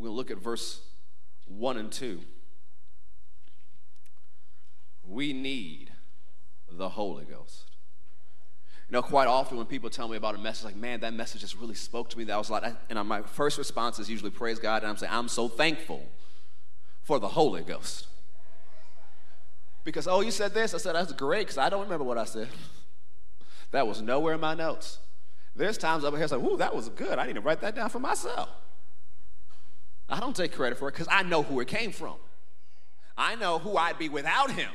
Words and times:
We're 0.00 0.06
going 0.06 0.14
to 0.14 0.16
look 0.16 0.30
at 0.30 0.38
verse 0.38 0.80
1 1.46 1.76
and 1.76 1.92
2. 1.92 2.22
We 5.06 5.34
need 5.34 5.92
the 6.72 6.88
Holy 6.88 7.26
Ghost. 7.26 7.66
You 8.88 8.94
know, 8.94 9.02
quite 9.02 9.28
often 9.28 9.58
when 9.58 9.66
people 9.66 9.90
tell 9.90 10.08
me 10.08 10.16
about 10.16 10.36
a 10.36 10.38
message, 10.38 10.64
like, 10.64 10.76
man, 10.76 11.00
that 11.00 11.12
message 11.12 11.42
just 11.42 11.54
really 11.58 11.74
spoke 11.74 12.08
to 12.10 12.18
me. 12.18 12.24
That 12.24 12.38
was 12.38 12.48
a 12.48 12.52
lot. 12.52 12.76
And 12.88 13.06
my 13.06 13.20
first 13.20 13.58
response 13.58 13.98
is 13.98 14.08
usually 14.08 14.30
praise 14.30 14.58
God, 14.58 14.82
and 14.82 14.90
I'm 14.90 14.96
saying, 14.96 15.12
I'm 15.12 15.28
so 15.28 15.48
thankful 15.48 16.02
for 17.02 17.18
the 17.18 17.28
Holy 17.28 17.60
Ghost. 17.60 18.06
Because, 19.84 20.08
oh, 20.08 20.22
you 20.22 20.30
said 20.30 20.54
this? 20.54 20.72
I 20.72 20.78
said, 20.78 20.94
that's 20.94 21.12
great, 21.12 21.40
because 21.40 21.58
I 21.58 21.68
don't 21.68 21.82
remember 21.82 22.04
what 22.04 22.16
I 22.16 22.24
said. 22.24 22.48
that 23.70 23.86
was 23.86 24.00
nowhere 24.00 24.32
in 24.32 24.40
my 24.40 24.54
notes. 24.54 24.98
There's 25.54 25.76
times 25.76 26.04
over 26.04 26.16
here, 26.16 26.24
it's 26.24 26.32
like, 26.32 26.42
ooh, 26.42 26.56
that 26.56 26.74
was 26.74 26.88
good. 26.88 27.18
I 27.18 27.26
need 27.26 27.34
to 27.34 27.42
write 27.42 27.60
that 27.60 27.74
down 27.74 27.90
for 27.90 27.98
myself. 27.98 28.48
I 30.10 30.18
don't 30.18 30.34
take 30.34 30.52
credit 30.52 30.78
for 30.78 30.88
it 30.88 30.92
because 30.92 31.08
I 31.10 31.22
know 31.22 31.42
who 31.42 31.60
it 31.60 31.68
came 31.68 31.92
from. 31.92 32.16
I 33.16 33.36
know 33.36 33.58
who 33.58 33.76
I'd 33.76 33.98
be 33.98 34.08
without 34.08 34.50
him. 34.50 34.70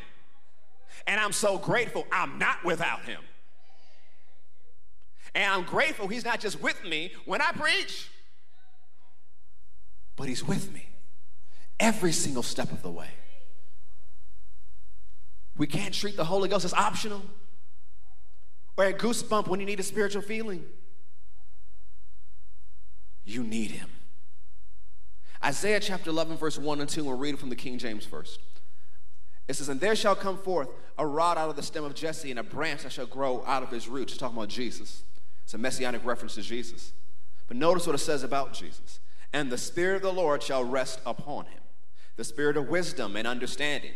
And 1.07 1.19
I'm 1.19 1.33
so 1.33 1.57
grateful 1.57 2.07
I'm 2.11 2.39
not 2.39 2.63
without 2.63 3.03
him. 3.03 3.21
And 5.33 5.51
I'm 5.51 5.63
grateful 5.63 6.07
he's 6.07 6.23
not 6.23 6.39
just 6.39 6.61
with 6.61 6.81
me 6.85 7.11
when 7.25 7.41
I 7.41 7.51
preach, 7.51 8.09
but 10.15 10.29
he's 10.29 10.43
with 10.43 10.73
me 10.73 10.87
every 11.79 12.13
single 12.13 12.43
step 12.43 12.71
of 12.71 12.81
the 12.81 12.91
way. 12.91 13.09
We 15.57 15.67
can't 15.67 15.93
treat 15.93 16.15
the 16.15 16.23
Holy 16.23 16.47
Ghost 16.47 16.63
as 16.63 16.73
optional 16.73 17.21
or 18.77 18.85
a 18.85 18.93
goosebump 18.93 19.47
when 19.47 19.59
you 19.59 19.65
need 19.65 19.79
a 19.79 19.83
spiritual 19.83 20.21
feeling. 20.21 20.63
You 23.25 23.43
need 23.43 23.71
him. 23.71 23.89
Isaiah 25.43 25.79
chapter 25.79 26.09
11, 26.09 26.37
verse 26.37 26.57
1 26.57 26.81
and 26.81 26.89
2, 26.89 27.03
we'll 27.03 27.17
read 27.17 27.35
it 27.35 27.39
from 27.39 27.49
the 27.49 27.55
King 27.55 27.77
James 27.77 28.05
first. 28.05 28.39
It 29.47 29.55
says, 29.55 29.69
And 29.69 29.79
there 29.79 29.95
shall 29.95 30.15
come 30.15 30.37
forth 30.37 30.69
a 30.97 31.05
rod 31.05 31.37
out 31.37 31.49
of 31.49 31.55
the 31.55 31.63
stem 31.63 31.83
of 31.83 31.93
Jesse, 31.93 32.31
and 32.31 32.39
a 32.39 32.43
branch 32.43 32.83
that 32.83 32.91
shall 32.91 33.05
grow 33.05 33.43
out 33.45 33.63
of 33.63 33.69
his 33.69 33.87
roots. 33.87 34.13
It's 34.13 34.19
talking 34.19 34.37
about 34.37 34.49
Jesus. 34.49 35.03
It's 35.43 35.53
a 35.53 35.57
messianic 35.57 36.03
reference 36.05 36.35
to 36.35 36.41
Jesus. 36.41 36.93
But 37.47 37.57
notice 37.57 37.85
what 37.85 37.95
it 37.95 37.99
says 37.99 38.23
about 38.23 38.53
Jesus. 38.53 38.99
And 39.33 39.51
the 39.51 39.57
Spirit 39.57 39.97
of 39.97 40.01
the 40.01 40.13
Lord 40.13 40.41
shall 40.41 40.63
rest 40.63 40.99
upon 41.05 41.45
him 41.45 41.59
the 42.15 42.23
Spirit 42.23 42.55
of 42.55 42.69
wisdom 42.69 43.17
and 43.17 43.27
understanding, 43.27 43.91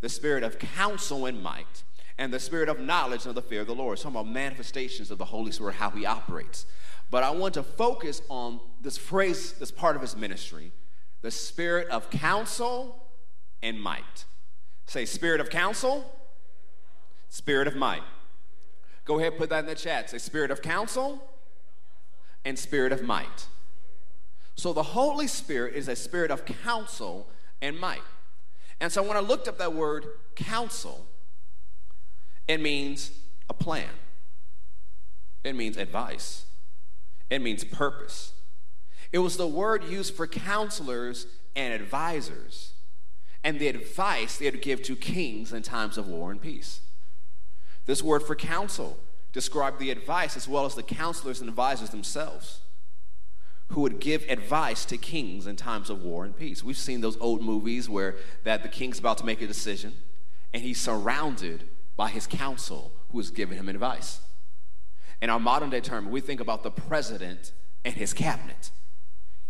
the 0.00 0.08
Spirit 0.08 0.44
of 0.44 0.60
counsel 0.60 1.26
and 1.26 1.42
might, 1.42 1.82
and 2.16 2.32
the 2.32 2.38
Spirit 2.38 2.68
of 2.68 2.78
knowledge 2.78 3.22
and 3.22 3.30
of 3.30 3.34
the 3.34 3.42
fear 3.42 3.62
of 3.62 3.66
the 3.66 3.74
Lord. 3.74 3.94
It's 3.94 4.02
talking 4.02 4.16
about 4.16 4.32
manifestations 4.32 5.10
of 5.10 5.18
the 5.18 5.24
Holy 5.24 5.50
Spirit, 5.50 5.74
how 5.74 5.90
he 5.90 6.06
operates. 6.06 6.66
But 7.10 7.24
I 7.24 7.30
want 7.30 7.54
to 7.54 7.64
focus 7.64 8.22
on 8.28 8.60
this 8.80 8.96
phrase, 8.96 9.54
this 9.54 9.72
part 9.72 9.96
of 9.96 10.02
his 10.02 10.16
ministry 10.16 10.70
the 11.24 11.30
spirit 11.30 11.88
of 11.88 12.10
counsel 12.10 13.02
and 13.62 13.80
might. 13.80 14.26
Say, 14.84 15.06
spirit 15.06 15.40
of 15.40 15.48
counsel, 15.48 16.04
spirit 17.30 17.66
of 17.66 17.74
might. 17.74 18.02
Go 19.06 19.18
ahead, 19.18 19.38
put 19.38 19.48
that 19.48 19.60
in 19.60 19.66
the 19.66 19.74
chat. 19.74 20.10
Say, 20.10 20.18
spirit 20.18 20.50
of 20.50 20.60
counsel 20.60 21.26
and 22.44 22.58
spirit 22.58 22.92
of 22.92 23.02
might. 23.02 23.46
So 24.54 24.74
the 24.74 24.82
Holy 24.82 25.26
Spirit 25.26 25.74
is 25.74 25.88
a 25.88 25.96
spirit 25.96 26.30
of 26.30 26.44
counsel 26.44 27.26
and 27.62 27.80
might. 27.80 28.02
And 28.78 28.92
so 28.92 29.02
when 29.02 29.16
I 29.16 29.20
looked 29.20 29.48
up 29.48 29.56
that 29.56 29.72
word 29.72 30.04
counsel, 30.36 31.06
it 32.46 32.60
means 32.60 33.12
a 33.48 33.54
plan, 33.54 33.88
it 35.42 35.56
means 35.56 35.78
advice, 35.78 36.44
it 37.30 37.40
means 37.40 37.64
purpose. 37.64 38.34
It 39.14 39.22
was 39.22 39.36
the 39.36 39.46
word 39.46 39.84
used 39.84 40.12
for 40.12 40.26
counselors 40.26 41.28
and 41.54 41.72
advisors, 41.72 42.72
and 43.44 43.60
the 43.60 43.68
advice 43.68 44.38
they 44.38 44.50
would 44.50 44.60
give 44.60 44.82
to 44.82 44.96
kings 44.96 45.52
in 45.52 45.62
times 45.62 45.96
of 45.96 46.08
war 46.08 46.32
and 46.32 46.42
peace. 46.42 46.80
This 47.86 48.02
word 48.02 48.24
for 48.24 48.34
counsel 48.34 48.98
described 49.32 49.78
the 49.78 49.92
advice 49.92 50.36
as 50.36 50.48
well 50.48 50.66
as 50.66 50.74
the 50.74 50.82
counselors 50.82 51.38
and 51.38 51.48
advisors 51.48 51.90
themselves 51.90 52.62
who 53.68 53.82
would 53.82 54.00
give 54.00 54.24
advice 54.28 54.84
to 54.86 54.96
kings 54.96 55.46
in 55.46 55.54
times 55.54 55.90
of 55.90 56.02
war 56.02 56.24
and 56.24 56.36
peace. 56.36 56.64
We've 56.64 56.76
seen 56.76 57.00
those 57.00 57.16
old 57.20 57.40
movies 57.40 57.88
where 57.88 58.16
that 58.42 58.64
the 58.64 58.68
king's 58.68 58.98
about 58.98 59.18
to 59.18 59.24
make 59.24 59.40
a 59.40 59.46
decision 59.46 59.92
and 60.52 60.60
he's 60.60 60.80
surrounded 60.80 61.68
by 61.94 62.08
his 62.08 62.26
counsel 62.26 62.90
who 63.12 63.20
is 63.20 63.30
giving 63.30 63.58
him 63.58 63.68
advice. 63.68 64.22
In 65.22 65.30
our 65.30 65.38
modern 65.38 65.70
day 65.70 65.80
term, 65.80 66.10
we 66.10 66.20
think 66.20 66.40
about 66.40 66.64
the 66.64 66.72
president 66.72 67.52
and 67.84 67.94
his 67.94 68.12
cabinet 68.12 68.72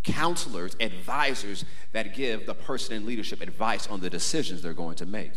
counselors, 0.04 0.76
advisors 0.80 1.64
that 1.92 2.14
give 2.14 2.46
the 2.46 2.54
person 2.54 2.94
in 2.94 3.06
leadership 3.06 3.40
advice 3.40 3.88
on 3.88 4.00
the 4.00 4.10
decisions 4.10 4.62
they're 4.62 4.74
going 4.74 4.96
to 4.96 5.06
make. 5.06 5.32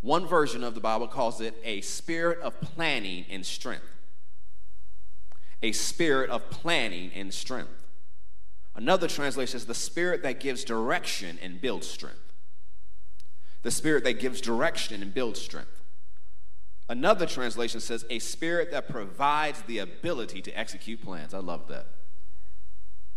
One 0.00 0.26
version 0.26 0.62
of 0.62 0.74
the 0.74 0.80
Bible 0.80 1.08
calls 1.08 1.40
it 1.40 1.60
a 1.64 1.80
spirit 1.80 2.40
of 2.40 2.60
planning 2.60 3.24
and 3.28 3.44
strength. 3.44 3.84
A 5.62 5.72
spirit 5.72 6.30
of 6.30 6.48
planning 6.50 7.10
and 7.14 7.32
strength. 7.32 7.84
Another 8.76 9.08
translation 9.08 9.56
is 9.56 9.66
the 9.66 9.74
spirit 9.74 10.22
that 10.22 10.40
gives 10.40 10.64
direction 10.64 11.38
and 11.42 11.60
builds 11.60 11.88
strength. 11.88 12.32
The 13.62 13.70
spirit 13.70 14.04
that 14.04 14.20
gives 14.20 14.40
direction 14.40 15.02
and 15.02 15.14
builds 15.14 15.40
strength. 15.40 15.80
Another 16.88 17.24
translation 17.24 17.80
says 17.80 18.04
a 18.10 18.18
spirit 18.18 18.70
that 18.72 18.88
provides 18.88 19.62
the 19.62 19.78
ability 19.78 20.42
to 20.42 20.52
execute 20.52 21.02
plans. 21.02 21.32
I 21.32 21.38
love 21.38 21.66
that 21.68 21.93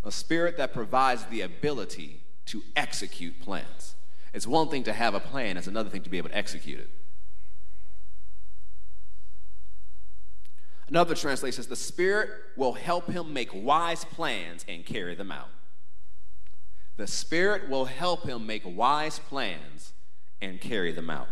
a 0.08 0.12
spirit 0.12 0.56
that 0.56 0.74
provides 0.74 1.26
the 1.26 1.42
ability 1.42 2.22
to 2.46 2.64
execute 2.78 3.42
plans. 3.42 3.96
It's 4.34 4.48
one 4.48 4.70
thing 4.70 4.84
to 4.86 4.94
have 4.94 5.14
a 5.14 5.20
plan, 5.20 5.58
it's 5.58 5.68
another 5.68 5.90
thing 5.90 6.02
to 6.04 6.10
be 6.10 6.18
able 6.18 6.30
to 6.30 6.38
execute 6.38 6.80
it. 6.80 6.90
Another 10.88 11.14
translation 11.14 11.58
says, 11.58 11.68
The 11.68 11.76
Spirit 11.76 12.30
will 12.56 12.74
help 12.74 13.12
him 13.12 13.34
make 13.34 13.50
wise 13.54 14.06
plans 14.06 14.64
and 14.70 14.86
carry 14.86 15.14
them 15.14 15.30
out. 15.30 15.50
The 16.96 17.08
Spirit 17.08 17.70
will 17.70 17.86
help 17.86 18.24
him 18.24 18.48
make 18.48 18.64
wise 18.66 19.20
plans 19.20 19.92
and 20.42 20.62
carry 20.62 20.94
them 20.94 21.10
out. 21.10 21.28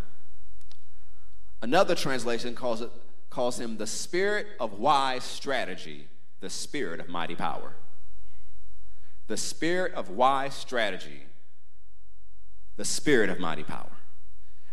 Another 1.62 1.96
translation 1.96 2.54
calls, 2.54 2.82
it, 2.82 2.90
calls 3.30 3.58
him 3.58 3.78
the 3.78 3.88
Spirit 3.88 4.48
of 4.60 4.74
wise 4.74 5.24
strategy, 5.24 6.10
the 6.42 6.50
Spirit 6.50 7.00
of 7.00 7.08
mighty 7.08 7.36
power 7.36 7.76
the 9.28 9.38
spirit 9.38 9.94
of 9.94 10.10
wise 10.10 10.54
strategy, 10.54 11.24
the 12.78 12.86
spirit 12.86 13.30
of 13.30 13.40
mighty 13.40 13.64
power. 13.64 13.92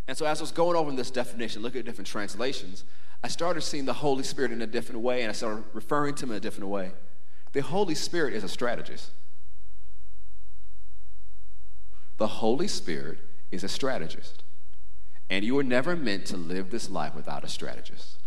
And 0.07 0.17
so, 0.17 0.25
as 0.25 0.39
I 0.39 0.43
was 0.43 0.51
going 0.51 0.75
over 0.75 0.91
this 0.91 1.11
definition, 1.11 1.61
looking 1.61 1.79
at 1.79 1.85
different 1.85 2.07
translations, 2.07 2.83
I 3.23 3.29
started 3.29 3.61
seeing 3.61 3.85
the 3.85 3.93
Holy 3.93 4.23
Spirit 4.23 4.51
in 4.51 4.61
a 4.61 4.67
different 4.67 5.01
way, 5.01 5.21
and 5.21 5.29
I 5.29 5.33
started 5.33 5.63
referring 5.73 6.15
to 6.15 6.25
him 6.25 6.31
in 6.31 6.37
a 6.37 6.41
different 6.41 6.69
way. 6.69 6.91
The 7.53 7.61
Holy 7.61 7.95
Spirit 7.95 8.33
is 8.33 8.43
a 8.43 8.49
strategist. 8.49 9.11
The 12.17 12.27
Holy 12.27 12.67
Spirit 12.67 13.19
is 13.51 13.63
a 13.63 13.69
strategist. 13.69 14.43
And 15.29 15.45
you 15.45 15.55
were 15.55 15.63
never 15.63 15.95
meant 15.95 16.25
to 16.27 16.37
live 16.37 16.69
this 16.69 16.89
life 16.89 17.15
without 17.15 17.43
a 17.43 17.47
strategist. 17.47 18.19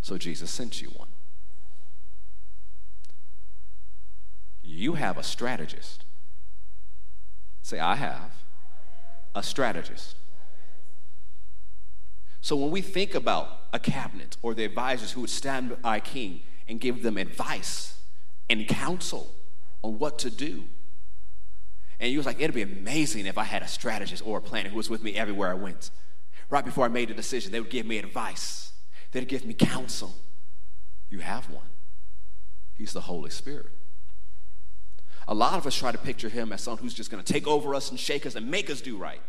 So 0.00 0.18
Jesus 0.18 0.50
sent 0.50 0.82
you 0.82 0.88
one. 0.88 1.08
You 4.70 4.94
have 4.94 5.18
a 5.18 5.22
strategist. 5.24 6.04
Say, 7.60 7.80
I 7.80 7.96
have 7.96 8.32
a 9.34 9.42
strategist. 9.42 10.14
So 12.40 12.56
when 12.56 12.70
we 12.70 12.80
think 12.80 13.14
about 13.14 13.48
a 13.72 13.80
cabinet 13.80 14.36
or 14.42 14.54
the 14.54 14.64
advisors 14.64 15.12
who 15.12 15.22
would 15.22 15.30
stand 15.30 15.82
by 15.82 15.98
king 15.98 16.42
and 16.68 16.80
give 16.80 17.02
them 17.02 17.18
advice 17.18 17.98
and 18.48 18.66
counsel 18.68 19.34
on 19.82 19.98
what 19.98 20.20
to 20.20 20.30
do, 20.30 20.64
and 21.98 22.10
you 22.10 22.18
was 22.18 22.26
like, 22.26 22.40
it'd 22.40 22.54
be 22.54 22.62
amazing 22.62 23.26
if 23.26 23.36
I 23.36 23.44
had 23.44 23.62
a 23.62 23.68
strategist 23.68 24.22
or 24.24 24.38
a 24.38 24.40
planner 24.40 24.70
who 24.70 24.76
was 24.76 24.88
with 24.88 25.02
me 25.02 25.16
everywhere 25.16 25.50
I 25.50 25.54
went. 25.54 25.90
Right 26.48 26.64
before 26.64 26.84
I 26.84 26.88
made 26.88 27.10
a 27.10 27.14
decision, 27.14 27.50
they 27.50 27.60
would 27.60 27.70
give 27.70 27.86
me 27.86 27.98
advice. 27.98 28.72
They'd 29.10 29.28
give 29.28 29.44
me 29.44 29.52
counsel. 29.52 30.14
You 31.10 31.18
have 31.18 31.50
one. 31.50 31.68
He's 32.74 32.92
the 32.92 33.02
Holy 33.02 33.30
Spirit. 33.30 33.72
A 35.30 35.34
lot 35.34 35.54
of 35.54 35.64
us 35.64 35.76
try 35.76 35.92
to 35.92 35.98
picture 35.98 36.28
him 36.28 36.52
as 36.52 36.60
someone 36.60 36.82
who's 36.82 36.92
just 36.92 37.08
going 37.08 37.22
to 37.22 37.32
take 37.32 37.46
over 37.46 37.72
us 37.72 37.88
and 37.90 37.98
shake 37.98 38.26
us 38.26 38.34
and 38.34 38.50
make 38.50 38.68
us 38.68 38.80
do 38.80 38.96
right. 38.96 39.22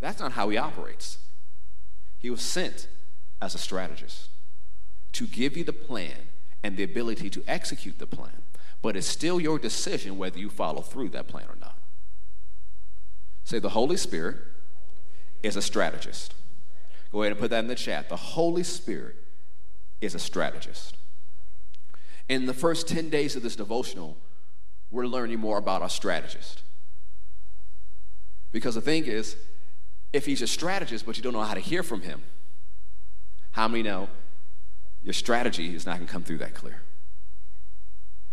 That's 0.00 0.18
not 0.18 0.32
how 0.32 0.48
he 0.48 0.58
operates. 0.58 1.18
He 2.18 2.28
was 2.28 2.42
sent 2.42 2.88
as 3.40 3.54
a 3.54 3.58
strategist 3.58 4.28
to 5.12 5.28
give 5.28 5.56
you 5.56 5.62
the 5.62 5.72
plan 5.72 6.16
and 6.64 6.76
the 6.76 6.82
ability 6.82 7.30
to 7.30 7.44
execute 7.46 8.00
the 8.00 8.06
plan, 8.06 8.42
but 8.82 8.96
it's 8.96 9.06
still 9.06 9.40
your 9.40 9.60
decision 9.60 10.18
whether 10.18 10.40
you 10.40 10.50
follow 10.50 10.82
through 10.82 11.10
that 11.10 11.28
plan 11.28 11.46
or 11.48 11.56
not. 11.60 11.78
Say, 13.44 13.60
the 13.60 13.68
Holy 13.68 13.96
Spirit 13.96 14.38
is 15.40 15.54
a 15.54 15.62
strategist. 15.62 16.34
Go 17.12 17.22
ahead 17.22 17.30
and 17.30 17.40
put 17.40 17.50
that 17.50 17.60
in 17.60 17.68
the 17.68 17.76
chat. 17.76 18.08
The 18.08 18.16
Holy 18.16 18.64
Spirit 18.64 19.14
is 20.00 20.16
a 20.16 20.18
strategist. 20.18 20.96
In 22.28 22.46
the 22.46 22.54
first 22.54 22.88
10 22.88 23.08
days 23.08 23.36
of 23.36 23.44
this 23.44 23.54
devotional, 23.54 24.16
we're 24.90 25.06
learning 25.06 25.40
more 25.40 25.58
about 25.58 25.82
our 25.82 25.88
strategist. 25.88 26.62
Because 28.52 28.74
the 28.74 28.80
thing 28.80 29.04
is, 29.04 29.36
if 30.12 30.26
he's 30.26 30.42
a 30.42 30.46
strategist, 30.46 31.04
but 31.04 31.16
you 31.16 31.22
don't 31.22 31.32
know 31.32 31.42
how 31.42 31.54
to 31.54 31.60
hear 31.60 31.82
from 31.82 32.02
him, 32.02 32.22
how 33.52 33.68
many 33.68 33.82
know 33.82 34.08
your 35.02 35.12
strategy 35.12 35.74
is 35.74 35.86
not 35.86 35.96
going 35.96 36.06
to 36.06 36.12
come 36.12 36.22
through 36.22 36.38
that 36.38 36.54
clear? 36.54 36.80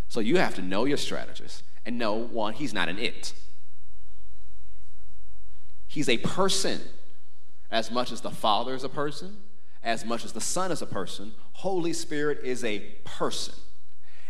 So 0.08 0.20
you 0.20 0.38
have 0.38 0.56
to 0.56 0.62
know 0.62 0.86
your 0.86 0.98
strategist 0.98 1.64
and 1.86 1.98
know 1.98 2.14
one, 2.14 2.54
he's 2.54 2.74
not 2.74 2.88
an 2.88 3.00
it. 3.00 3.34
He's 5.88 6.10
a 6.10 6.18
person. 6.18 6.82
As 7.70 7.90
much 7.90 8.12
as 8.12 8.22
the 8.22 8.30
Father 8.30 8.76
is 8.76 8.84
a 8.84 8.90
person, 8.90 9.38
as 9.84 10.06
much 10.06 10.24
as 10.24 10.32
the 10.32 10.42
Son 10.42 10.72
is 10.72 10.82
a 10.82 10.86
person, 10.86 11.34
Holy 11.54 11.94
Spirit 11.94 12.40
is 12.44 12.64
a 12.64 12.80
person. 13.04 13.56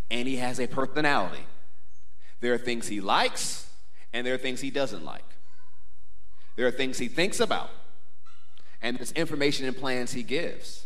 And 0.09 0.27
he 0.27 0.37
has 0.37 0.59
a 0.59 0.67
personality. 0.67 1.45
There 2.43 2.53
are 2.53 2.57
things 2.57 2.89
he 2.89 2.99
likes, 2.99 3.69
and 4.11 4.27
there 4.27 4.33
are 4.33 4.37
things 4.37 4.59
he 4.59 4.69
doesn't 4.69 5.05
like. 5.05 5.23
There 6.57 6.67
are 6.67 6.71
things 6.71 6.97
he 6.97 7.07
thinks 7.07 7.39
about, 7.39 7.69
and 8.81 8.97
there's 8.97 9.13
information 9.13 9.65
and 9.65 9.77
plans 9.77 10.11
he 10.11 10.23
gives. 10.23 10.85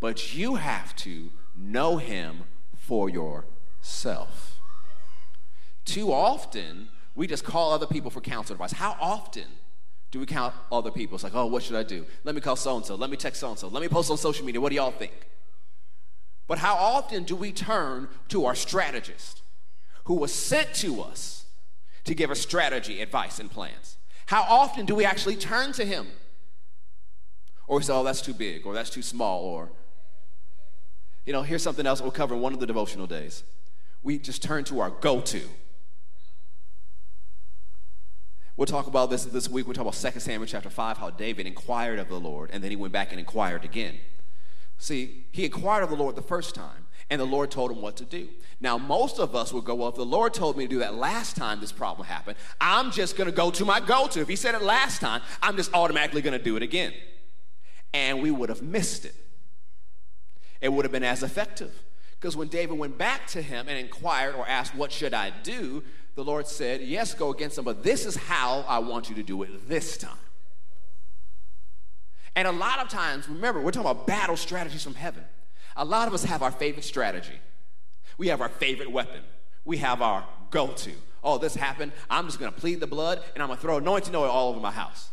But 0.00 0.34
you 0.34 0.56
have 0.56 0.94
to 0.96 1.30
know 1.56 1.96
him 1.96 2.40
for 2.76 3.08
yourself. 3.08 4.60
Too 5.86 6.12
often, 6.12 6.90
we 7.14 7.26
just 7.26 7.42
call 7.42 7.72
other 7.72 7.86
people 7.86 8.10
for 8.10 8.20
counsel 8.20 8.52
advice. 8.52 8.72
How 8.72 8.94
often 9.00 9.46
do 10.10 10.20
we 10.20 10.26
count 10.26 10.52
other 10.70 10.90
people? 10.90 11.14
It's 11.14 11.24
like, 11.24 11.34
oh, 11.34 11.46
what 11.46 11.62
should 11.62 11.76
I 11.76 11.84
do? 11.84 12.04
Let 12.24 12.34
me 12.34 12.42
call 12.42 12.56
so 12.56 12.76
and 12.76 12.84
so. 12.84 12.96
Let 12.96 13.08
me 13.08 13.16
text 13.16 13.40
so 13.40 13.48
and 13.48 13.58
so. 13.58 13.68
Let 13.68 13.80
me 13.80 13.88
post 13.88 14.10
on 14.10 14.18
social 14.18 14.44
media. 14.44 14.60
What 14.60 14.68
do 14.68 14.76
y'all 14.76 14.90
think? 14.90 15.26
But 16.46 16.58
how 16.58 16.74
often 16.74 17.24
do 17.24 17.34
we 17.34 17.50
turn 17.50 18.08
to 18.28 18.44
our 18.44 18.54
strategist 18.54 19.40
who 20.08 20.14
was 20.14 20.32
sent 20.32 20.72
to 20.72 21.02
us 21.02 21.44
to 22.04 22.14
give 22.14 22.30
us 22.30 22.40
strategy, 22.40 23.02
advice, 23.02 23.38
and 23.38 23.50
plans? 23.50 23.98
How 24.24 24.42
often 24.42 24.86
do 24.86 24.94
we 24.94 25.04
actually 25.04 25.36
turn 25.36 25.72
to 25.72 25.84
him? 25.84 26.08
Or 27.66 27.76
we 27.76 27.82
say, 27.82 27.92
oh, 27.92 28.02
that's 28.02 28.22
too 28.22 28.32
big, 28.32 28.64
or 28.64 28.72
that's 28.72 28.88
too 28.88 29.02
small, 29.02 29.42
or, 29.42 29.68
you 31.26 31.34
know, 31.34 31.42
here's 31.42 31.62
something 31.62 31.86
else 31.86 32.00
we'll 32.00 32.10
cover 32.10 32.34
in 32.34 32.40
one 32.40 32.54
of 32.54 32.58
the 32.58 32.66
devotional 32.66 33.06
days. 33.06 33.44
We 34.02 34.18
just 34.18 34.42
turn 34.42 34.64
to 34.64 34.80
our 34.80 34.88
go 34.88 35.20
to. 35.20 35.42
We'll 38.56 38.66
talk 38.66 38.86
about 38.86 39.10
this 39.10 39.26
this 39.26 39.50
week. 39.50 39.66
We'll 39.66 39.74
talk 39.74 39.82
about 39.82 40.12
2 40.14 40.20
Samuel 40.20 40.46
chapter 40.46 40.70
5, 40.70 40.96
how 40.96 41.10
David 41.10 41.46
inquired 41.46 41.98
of 41.98 42.08
the 42.08 42.18
Lord, 42.18 42.48
and 42.50 42.64
then 42.64 42.70
he 42.70 42.76
went 42.76 42.94
back 42.94 43.10
and 43.10 43.20
inquired 43.20 43.62
again. 43.62 43.98
See, 44.78 45.26
he 45.32 45.44
inquired 45.44 45.82
of 45.82 45.90
the 45.90 45.96
Lord 45.96 46.16
the 46.16 46.22
first 46.22 46.54
time, 46.54 46.86
and 47.10 47.20
the 47.20 47.26
Lord 47.26 47.50
told 47.50 47.70
him 47.70 47.80
what 47.80 47.96
to 47.96 48.04
do. 48.04 48.28
Now, 48.60 48.76
most 48.76 49.18
of 49.18 49.34
us 49.34 49.52
would 49.52 49.64
go, 49.64 49.74
Well, 49.74 49.88
if 49.88 49.94
the 49.94 50.04
Lord 50.04 50.34
told 50.34 50.56
me 50.56 50.64
to 50.64 50.68
do 50.68 50.78
that 50.80 50.94
last 50.94 51.36
time 51.36 51.60
this 51.60 51.72
problem 51.72 52.06
happened, 52.06 52.36
I'm 52.60 52.90
just 52.90 53.16
going 53.16 53.30
to 53.30 53.34
go 53.34 53.50
to 53.50 53.64
my 53.64 53.80
go 53.80 54.08
to. 54.08 54.20
If 54.20 54.28
he 54.28 54.36
said 54.36 54.54
it 54.54 54.62
last 54.62 55.00
time, 55.00 55.22
I'm 55.42 55.56
just 55.56 55.72
automatically 55.74 56.22
going 56.22 56.36
to 56.36 56.44
do 56.44 56.56
it 56.56 56.62
again. 56.62 56.92
And 57.94 58.20
we 58.22 58.30
would 58.30 58.48
have 58.48 58.62
missed 58.62 59.04
it. 59.04 59.14
It 60.60 60.72
would 60.72 60.84
have 60.84 60.92
been 60.92 61.04
as 61.04 61.22
effective. 61.22 61.72
Because 62.20 62.36
when 62.36 62.48
David 62.48 62.76
went 62.76 62.98
back 62.98 63.28
to 63.28 63.40
him 63.40 63.68
and 63.68 63.78
inquired 63.78 64.34
or 64.34 64.46
asked, 64.46 64.74
What 64.74 64.92
should 64.92 65.14
I 65.14 65.30
do? 65.42 65.82
the 66.18 66.24
Lord 66.24 66.48
said, 66.48 66.80
Yes, 66.80 67.14
go 67.14 67.30
against 67.30 67.54
them, 67.54 67.64
but 67.64 67.84
this 67.84 68.04
is 68.04 68.16
how 68.16 68.64
I 68.66 68.80
want 68.80 69.08
you 69.08 69.14
to 69.14 69.22
do 69.22 69.44
it 69.44 69.68
this 69.68 69.96
time. 69.96 70.18
And 72.34 72.48
a 72.48 72.52
lot 72.52 72.80
of 72.80 72.88
times, 72.88 73.28
remember, 73.28 73.60
we're 73.60 73.70
talking 73.70 73.88
about 73.88 74.08
battle 74.08 74.36
strategies 74.36 74.82
from 74.82 74.96
heaven. 74.96 75.24
A 75.78 75.84
lot 75.84 76.08
of 76.08 76.12
us 76.14 76.24
have 76.24 76.42
our 76.42 76.50
favorite 76.50 76.84
strategy. 76.84 77.40
We 78.18 78.28
have 78.28 78.40
our 78.40 78.48
favorite 78.48 78.90
weapon. 78.90 79.22
We 79.64 79.78
have 79.78 80.02
our 80.02 80.26
go 80.50 80.66
to. 80.66 80.90
Oh, 81.22 81.38
this 81.38 81.54
happened. 81.54 81.92
I'm 82.10 82.26
just 82.26 82.40
going 82.40 82.52
to 82.52 82.60
plead 82.60 82.80
the 82.80 82.86
blood 82.86 83.22
and 83.34 83.42
I'm 83.42 83.48
going 83.48 83.58
to 83.58 83.62
throw 83.62 83.78
anointing 83.78 84.14
oil 84.14 84.28
all 84.28 84.50
over 84.50 84.60
my 84.60 84.72
house. 84.72 85.08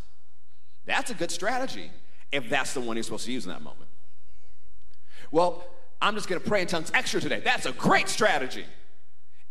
That's 0.85 1.11
a 1.11 1.13
good 1.13 1.31
strategy 1.31 1.91
if 2.31 2.49
that's 2.49 2.73
the 2.73 2.81
one 2.81 2.97
you're 2.97 3.03
supposed 3.03 3.25
to 3.25 3.31
use 3.31 3.45
in 3.45 3.51
that 3.51 3.61
moment. 3.61 3.89
Well, 5.31 5.63
I'm 6.01 6.15
just 6.15 6.27
going 6.27 6.41
to 6.41 6.47
pray 6.47 6.61
in 6.61 6.67
tongues 6.67 6.91
extra 6.93 7.21
today. 7.21 7.41
That's 7.43 7.65
a 7.65 7.71
great 7.71 8.09
strategy 8.09 8.65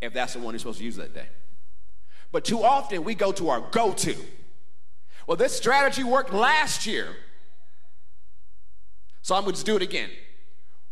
if 0.01 0.13
that's 0.13 0.33
the 0.33 0.39
one 0.39 0.53
you're 0.53 0.59
supposed 0.59 0.79
to 0.79 0.85
use 0.85 0.97
that 0.97 1.13
day. 1.13 1.27
But 2.31 2.43
too 2.43 2.61
often 2.61 3.03
we 3.05 3.15
go 3.15 3.31
to 3.33 3.49
our 3.49 3.61
go 3.71 3.93
to. 3.93 4.15
Well, 5.27 5.37
this 5.37 5.55
strategy 5.55 6.03
worked 6.03 6.33
last 6.33 6.85
year, 6.85 7.07
so 9.21 9.35
I'm 9.35 9.43
going 9.43 9.55
to 9.55 9.63
do 9.63 9.75
it 9.75 9.81
again. 9.81 10.09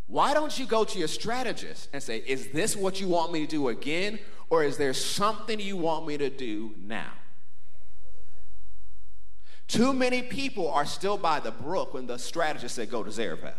Why 0.06 0.34
don't 0.34 0.58
you 0.58 0.66
go 0.66 0.84
to 0.84 0.98
your 0.98 1.08
strategist 1.08 1.88
and 1.92 2.02
say, 2.02 2.18
Is 2.26 2.48
this 2.48 2.76
what 2.76 3.00
you 3.00 3.08
want 3.08 3.32
me 3.32 3.40
to 3.40 3.46
do 3.46 3.68
again, 3.68 4.18
or 4.50 4.62
is 4.62 4.76
there 4.76 4.92
something 4.92 5.58
you 5.58 5.76
want 5.76 6.06
me 6.06 6.18
to 6.18 6.28
do 6.28 6.74
now? 6.78 7.12
Too 9.66 9.94
many 9.94 10.22
people 10.22 10.70
are 10.70 10.84
still 10.84 11.16
by 11.16 11.40
the 11.40 11.50
brook 11.50 11.94
when 11.94 12.06
the 12.06 12.18
strategist 12.18 12.74
said, 12.74 12.90
Go 12.90 13.02
to 13.02 13.10
Zarephath. 13.10 13.54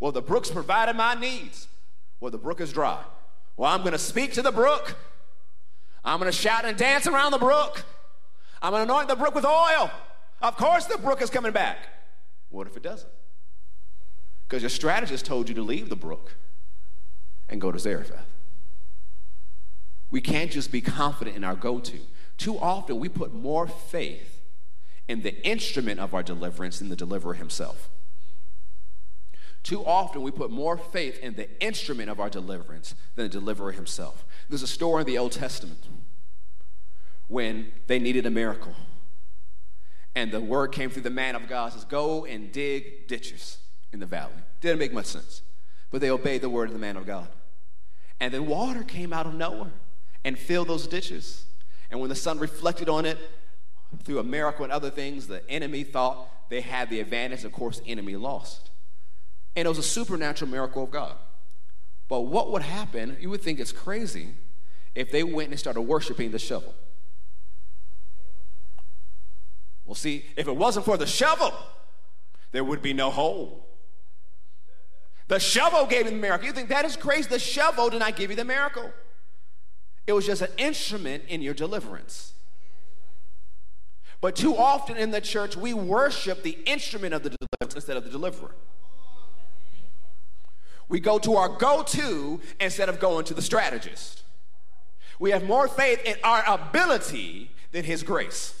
Well, 0.00 0.12
the 0.12 0.22
brook's 0.22 0.50
provided 0.50 0.96
my 0.96 1.14
needs. 1.14 1.68
Well, 2.20 2.30
the 2.30 2.38
brook 2.38 2.60
is 2.60 2.72
dry. 2.72 3.02
Well, 3.56 3.70
I'm 3.70 3.80
going 3.80 3.92
to 3.92 3.98
speak 3.98 4.32
to 4.34 4.42
the 4.42 4.52
brook. 4.52 4.96
I'm 6.04 6.18
going 6.18 6.30
to 6.30 6.36
shout 6.36 6.64
and 6.64 6.76
dance 6.76 7.06
around 7.06 7.32
the 7.32 7.38
brook. 7.38 7.84
I'm 8.60 8.72
going 8.72 8.86
to 8.86 8.92
anoint 8.92 9.08
the 9.08 9.16
brook 9.16 9.34
with 9.34 9.44
oil. 9.44 9.90
Of 10.40 10.56
course, 10.56 10.86
the 10.86 10.98
brook 10.98 11.22
is 11.22 11.30
coming 11.30 11.52
back. 11.52 11.78
What 12.50 12.66
if 12.66 12.76
it 12.76 12.82
doesn't? 12.82 13.10
Because 14.48 14.62
your 14.62 14.70
strategist 14.70 15.26
told 15.26 15.48
you 15.48 15.54
to 15.56 15.62
leave 15.62 15.90
the 15.90 15.96
brook 15.96 16.36
and 17.50 17.60
go 17.60 17.70
to 17.70 17.78
Zarephath. 17.78 18.24
We 20.10 20.22
can't 20.22 20.50
just 20.50 20.72
be 20.72 20.80
confident 20.80 21.36
in 21.36 21.44
our 21.44 21.54
go 21.54 21.80
to. 21.80 21.98
Too 22.38 22.58
often, 22.58 22.98
we 22.98 23.10
put 23.10 23.34
more 23.34 23.66
faith 23.66 24.40
in 25.06 25.20
the 25.20 25.46
instrument 25.46 26.00
of 26.00 26.14
our 26.14 26.22
deliverance 26.22 26.78
than 26.78 26.88
the 26.88 26.96
deliverer 26.96 27.34
himself. 27.34 27.90
Too 29.62 29.84
often, 29.84 30.22
we 30.22 30.30
put 30.30 30.50
more 30.50 30.78
faith 30.78 31.18
in 31.18 31.34
the 31.34 31.48
instrument 31.62 32.08
of 32.08 32.18
our 32.18 32.30
deliverance 32.30 32.94
than 33.16 33.26
the 33.26 33.28
deliverer 33.28 33.72
himself. 33.72 34.24
There's 34.48 34.62
a 34.62 34.66
story 34.66 35.02
in 35.02 35.06
the 35.06 35.18
Old 35.18 35.32
Testament 35.32 35.84
when 37.26 37.72
they 37.86 37.98
needed 37.98 38.24
a 38.24 38.30
miracle. 38.30 38.74
And 40.14 40.32
the 40.32 40.40
word 40.40 40.72
came 40.72 40.88
through 40.88 41.02
the 41.02 41.10
man 41.10 41.34
of 41.36 41.48
God 41.48 41.74
says, 41.74 41.84
Go 41.84 42.24
and 42.24 42.50
dig 42.50 43.08
ditches 43.08 43.58
in 43.92 44.00
the 44.00 44.06
valley. 44.06 44.32
Didn't 44.60 44.78
make 44.78 44.92
much 44.92 45.06
sense. 45.06 45.42
But 45.90 46.00
they 46.00 46.10
obeyed 46.10 46.42
the 46.42 46.50
word 46.50 46.68
of 46.68 46.74
the 46.74 46.78
man 46.78 46.96
of 46.96 47.06
God. 47.06 47.28
And 48.20 48.34
then 48.34 48.46
water 48.46 48.82
came 48.82 49.12
out 49.12 49.26
of 49.26 49.34
nowhere 49.34 49.70
and 50.24 50.38
filled 50.38 50.68
those 50.68 50.86
ditches. 50.86 51.44
And 51.90 52.00
when 52.00 52.08
the 52.08 52.16
sun 52.16 52.38
reflected 52.38 52.88
on 52.88 53.06
it 53.06 53.18
through 54.04 54.18
a 54.18 54.24
miracle 54.24 54.64
and 54.64 54.72
other 54.72 54.90
things, 54.90 55.26
the 55.26 55.48
enemy 55.48 55.84
thought 55.84 56.28
they 56.50 56.60
had 56.60 56.90
the 56.90 57.00
advantage. 57.00 57.44
Of 57.44 57.52
course, 57.52 57.80
the 57.80 57.88
enemy 57.88 58.16
lost. 58.16 58.70
And 59.56 59.66
it 59.66 59.68
was 59.68 59.78
a 59.78 59.82
supernatural 59.82 60.50
miracle 60.50 60.84
of 60.84 60.90
God. 60.90 61.14
But 62.08 62.22
what 62.22 62.50
would 62.52 62.62
happen, 62.62 63.16
you 63.20 63.30
would 63.30 63.42
think 63.42 63.60
it's 63.60 63.72
crazy, 63.72 64.34
if 64.94 65.10
they 65.12 65.22
went 65.22 65.50
and 65.50 65.58
started 65.58 65.82
worshiping 65.82 66.30
the 66.30 66.38
shovel? 66.38 66.74
Well, 69.84 69.94
see, 69.94 70.26
if 70.36 70.48
it 70.48 70.56
wasn't 70.56 70.84
for 70.84 70.96
the 70.96 71.06
shovel, 71.06 71.52
there 72.52 72.64
would 72.64 72.82
be 72.82 72.92
no 72.92 73.10
hole. 73.10 73.67
The 75.28 75.38
shovel 75.38 75.86
gave 75.86 76.06
you 76.06 76.10
the 76.12 76.16
miracle. 76.16 76.46
You 76.46 76.52
think 76.52 76.70
that 76.70 76.84
is 76.84 76.96
crazy? 76.96 77.28
The 77.28 77.38
shovel 77.38 77.90
did 77.90 78.00
not 78.00 78.16
give 78.16 78.30
you 78.30 78.36
the 78.36 78.44
miracle. 78.44 78.90
It 80.06 80.14
was 80.14 80.24
just 80.24 80.40
an 80.40 80.50
instrument 80.56 81.24
in 81.28 81.42
your 81.42 81.52
deliverance. 81.52 82.32
But 84.20 84.34
too 84.34 84.56
often 84.56 84.96
in 84.96 85.10
the 85.10 85.20
church, 85.20 85.54
we 85.54 85.74
worship 85.74 86.42
the 86.42 86.58
instrument 86.64 87.12
of 87.12 87.22
the 87.22 87.30
deliverance 87.30 87.74
instead 87.74 87.96
of 87.98 88.04
the 88.04 88.10
deliverer. 88.10 88.54
We 90.88 90.98
go 90.98 91.18
to 91.18 91.36
our 91.36 91.50
go 91.50 91.82
to 91.82 92.40
instead 92.58 92.88
of 92.88 92.98
going 92.98 93.26
to 93.26 93.34
the 93.34 93.42
strategist. 93.42 94.22
We 95.18 95.30
have 95.32 95.44
more 95.44 95.68
faith 95.68 96.00
in 96.04 96.16
our 96.24 96.42
ability 96.48 97.50
than 97.72 97.84
his 97.84 98.02
grace. 98.02 98.54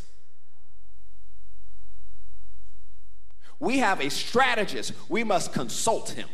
We 3.58 3.78
have 3.78 4.00
a 4.00 4.10
strategist. 4.10 4.92
We 5.08 5.24
must 5.24 5.52
consult 5.52 6.10
him. 6.10 6.28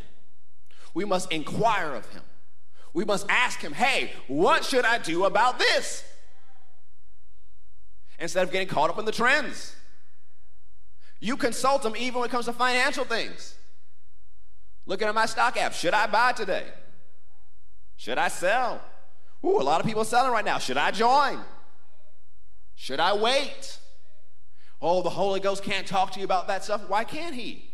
We 0.95 1.05
must 1.05 1.31
inquire 1.31 1.95
of 1.95 2.09
him. 2.11 2.23
We 2.93 3.05
must 3.05 3.27
ask 3.29 3.61
him, 3.61 3.73
hey, 3.73 4.13
what 4.29 4.65
should 4.65 4.85
I 4.85 4.99
do 4.99 5.25
about 5.25 5.59
this? 5.59 6.05
Instead 8.19 8.45
of 8.45 8.53
getting 8.53 8.69
caught 8.69 8.91
up 8.91 8.99
in 8.99 9.05
the 9.05 9.13
trends. 9.13 9.75
You 11.21 11.37
consult 11.37 11.85
him 11.85 11.97
even 11.97 12.21
when 12.21 12.29
it 12.29 12.31
comes 12.31 12.45
to 12.47 12.53
financial 12.53 13.05
things. 13.05 13.57
Looking 14.87 15.09
at 15.09 15.15
my 15.15 15.27
stock 15.27 15.57
app, 15.57 15.73
should 15.73 15.95
I 15.95 16.07
buy 16.07 16.33
today? 16.33 16.67
Should 17.97 18.19
I 18.19 18.29
sell? 18.29 18.81
Ooh, 19.45 19.61
a 19.61 19.63
lot 19.63 19.81
of 19.81 19.87
people 19.87 20.05
selling 20.05 20.31
right 20.31 20.45
now. 20.45 20.59
Should 20.59 20.77
I 20.77 20.91
join? 20.91 21.41
Should 22.77 23.01
I 23.01 23.15
wait? 23.15 23.79
Oh, 24.81 25.03
the 25.03 25.11
Holy 25.11 25.41
Ghost 25.41 25.63
can't 25.63 25.87
talk 25.87 26.13
to 26.13 26.19
you 26.19 26.25
about 26.25 26.47
that 26.49 26.65
stuff. 26.65 26.89
Why 26.89 27.05
can't 27.05 27.35
He? 27.35 27.71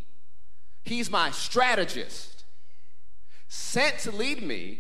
He's 0.83 1.11
my 1.11 1.31
strategist, 1.31 2.40
sent 3.51 3.99
to 3.99 4.13
lead 4.13 4.41
me 4.41 4.79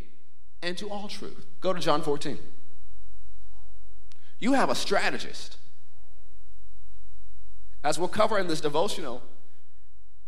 into 0.62 0.88
all 0.88 1.08
truth. 1.08 1.44
Go 1.60 1.72
to 1.72 1.80
John 1.80 2.02
14. 2.02 2.38
You 4.38 4.52
have 4.52 4.70
a 4.70 4.76
strategist. 4.76 5.56
As 7.82 7.98
we'll 7.98 8.06
cover 8.06 8.38
in 8.38 8.46
this 8.46 8.60
devotional, 8.60 9.22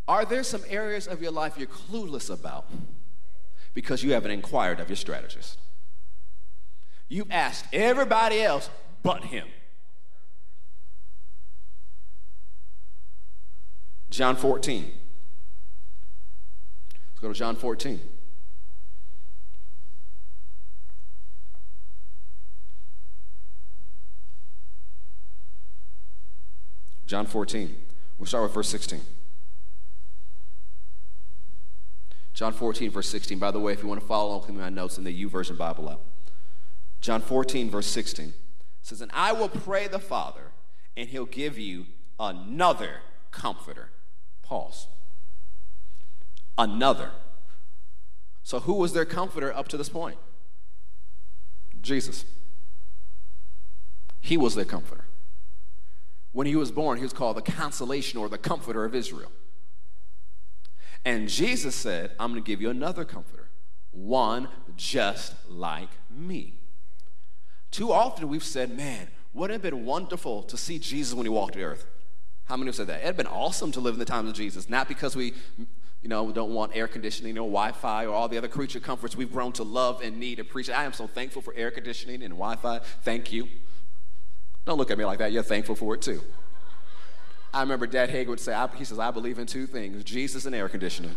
are 0.08 0.24
there 0.24 0.42
some 0.42 0.62
areas 0.68 1.06
of 1.06 1.22
your 1.22 1.30
life 1.30 1.54
you're 1.56 1.68
clueless 1.68 2.28
about 2.30 2.66
because 3.74 4.02
you 4.02 4.12
haven't 4.12 4.32
inquired 4.32 4.80
of 4.80 4.88
your 4.88 4.96
strategist? 4.96 5.58
You've 7.08 7.30
asked 7.30 7.66
everybody 7.72 8.42
else 8.42 8.68
but 9.04 9.22
him. 9.26 9.46
John 14.10 14.34
14. 14.34 14.92
Let's 16.92 17.20
go 17.20 17.28
to 17.28 17.34
John 17.34 17.54
14. 17.54 18.00
John 27.12 27.26
14. 27.26 27.76
We'll 28.16 28.24
start 28.24 28.44
with 28.44 28.54
verse 28.54 28.70
16. 28.70 28.98
John 32.32 32.54
14, 32.54 32.90
verse 32.90 33.06
16. 33.10 33.38
By 33.38 33.50
the 33.50 33.60
way, 33.60 33.74
if 33.74 33.82
you 33.82 33.88
want 33.90 34.00
to 34.00 34.06
follow 34.06 34.30
along 34.30 34.46
with 34.46 34.54
my 34.56 34.70
notes 34.70 34.96
in 34.96 35.04
the 35.04 35.24
YouVersion 35.24 35.58
Bible 35.58 35.90
app. 35.90 35.98
John 37.02 37.20
14, 37.20 37.68
verse 37.68 37.86
16 37.88 38.32
says, 38.80 39.02
And 39.02 39.10
I 39.12 39.34
will 39.34 39.50
pray 39.50 39.88
the 39.88 39.98
Father, 39.98 40.52
and 40.96 41.06
he'll 41.06 41.26
give 41.26 41.58
you 41.58 41.84
another 42.18 43.00
comforter. 43.30 43.90
Pause. 44.40 44.86
Another. 46.56 47.10
So, 48.42 48.60
who 48.60 48.72
was 48.72 48.94
their 48.94 49.04
comforter 49.04 49.54
up 49.54 49.68
to 49.68 49.76
this 49.76 49.90
point? 49.90 50.16
Jesus. 51.82 52.24
He 54.22 54.38
was 54.38 54.54
their 54.54 54.64
comforter. 54.64 55.04
When 56.32 56.46
he 56.46 56.56
was 56.56 56.70
born, 56.70 56.98
he 56.98 57.04
was 57.04 57.12
called 57.12 57.36
the 57.36 57.42
consolation 57.42 58.18
or 58.18 58.28
the 58.28 58.38
comforter 58.38 58.84
of 58.84 58.94
Israel. 58.94 59.30
And 61.04 61.28
Jesus 61.28 61.74
said, 61.74 62.12
I'm 62.18 62.30
going 62.30 62.42
to 62.42 62.46
give 62.46 62.60
you 62.60 62.70
another 62.70 63.04
comforter, 63.04 63.48
one 63.90 64.48
just 64.76 65.34
like 65.48 65.90
me. 66.10 66.54
Too 67.70 67.92
often 67.92 68.28
we've 68.28 68.44
said, 68.44 68.76
man, 68.76 69.08
wouldn't 69.34 69.62
it 69.62 69.64
have 69.64 69.72
been 69.74 69.84
wonderful 69.84 70.42
to 70.44 70.56
see 70.56 70.78
Jesus 70.78 71.14
when 71.14 71.24
he 71.24 71.30
walked 71.30 71.54
the 71.54 71.62
earth? 71.62 71.86
How 72.44 72.56
many 72.56 72.68
have 72.68 72.76
said 72.76 72.86
that? 72.88 72.96
It'd 72.96 73.06
have 73.06 73.16
been 73.16 73.26
awesome 73.26 73.72
to 73.72 73.80
live 73.80 73.94
in 73.94 73.98
the 73.98 74.04
times 74.04 74.28
of 74.28 74.34
Jesus, 74.34 74.68
not 74.68 74.88
because 74.88 75.16
we, 75.16 75.32
you 76.02 76.08
know, 76.08 76.30
don't 76.32 76.52
want 76.52 76.72
air 76.74 76.86
conditioning 76.86 77.38
or 77.38 77.48
Wi-Fi 77.48 78.06
or 78.06 78.14
all 78.14 78.28
the 78.28 78.36
other 78.36 78.48
creature 78.48 78.80
comforts 78.80 79.16
we've 79.16 79.32
grown 79.32 79.52
to 79.52 79.62
love 79.62 80.02
and 80.02 80.18
need 80.18 80.38
and 80.38 80.48
appreciate. 80.48 80.74
I 80.74 80.84
am 80.84 80.92
so 80.92 81.06
thankful 81.06 81.42
for 81.42 81.54
air 81.54 81.70
conditioning 81.70 82.22
and 82.22 82.34
Wi-Fi. 82.34 82.80
Thank 83.02 83.32
you. 83.32 83.48
Don't 84.64 84.78
look 84.78 84.90
at 84.90 84.98
me 84.98 85.04
like 85.04 85.18
that. 85.18 85.32
You're 85.32 85.42
thankful 85.42 85.74
for 85.74 85.94
it 85.94 86.02
too. 86.02 86.22
I 87.54 87.60
remember 87.60 87.86
Dad 87.86 88.10
Hagin 88.10 88.28
would 88.28 88.40
say, 88.40 88.56
he 88.76 88.84
says, 88.84 88.98
I 88.98 89.10
believe 89.10 89.38
in 89.38 89.46
two 89.46 89.66
things 89.66 90.04
Jesus 90.04 90.46
and 90.46 90.54
air 90.54 90.68
conditioning. 90.68 91.16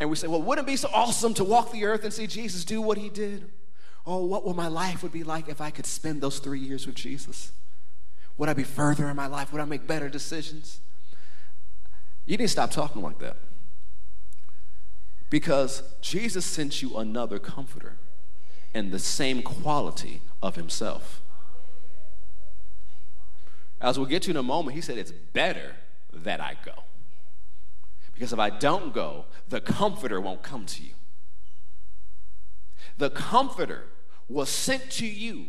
And 0.00 0.10
we 0.10 0.16
say, 0.16 0.26
well, 0.26 0.42
wouldn't 0.42 0.66
it 0.66 0.70
be 0.70 0.76
so 0.76 0.88
awesome 0.92 1.34
to 1.34 1.44
walk 1.44 1.72
the 1.72 1.84
earth 1.84 2.04
and 2.04 2.12
see 2.12 2.26
Jesus 2.26 2.64
do 2.64 2.80
what 2.80 2.98
he 2.98 3.08
did? 3.08 3.50
Oh, 4.06 4.24
what 4.24 4.44
would 4.44 4.56
my 4.56 4.66
life 4.68 5.02
would 5.02 5.12
be 5.12 5.24
like 5.24 5.48
if 5.48 5.60
I 5.60 5.70
could 5.70 5.86
spend 5.86 6.20
those 6.20 6.38
three 6.38 6.58
years 6.58 6.86
with 6.86 6.96
Jesus? 6.96 7.52
Would 8.36 8.48
I 8.48 8.52
be 8.52 8.64
further 8.64 9.08
in 9.08 9.16
my 9.16 9.26
life? 9.26 9.52
Would 9.52 9.60
I 9.60 9.64
make 9.64 9.86
better 9.86 10.08
decisions? 10.08 10.80
You 12.26 12.36
need 12.36 12.44
to 12.44 12.48
stop 12.48 12.70
talking 12.70 13.02
like 13.02 13.18
that. 13.20 13.36
Because 15.30 15.82
Jesus 16.00 16.44
sent 16.44 16.82
you 16.82 16.96
another 16.96 17.38
comforter 17.38 17.96
and 18.74 18.90
the 18.90 18.98
same 18.98 19.42
quality 19.42 20.20
of 20.42 20.56
himself. 20.56 21.22
As 23.80 23.98
we'll 23.98 24.08
get 24.08 24.22
to 24.22 24.30
in 24.30 24.36
a 24.36 24.42
moment, 24.42 24.74
he 24.74 24.80
said, 24.80 24.98
It's 24.98 25.12
better 25.12 25.76
that 26.12 26.40
I 26.40 26.56
go. 26.64 26.72
Because 28.12 28.32
if 28.32 28.38
I 28.38 28.50
don't 28.50 28.92
go, 28.92 29.26
the 29.48 29.60
comforter 29.60 30.20
won't 30.20 30.42
come 30.42 30.66
to 30.66 30.82
you. 30.82 30.94
The 32.96 33.10
comforter 33.10 33.84
was 34.28 34.48
sent 34.48 34.90
to 34.92 35.06
you 35.06 35.46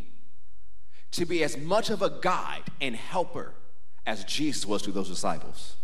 to 1.12 1.24
be 1.24 1.42
as 1.42 1.56
much 1.56 1.90
of 1.90 2.02
a 2.02 2.10
guide 2.20 2.64
and 2.80 2.94
helper 2.94 3.54
as 4.04 4.24
Jesus 4.24 4.66
was 4.66 4.82
to 4.82 4.92
those 4.92 5.08
disciples. 5.08 5.76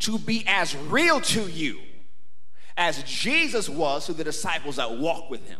To 0.00 0.18
be 0.18 0.44
as 0.46 0.76
real 0.76 1.20
to 1.20 1.48
you 1.48 1.80
as 2.76 3.02
Jesus 3.02 3.68
was 3.68 4.06
to 4.06 4.12
the 4.12 4.22
disciples 4.22 4.76
that 4.76 4.98
walked 4.98 5.30
with 5.30 5.48
him. 5.48 5.58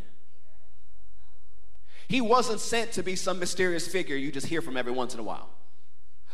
He 2.09 2.21
wasn't 2.21 2.61
sent 2.61 2.93
to 2.93 3.03
be 3.03 3.17
some 3.17 3.39
mysterious 3.39 3.87
figure 3.87 4.17
you 4.17 4.33
just 4.33 4.47
hear 4.47 4.63
from 4.63 4.77
every 4.77 4.93
once 4.93 5.13
in 5.15 5.21
a 5.21 5.23
while. 5.23 5.51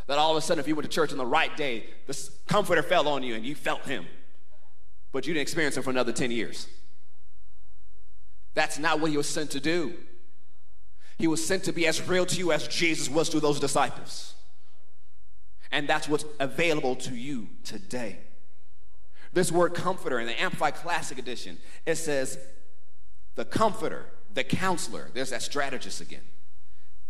That 0.06 0.18
all 0.18 0.30
of 0.30 0.36
a 0.36 0.40
sudden, 0.40 0.60
if 0.60 0.68
you 0.68 0.76
went 0.76 0.88
to 0.88 0.94
church 0.94 1.10
on 1.10 1.18
the 1.18 1.26
right 1.26 1.54
day, 1.56 1.86
the 2.06 2.30
comforter 2.46 2.82
fell 2.82 3.08
on 3.08 3.22
you 3.22 3.34
and 3.34 3.44
you 3.44 3.54
felt 3.54 3.84
him, 3.84 4.06
but 5.12 5.26
you 5.26 5.34
didn't 5.34 5.42
experience 5.42 5.76
him 5.76 5.82
for 5.82 5.90
another 5.90 6.12
10 6.12 6.30
years. 6.30 6.68
That's 8.54 8.78
not 8.78 9.00
what 9.00 9.10
he 9.10 9.16
was 9.16 9.28
sent 9.28 9.50
to 9.52 9.60
do. 9.60 9.94
He 11.18 11.26
was 11.26 11.44
sent 11.44 11.64
to 11.64 11.72
be 11.72 11.86
as 11.86 12.06
real 12.06 12.26
to 12.26 12.36
you 12.36 12.52
as 12.52 12.68
Jesus 12.68 13.08
was 13.08 13.28
to 13.30 13.40
those 13.40 13.58
disciples. 13.58 14.34
And 15.72 15.88
that's 15.88 16.08
what's 16.08 16.24
available 16.38 16.94
to 16.96 17.16
you 17.16 17.48
today. 17.64 18.18
This 19.32 19.50
word 19.50 19.74
comforter 19.74 20.20
in 20.20 20.26
the 20.26 20.40
Amplified 20.40 20.76
Classic 20.76 21.18
Edition, 21.18 21.58
it 21.84 21.96
says 21.96 22.38
the 23.34 23.44
comforter 23.44 24.06
the 24.34 24.44
counselor, 24.44 25.08
there's 25.14 25.30
that 25.30 25.42
strategist 25.42 26.00
again, 26.00 26.20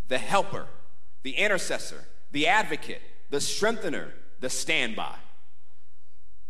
the 0.08 0.18
helper, 0.18 0.66
the 1.22 1.32
intercessor, 1.32 2.04
the 2.32 2.46
advocate, 2.46 3.00
the 3.30 3.40
strengthener, 3.40 4.12
the 4.40 4.50
standby. 4.50 5.14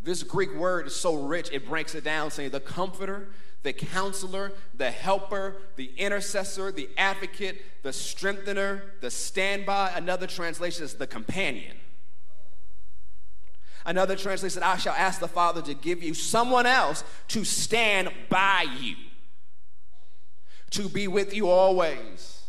This 0.02 0.22
Greek 0.22 0.54
word 0.54 0.88
is 0.88 0.94
so 0.94 1.14
rich, 1.14 1.48
it 1.52 1.66
breaks 1.66 1.94
it 1.94 2.04
down 2.04 2.30
saying 2.30 2.50
the 2.50 2.60
comforter, 2.60 3.28
the 3.62 3.72
counselor, 3.72 4.52
the 4.74 4.90
helper, 4.90 5.56
the 5.76 5.90
intercessor, 5.96 6.70
the 6.70 6.90
advocate, 6.98 7.62
the 7.82 7.92
strengthener, 7.92 8.82
the 9.00 9.10
standby. 9.10 9.92
Another 9.94 10.26
translation 10.26 10.84
is 10.84 10.94
the 10.94 11.06
companion. 11.06 11.76
Another 13.86 14.16
translation 14.16 14.62
I 14.62 14.76
shall 14.76 14.94
ask 14.94 15.20
the 15.20 15.28
Father 15.28 15.62
to 15.62 15.74
give 15.74 16.02
you 16.02 16.14
someone 16.14 16.66
else 16.66 17.04
to 17.28 17.44
stand 17.44 18.10
by 18.28 18.66
you 18.78 18.96
to 20.74 20.88
be 20.88 21.08
with 21.08 21.34
you 21.34 21.48
always. 21.48 22.42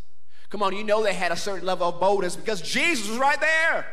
Come 0.50 0.63
on, 0.63 0.75
you 0.75 0.84
know 0.84 1.03
they 1.03 1.13
had 1.13 1.32
a 1.32 1.38
certain 1.38 1.65
level 1.65 1.89
of 1.89 2.00
boldness 2.00 2.36
because 2.36 2.62
Jesus 2.62 3.10
was 3.10 3.17
right 3.17 3.39
there. 3.39 3.86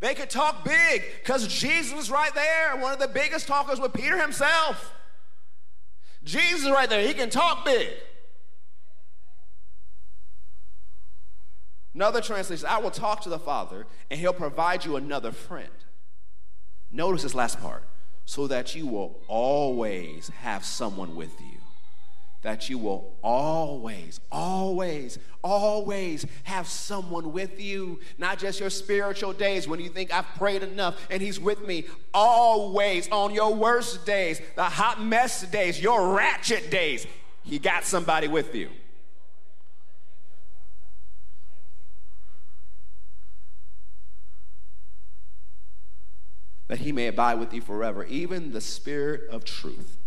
They 0.00 0.14
could 0.14 0.30
talk 0.30 0.64
big 0.64 1.02
because 1.20 1.46
Jesus 1.46 1.94
was 1.94 2.10
right 2.10 2.34
there. 2.34 2.76
One 2.76 2.92
of 2.92 2.98
the 2.98 3.08
biggest 3.08 3.46
talkers 3.46 3.80
was 3.80 3.90
Peter 3.94 4.20
himself. 4.20 4.92
Jesus 6.24 6.70
right 6.70 6.88
there. 6.88 7.06
He 7.06 7.14
can 7.14 7.30
talk 7.30 7.64
big. 7.64 7.88
Another 11.94 12.20
translation, 12.20 12.66
I 12.68 12.78
will 12.78 12.90
talk 12.90 13.22
to 13.22 13.28
the 13.28 13.38
Father 13.38 13.86
and 14.10 14.18
he'll 14.18 14.32
provide 14.32 14.84
you 14.84 14.96
another 14.96 15.30
friend. 15.30 15.68
Notice 16.90 17.22
this 17.22 17.34
last 17.34 17.60
part 17.60 17.84
so 18.24 18.46
that 18.48 18.74
you 18.74 18.86
will 18.86 19.20
always 19.28 20.28
have 20.40 20.64
someone 20.64 21.14
with 21.14 21.40
you 21.40 21.53
that 22.44 22.68
you 22.68 22.76
will 22.78 23.16
always, 23.22 24.20
always, 24.30 25.18
always 25.42 26.26
have 26.44 26.68
someone 26.68 27.32
with 27.32 27.58
you. 27.58 27.98
Not 28.18 28.38
just 28.38 28.60
your 28.60 28.68
spiritual 28.70 29.32
days 29.32 29.66
when 29.66 29.80
you 29.80 29.88
think 29.88 30.12
I've 30.12 30.28
prayed 30.36 30.62
enough 30.62 30.96
and 31.10 31.22
He's 31.22 31.40
with 31.40 31.66
me. 31.66 31.86
Always 32.12 33.08
on 33.08 33.34
your 33.34 33.54
worst 33.54 34.04
days, 34.06 34.40
the 34.56 34.64
hot 34.64 35.02
mess 35.02 35.42
days, 35.46 35.82
your 35.82 36.14
ratchet 36.14 36.70
days, 36.70 37.06
He 37.42 37.58
got 37.58 37.84
somebody 37.84 38.28
with 38.28 38.54
you. 38.54 38.68
that 46.66 46.78
he 46.78 46.92
may 46.92 47.06
abide 47.06 47.38
with 47.38 47.52
you 47.52 47.60
forever, 47.60 48.04
even 48.04 48.52
the 48.52 48.60
Spirit 48.60 49.28
of 49.30 49.44
truth, 49.44 49.98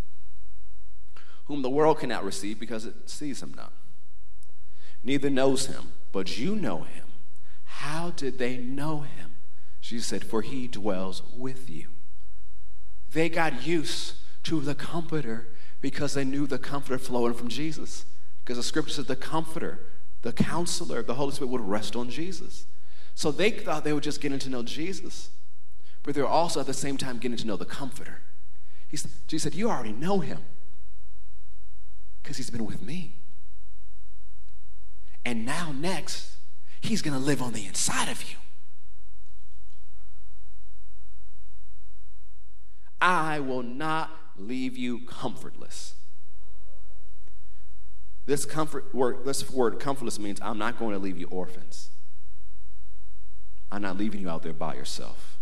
whom 1.48 1.62
the 1.62 1.70
world 1.70 2.00
cannot 2.00 2.24
receive 2.24 2.60
because 2.60 2.86
it 2.86 3.10
sees 3.10 3.42
him 3.42 3.54
not, 3.56 3.74
neither 5.04 5.30
knows 5.30 5.68
him, 5.68 5.92
but 6.12 6.38
you 6.38 6.56
know 6.56 6.80
him. 6.80 7.06
How 7.66 8.12
did 8.12 8.38
they 8.38 8.58
know 8.58 9.02
him? 9.02 9.36
She 9.80 10.00
said, 10.00 10.24
For 10.24 10.42
he 10.42 10.68
dwells 10.68 11.22
with 11.36 11.70
you. 11.70 11.88
They 13.12 13.30
got 13.30 13.66
used 13.66 14.16
to 14.44 14.60
the 14.60 14.76
Comforter 14.76 15.48
because 15.80 16.14
they 16.14 16.26
knew 16.26 16.48
the 16.48 16.58
Comforter 16.58 16.98
flowing 16.98 17.34
from 17.34 17.48
Jesus. 17.48 18.06
Because 18.44 18.58
the 18.58 18.64
scripture 18.64 18.94
says 18.94 19.06
the 19.06 19.16
Comforter, 19.16 19.80
the 20.24 20.34
Counselor, 20.34 21.04
the 21.04 21.16
Holy 21.16 21.32
Spirit 21.32 21.52
would 21.52 21.62
rest 21.62 21.96
on 21.96 22.10
Jesus. 22.10 22.66
So 23.16 23.32
they 23.32 23.52
thought 23.52 23.84
they 23.84 23.94
were 23.94 24.02
just 24.02 24.22
getting 24.22 24.40
to 24.40 24.50
know 24.50 24.64
Jesus 24.64 25.30
but 26.08 26.16
they're 26.16 26.26
also 26.26 26.62
at 26.62 26.66
the 26.66 26.74
same 26.74 26.96
time 26.96 27.18
getting 27.18 27.38
to 27.38 27.46
know 27.46 27.58
the 27.58 27.66
Comforter. 27.66 28.22
He, 28.88 28.98
Jesus 29.28 29.44
said, 29.44 29.56
You 29.56 29.70
already 29.70 29.92
know 29.92 30.20
him 30.20 30.40
because 32.28 32.36
he's 32.36 32.50
been 32.50 32.66
with 32.66 32.84
me. 32.84 33.14
And 35.24 35.46
now, 35.46 35.72
next, 35.72 36.36
he's 36.82 37.02
going 37.02 37.18
to 37.18 37.24
live 37.24 37.42
on 37.42 37.54
the 37.54 37.66
inside 37.66 38.10
of 38.10 38.22
you. 38.30 38.36
I 43.00 43.40
will 43.40 43.64
not 43.64 44.10
leave 44.36 44.76
you 44.76 45.06
comfortless. 45.06 45.94
This 48.26 48.44
comfort 48.46 48.94
word, 48.94 49.24
this 49.24 49.50
word 49.50 49.80
comfortless 49.80 50.20
means 50.20 50.42
I'm 50.42 50.58
not 50.58 50.78
going 50.78 50.92
to 50.92 51.00
leave 51.00 51.18
you 51.18 51.28
orphans. 51.28 51.92
I'm 53.72 53.82
not 53.82 53.98
leaving 53.98 54.20
you 54.20 54.30
out 54.30 54.44
there 54.44 54.52
by 54.52 54.76
yourself. 54.76 55.38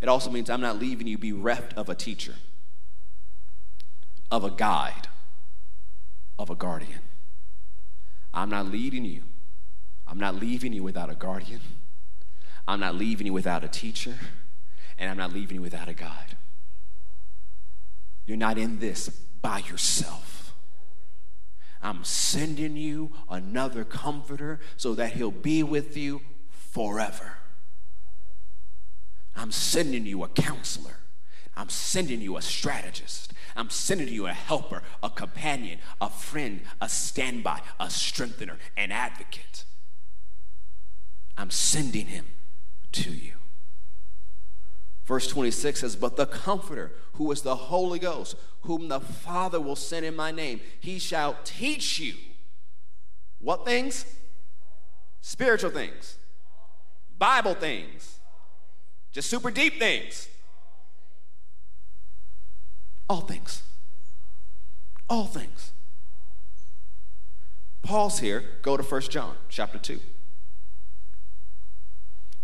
It 0.00 0.08
also 0.08 0.28
means 0.28 0.50
I'm 0.50 0.60
not 0.60 0.80
leaving 0.80 1.06
you 1.06 1.18
bereft 1.18 1.72
of 1.74 1.88
a 1.88 1.94
teacher, 1.94 2.34
of 4.28 4.42
a 4.42 4.50
guide, 4.50 5.06
of 6.38 6.50
a 6.50 6.54
guardian. 6.54 7.00
I'm 8.34 8.50
not 8.50 8.66
leading 8.66 9.04
you. 9.04 9.22
I'm 10.06 10.18
not 10.18 10.34
leaving 10.34 10.72
you 10.72 10.82
without 10.82 11.10
a 11.10 11.14
guardian. 11.14 11.60
I'm 12.66 12.80
not 12.80 12.94
leaving 12.94 13.26
you 13.26 13.32
without 13.32 13.64
a 13.64 13.68
teacher. 13.68 14.14
And 14.98 15.10
I'm 15.10 15.16
not 15.16 15.32
leaving 15.32 15.56
you 15.56 15.62
without 15.62 15.88
a 15.88 15.94
guide. 15.94 16.36
You're 18.26 18.36
not 18.36 18.58
in 18.58 18.78
this 18.78 19.08
by 19.08 19.58
yourself. 19.58 20.54
I'm 21.82 22.04
sending 22.04 22.76
you 22.76 23.10
another 23.28 23.84
comforter 23.84 24.60
so 24.76 24.94
that 24.94 25.12
he'll 25.12 25.32
be 25.32 25.62
with 25.62 25.96
you 25.96 26.22
forever. 26.50 27.38
I'm 29.34 29.50
sending 29.50 30.06
you 30.06 30.22
a 30.22 30.28
counselor. 30.28 30.96
I'm 31.56 31.68
sending 31.68 32.20
you 32.20 32.36
a 32.36 32.42
strategist. 32.42 33.31
I'm 33.56 33.70
sending 33.70 34.08
you 34.08 34.26
a 34.26 34.32
helper, 34.32 34.82
a 35.02 35.10
companion, 35.10 35.78
a 36.00 36.10
friend, 36.10 36.62
a 36.80 36.88
standby, 36.88 37.60
a 37.78 37.90
strengthener, 37.90 38.58
an 38.76 38.92
advocate. 38.92 39.64
I'm 41.36 41.50
sending 41.50 42.06
him 42.06 42.26
to 42.92 43.10
you. 43.10 43.32
Verse 45.04 45.26
26 45.26 45.80
says, 45.80 45.96
But 45.96 46.16
the 46.16 46.26
Comforter, 46.26 46.92
who 47.14 47.30
is 47.32 47.42
the 47.42 47.56
Holy 47.56 47.98
Ghost, 47.98 48.36
whom 48.62 48.88
the 48.88 49.00
Father 49.00 49.60
will 49.60 49.76
send 49.76 50.06
in 50.06 50.14
my 50.14 50.30
name, 50.30 50.60
he 50.80 50.98
shall 50.98 51.36
teach 51.44 51.98
you 51.98 52.14
what 53.38 53.64
things? 53.64 54.06
Spiritual 55.20 55.70
things, 55.70 56.16
Bible 57.18 57.54
things 57.54 58.20
just 59.12 59.28
super 59.28 59.50
deep 59.50 59.78
things. 59.78 60.28
All 63.08 63.20
things. 63.20 63.62
All 65.08 65.26
things. 65.26 65.72
Pause 67.82 68.20
here. 68.20 68.44
Go 68.62 68.76
to 68.76 68.82
1 68.82 69.00
John 69.02 69.36
chapter 69.48 69.78
2. 69.78 70.00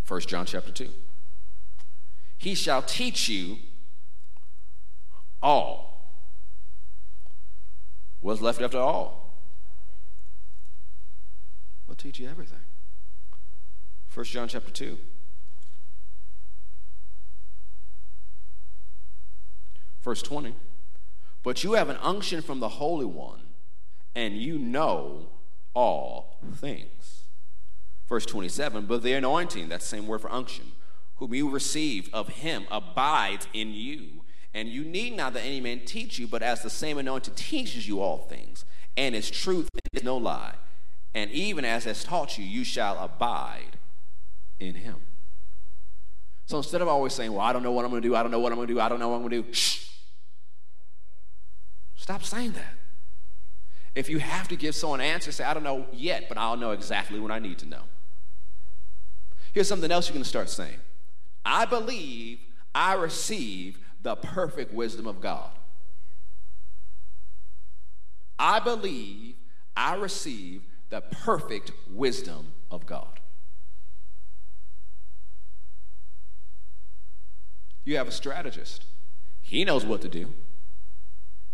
1 0.07 0.21
John 0.23 0.47
chapter 0.47 0.73
2. 0.73 0.89
He 2.39 2.55
shall 2.55 2.83
teach 2.83 3.29
you 3.29 3.59
all. 5.43 6.13
What's 8.21 8.41
left 8.41 8.61
after 8.61 8.79
all? 8.79 9.35
We'll 11.87 11.97
teach 11.97 12.19
you 12.19 12.29
everything. 12.29 12.59
1 14.13 14.25
John 14.27 14.49
chapter 14.49 14.71
2. 14.71 14.99
Verse 20.09 20.23
20. 20.23 20.55
But 21.43 21.63
you 21.63 21.75
have 21.75 21.91
an 21.91 21.99
unction 22.01 22.41
from 22.41 22.61
the 22.61 22.69
Holy 22.71 23.05
One, 23.05 23.43
and 24.15 24.39
you 24.39 24.59
know 24.59 25.29
all 25.75 26.39
things. 26.55 27.25
Verse 28.09 28.25
27. 28.25 28.87
But 28.87 29.03
the 29.03 29.13
anointing, 29.13 29.69
that 29.69 29.83
same 29.83 30.07
word 30.07 30.23
for 30.23 30.33
unction, 30.33 30.73
whom 31.17 31.35
you 31.35 31.51
received 31.51 32.09
of 32.15 32.29
him 32.29 32.65
abides 32.71 33.49
in 33.53 33.75
you. 33.75 34.23
And 34.55 34.71
you 34.71 34.83
need 34.83 35.15
not 35.15 35.35
that 35.35 35.43
any 35.43 35.61
man 35.61 35.81
teach 35.85 36.19
you, 36.19 36.27
but 36.27 36.43
as 36.43 36.63
the 36.63 36.71
same 36.71 36.97
anointing 36.97 37.35
teaches 37.35 37.87
you 37.87 38.01
all 38.01 38.17
things, 38.17 38.65
and 38.97 39.15
is 39.15 39.31
truth 39.31 39.69
and 39.75 39.83
is 39.93 40.05
no 40.05 40.17
lie. 40.17 40.55
And 41.15 41.31
even 41.33 41.67
as 41.67 41.85
has 41.85 42.03
taught 42.03 42.39
you, 42.39 42.47
you 42.47 42.65
shall 42.65 42.99
abide 42.99 43.77
in 44.59 44.77
him. 44.77 45.03
So 46.47 46.57
instead 46.57 46.81
of 46.81 46.89
always 46.89 47.13
saying, 47.13 47.31
Well, 47.31 47.43
I 47.43 47.53
don't 47.53 47.63
know 47.63 47.73
what 47.73 47.85
I'm 47.85 47.91
going 47.91 48.01
to 48.01 48.09
do, 48.09 48.17
I 48.17 48.23
don't 48.23 48.33
know 48.33 48.41
what 48.41 48.53
I'm 48.53 48.57
going 48.57 48.69
to 48.69 48.75
do, 48.75 48.81
I 48.81 48.89
don't 48.89 48.99
know 48.99 49.11
what 49.11 49.17
I'm 49.17 49.29
going 49.29 49.43
to 49.43 49.43
do, 49.43 49.53
shh, 49.53 49.88
Stop 52.09 52.25
saying 52.25 52.53
that. 52.53 52.73
If 53.95 54.09
you 54.09 54.19
have 54.19 54.49
to 54.49 54.57
give 54.57 54.75
someone 54.75 55.01
an 55.01 55.07
answer, 55.07 55.31
say, 55.31 55.45
I 55.45 55.53
don't 55.53 55.63
know 55.63 55.85
yet, 55.93 56.25
but 56.31 56.39
I'll 56.39 56.57
know 56.57 56.71
exactly 56.71 57.21
what 57.21 57.31
I 57.31 57.39
need 57.39 57.59
to 57.59 57.67
know. 57.67 57.83
Here's 59.53 59.69
something 59.69 59.91
else 59.91 60.09
you're 60.09 60.15
going 60.15 60.23
to 60.23 60.29
start 60.29 60.49
saying 60.49 60.79
I 61.45 61.67
believe 61.67 62.39
I 62.75 62.95
receive 62.95 63.79
the 64.03 64.17
perfect 64.17 64.73
wisdom 64.73 65.07
of 65.07 65.21
God. 65.21 65.51
I 68.39 68.61
believe 68.61 69.35
I 69.77 69.95
receive 69.97 70.63
the 70.89 71.03
perfect 71.03 71.73
wisdom 71.91 72.53
of 72.71 72.87
God. 72.87 73.21
You 77.85 77.99
have 77.99 78.09
a 78.09 78.13
strategist, 78.13 78.87
he 79.43 79.63
knows 79.67 79.85
what 79.85 80.01
to 80.01 80.09
do. 80.09 80.33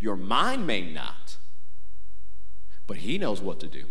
Your 0.05 0.15
mind 0.15 0.67
may 0.67 0.83
not, 0.83 1.37
but 2.85 2.97
He 2.97 3.17
knows 3.17 3.41
what 3.41 3.59
to 3.61 3.67
do. 3.67 3.85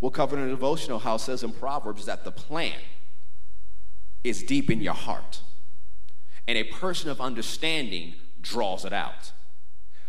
We'll 0.00 0.10
cover 0.10 0.34
in 0.34 0.46
a 0.46 0.48
devotional 0.48 1.00
how 1.00 1.18
says 1.18 1.42
in 1.42 1.52
Proverbs 1.52 2.06
that 2.06 2.24
the 2.24 2.32
plan 2.32 2.78
is 4.24 4.42
deep 4.42 4.70
in 4.70 4.80
your 4.80 4.94
heart, 4.94 5.42
and 6.48 6.56
a 6.56 6.64
person 6.64 7.10
of 7.10 7.20
understanding 7.20 8.14
draws 8.40 8.86
it 8.86 8.94
out. 8.94 9.32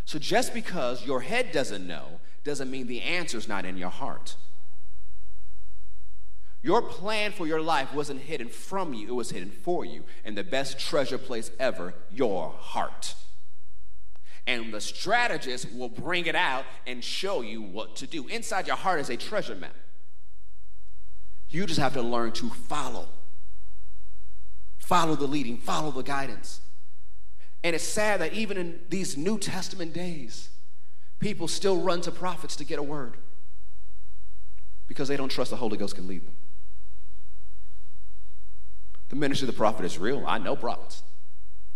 So 0.06 0.18
just 0.18 0.54
because 0.54 1.06
your 1.06 1.20
head 1.20 1.52
doesn't 1.52 1.86
know 1.86 2.22
doesn't 2.46 2.72
mean 2.72 2.88
the 2.88 3.02
answer's 3.02 3.50
not 3.50 3.66
in 3.66 3.76
your 3.76 3.90
heart. 3.90 4.38
Your 6.62 6.82
plan 6.82 7.34
for 7.34 7.46
your 7.46 7.60
life 7.60 7.94
wasn't 7.94 8.22
hidden 8.22 8.48
from 8.48 8.94
you, 8.94 9.10
it 9.10 9.16
was 9.16 9.32
hidden 9.32 9.52
for 9.52 9.84
you. 9.84 10.06
And 10.24 10.38
the 10.38 10.46
best 10.46 10.80
treasure 10.80 11.18
place 11.18 11.52
ever, 11.60 11.96
your 12.14 12.54
heart 12.58 13.16
and 14.48 14.74
the 14.74 14.82
strategist 14.82 15.72
will 15.74 15.90
bring 15.90 16.26
it 16.26 16.36
out 16.36 16.66
and 16.88 17.04
show 17.04 17.42
you 17.42 17.62
what 17.62 17.96
to 17.98 18.08
do. 18.08 18.28
Inside 18.28 18.68
your 18.68 18.76
heart 18.76 19.00
is 19.00 19.10
a 19.10 19.18
treasure 19.18 19.56
map. 19.56 19.76
You 21.50 21.66
just 21.66 21.80
have 21.80 21.94
to 21.94 22.02
learn 22.02 22.32
to 22.34 22.50
follow. 22.50 23.10
Follow 24.80 25.16
the 25.16 25.28
leading, 25.28 25.58
follow 25.58 25.92
the 25.92 26.02
guidance. 26.02 26.62
And 27.64 27.76
it's 27.76 27.84
sad 27.84 28.22
that 28.22 28.34
even 28.34 28.58
in 28.58 28.80
these 28.90 29.16
New 29.18 29.38
Testament 29.38 29.94
days, 29.94 30.50
people 31.20 31.48
still 31.48 31.80
run 31.80 32.02
to 32.02 32.12
prophets 32.12 32.56
to 32.58 32.66
get 32.66 32.80
a 32.80 32.84
word 32.84 33.18
because 34.88 35.08
they 35.08 35.16
don't 35.16 35.30
trust 35.30 35.52
the 35.52 35.58
Holy 35.58 35.78
Ghost 35.78 35.96
can 35.96 36.08
lead 36.08 36.26
them. 36.26 36.36
The 39.10 39.16
ministry 39.16 39.48
of 39.48 39.54
the 39.54 39.58
prophet 39.58 39.86
is 39.86 39.98
real. 39.98 40.26
I 40.26 40.38
know 40.38 40.56
prophets. 40.56 41.04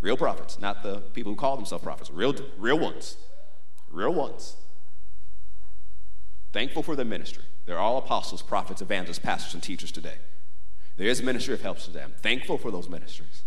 Real 0.06 0.18
prophets, 0.18 0.60
not 0.60 0.84
the 0.84 0.98
people 1.15 1.32
who 1.32 1.36
call 1.36 1.56
themselves 1.56 1.84
prophets. 1.84 2.12
Real, 2.12 2.36
real 2.60 2.78
ones. 2.78 3.18
Real 3.89 4.13
ones. 4.13 4.56
Thankful 6.54 6.84
for 6.84 6.96
their 6.96 7.06
ministry. 7.06 7.41
They're 7.65 7.80
all 7.80 7.98
apostles, 7.98 8.44
prophets, 8.44 8.84
evangelists, 8.84 9.18
pastors, 9.18 9.56
and 9.56 9.63
teachers 9.63 9.91
today. 9.91 10.18
There 10.98 11.08
is 11.08 11.24
ministry 11.24 11.56
of 11.56 11.63
help 11.63 11.80
to 11.80 11.89
them. 11.89 12.13
Thankful 12.22 12.60
for 12.60 12.70
those 12.70 12.88
ministries. 12.88 13.41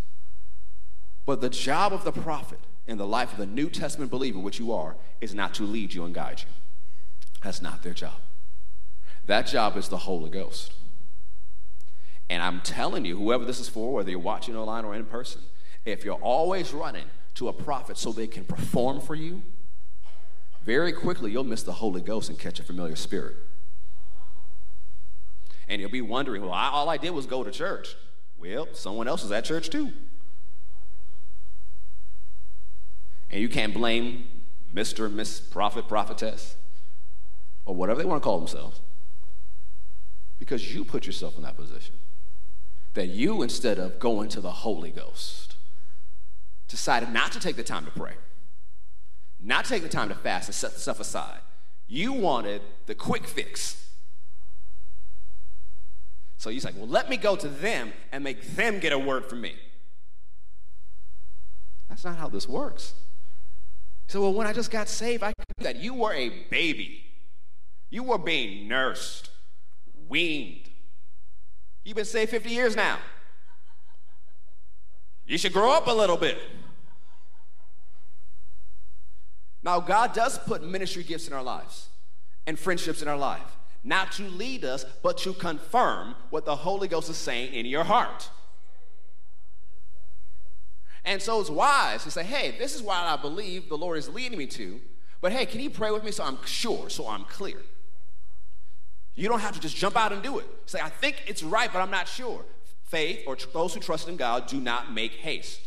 But 1.27 1.40
the 1.40 1.49
job 1.49 1.92
of 1.92 2.03
the 2.03 2.11
prophet 2.11 2.59
in 2.88 2.99
the 2.99 3.07
life 3.07 3.31
of 3.31 3.38
the 3.38 3.47
New 3.47 3.71
Testament 3.71 4.11
believer, 4.11 4.40
which 4.40 4.59
you 4.59 4.73
are, 4.73 4.97
is 5.21 5.37
not 5.37 5.55
to 5.55 5.62
lead 5.62 5.94
you 5.94 6.05
and 6.05 6.12
guide 6.12 6.40
you. 6.40 6.53
That's 7.40 7.62
not 7.62 7.85
their 7.85 7.94
job. 7.94 8.18
That 9.27 9.47
job 9.47 9.77
is 9.77 9.90
the 9.90 9.99
Holy 9.99 10.29
Ghost. 10.29 10.73
And 12.29 12.42
I'm 12.42 12.62
telling 12.62 13.05
you, 13.05 13.16
whoever 13.16 13.44
this 13.44 13.61
is 13.61 13.68
for, 13.68 13.92
whether 13.92 14.11
you're 14.11 14.18
watching 14.18 14.57
online 14.57 14.85
or 14.85 14.97
in 14.97 15.05
person, 15.05 15.42
If 15.84 16.04
you're 16.04 16.14
always 16.14 16.72
running 16.72 17.06
to 17.36 17.48
a 17.48 17.52
prophet 17.52 17.96
so 17.96 18.12
they 18.12 18.26
can 18.26 18.44
perform 18.44 19.00
for 19.00 19.14
you, 19.14 19.42
very 20.62 20.92
quickly 20.92 21.30
you'll 21.32 21.44
miss 21.44 21.62
the 21.62 21.72
Holy 21.72 22.00
Ghost 22.00 22.28
and 22.28 22.38
catch 22.38 22.60
a 22.60 22.62
familiar 22.62 22.96
spirit. 22.96 23.36
And 25.68 25.80
you'll 25.80 25.90
be 25.90 26.02
wondering, 26.02 26.42
well, 26.42 26.52
I, 26.52 26.68
all 26.68 26.88
I 26.88 26.96
did 26.96 27.10
was 27.10 27.26
go 27.26 27.42
to 27.44 27.50
church. 27.50 27.94
Well, 28.38 28.68
someone 28.72 29.08
else 29.08 29.24
is 29.24 29.32
at 29.32 29.44
church 29.44 29.70
too. 29.70 29.92
And 33.30 33.40
you 33.40 33.48
can't 33.48 33.74
blame 33.74 34.24
Mr. 34.74 35.06
and 35.06 35.16
Miss 35.16 35.40
Prophet, 35.40 35.88
Prophetess, 35.88 36.56
or 37.66 37.74
whatever 37.74 38.00
they 38.00 38.06
want 38.06 38.22
to 38.22 38.24
call 38.24 38.38
themselves, 38.38 38.80
because 40.38 40.74
you 40.74 40.84
put 40.84 41.06
yourself 41.06 41.36
in 41.36 41.42
that 41.42 41.56
position. 41.56 41.94
That 42.94 43.08
you, 43.08 43.42
instead 43.42 43.78
of 43.78 43.98
going 43.98 44.28
to 44.30 44.40
the 44.40 44.50
Holy 44.50 44.90
Ghost, 44.90 45.47
decided 46.68 47.11
not 47.11 47.33
to 47.33 47.40
take 47.40 47.57
the 47.57 47.64
time 47.64 47.85
to 47.87 47.90
pray, 47.90 48.12
not 49.40 49.64
take 49.64 49.83
the 49.83 49.88
time 49.88 50.09
to 50.11 50.14
fast 50.14 50.48
and 50.48 50.54
set 50.54 50.72
stuff 50.72 51.00
aside. 51.00 51.40
You 51.88 52.12
wanted 52.12 52.62
the 52.87 52.94
quick 52.94 53.26
fix. 53.26 53.87
So 56.37 56.50
you're 56.50 56.62
like, 56.62 56.76
well, 56.76 56.87
let 56.87 57.11
me 57.11 57.16
go 57.16 57.35
to 57.35 57.48
them 57.48 57.92
and 58.12 58.22
make 58.22 58.42
them 58.54 58.78
get 58.78 58.92
a 58.92 58.98
word 58.98 59.26
from 59.26 59.40
me. 59.40 59.57
That's 61.88 62.04
not 62.04 62.16
how 62.16 62.28
this 62.28 62.48
works. 62.48 62.94
So, 64.07 64.22
well, 64.22 64.33
when 64.33 64.46
I 64.46 64.52
just 64.52 64.70
got 64.70 64.88
saved, 64.88 65.22
I 65.22 65.33
could 65.33 65.46
do 65.59 65.64
that. 65.64 65.76
You 65.76 65.94
were 65.94 66.12
a 66.12 66.28
baby. 66.50 67.04
You 67.90 68.02
were 68.02 68.18
being 68.18 68.68
nursed, 68.68 69.31
weaned. 70.09 70.68
You've 71.85 71.96
been 71.96 72.04
saved 72.04 72.31
50 72.31 72.50
years 72.50 72.76
now. 72.76 72.98
You 75.28 75.36
should 75.36 75.52
grow 75.52 75.70
up 75.70 75.86
a 75.86 75.92
little 75.92 76.16
bit. 76.16 76.38
Now, 79.62 79.78
God 79.78 80.14
does 80.14 80.38
put 80.38 80.64
ministry 80.64 81.02
gifts 81.02 81.28
in 81.28 81.34
our 81.34 81.42
lives 81.42 81.90
and 82.46 82.58
friendships 82.58 83.02
in 83.02 83.08
our 83.08 83.16
life, 83.16 83.58
not 83.84 84.10
to 84.12 84.22
lead 84.22 84.64
us, 84.64 84.86
but 85.02 85.18
to 85.18 85.34
confirm 85.34 86.14
what 86.30 86.46
the 86.46 86.56
Holy 86.56 86.88
Ghost 86.88 87.10
is 87.10 87.18
saying 87.18 87.52
in 87.52 87.66
your 87.66 87.84
heart. 87.84 88.30
And 91.04 91.20
so 91.20 91.40
it's 91.40 91.50
wise 91.50 92.04
to 92.04 92.10
say, 92.10 92.24
hey, 92.24 92.56
this 92.58 92.74
is 92.74 92.82
what 92.82 92.96
I 92.96 93.16
believe 93.16 93.68
the 93.68 93.76
Lord 93.76 93.98
is 93.98 94.08
leading 94.08 94.38
me 94.38 94.46
to, 94.46 94.80
but 95.20 95.32
hey, 95.32 95.44
can 95.44 95.60
you 95.60 95.68
pray 95.68 95.90
with 95.90 96.04
me 96.04 96.10
so 96.10 96.24
I'm 96.24 96.38
sure, 96.46 96.88
so 96.88 97.06
I'm 97.06 97.24
clear? 97.24 97.60
You 99.14 99.28
don't 99.28 99.40
have 99.40 99.54
to 99.54 99.60
just 99.60 99.76
jump 99.76 99.96
out 99.96 100.12
and 100.12 100.22
do 100.22 100.38
it. 100.38 100.46
Say, 100.64 100.80
I 100.80 100.88
think 100.88 101.22
it's 101.26 101.42
right, 101.42 101.70
but 101.70 101.80
I'm 101.80 101.90
not 101.90 102.08
sure. 102.08 102.44
Faith, 102.88 103.24
or 103.27 103.37
those 103.53 103.74
who 103.74 103.81
trust 103.81 104.09
in 104.09 104.16
God, 104.16 104.46
do 104.46 104.61
not 104.61 104.92
make 104.92 105.12
haste. 105.12 105.61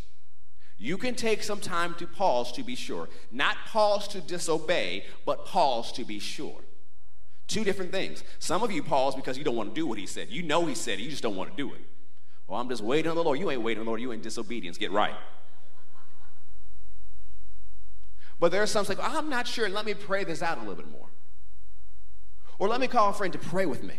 You 0.78 0.98
can 0.98 1.14
take 1.14 1.44
some 1.44 1.60
time 1.60 1.94
to 1.96 2.08
pause 2.08 2.52
to 2.54 2.64
be 2.64 2.74
sure. 2.74 3.08
Not 3.32 3.56
pause 3.68 4.08
to 4.10 4.22
disobey, 4.22 5.06
but 5.26 5.46
pause 5.46 5.92
to 5.94 6.04
be 6.04 6.18
sure. 6.18 6.62
Two 7.48 7.64
different 7.64 7.92
things. 7.92 8.24
Some 8.40 8.64
of 8.64 8.72
you 8.72 8.82
pause 8.82 9.14
because 9.14 9.38
you 9.38 9.44
don't 9.44 9.56
want 9.56 9.70
to 9.70 9.76
do 9.76 9.86
what 9.86 10.00
he 10.00 10.08
said. 10.08 10.30
You 10.30 10.42
know 10.42 10.66
he 10.66 10.74
said 10.74 10.98
it, 11.00 11.04
you 11.04 11.12
just 11.12 11.22
don't 11.22 11.36
want 11.36 11.52
to 11.52 11.56
do 11.56 11.72
it. 11.74 11.82
Well, 12.48 12.60
I'm 12.60 12.68
just 12.68 12.82
waiting 12.82 13.12
on 13.12 13.16
the 13.16 13.24
Lord. 13.24 13.38
You 13.38 13.52
ain't 13.52 13.62
waiting 13.62 13.82
on 13.82 13.86
the 13.86 13.90
Lord, 13.92 14.02
you 14.02 14.12
ain't 14.12 14.24
disobedience. 14.24 14.80
Get 14.80 14.92
right. 14.92 15.16
But 18.40 18.52
there 18.52 18.64
are 18.64 18.68
some 18.68 18.88
like, 18.90 18.98
I'm 19.00 19.30
not 19.30 19.48
sure. 19.48 19.70
Let 19.70 19.86
me 19.86 19.94
pray 19.94 20.24
this 20.24 20.42
out 20.42 20.58
a 20.58 20.62
little 20.62 20.76
bit 20.76 20.90
more. 20.90 21.10
Or 22.58 22.68
let 22.68 22.82
me 22.82 22.88
call 22.88 23.12
a 23.12 23.14
friend 23.14 23.32
to 23.34 23.40
pray 23.40 23.68
with 23.68 23.84
me, 23.84 23.96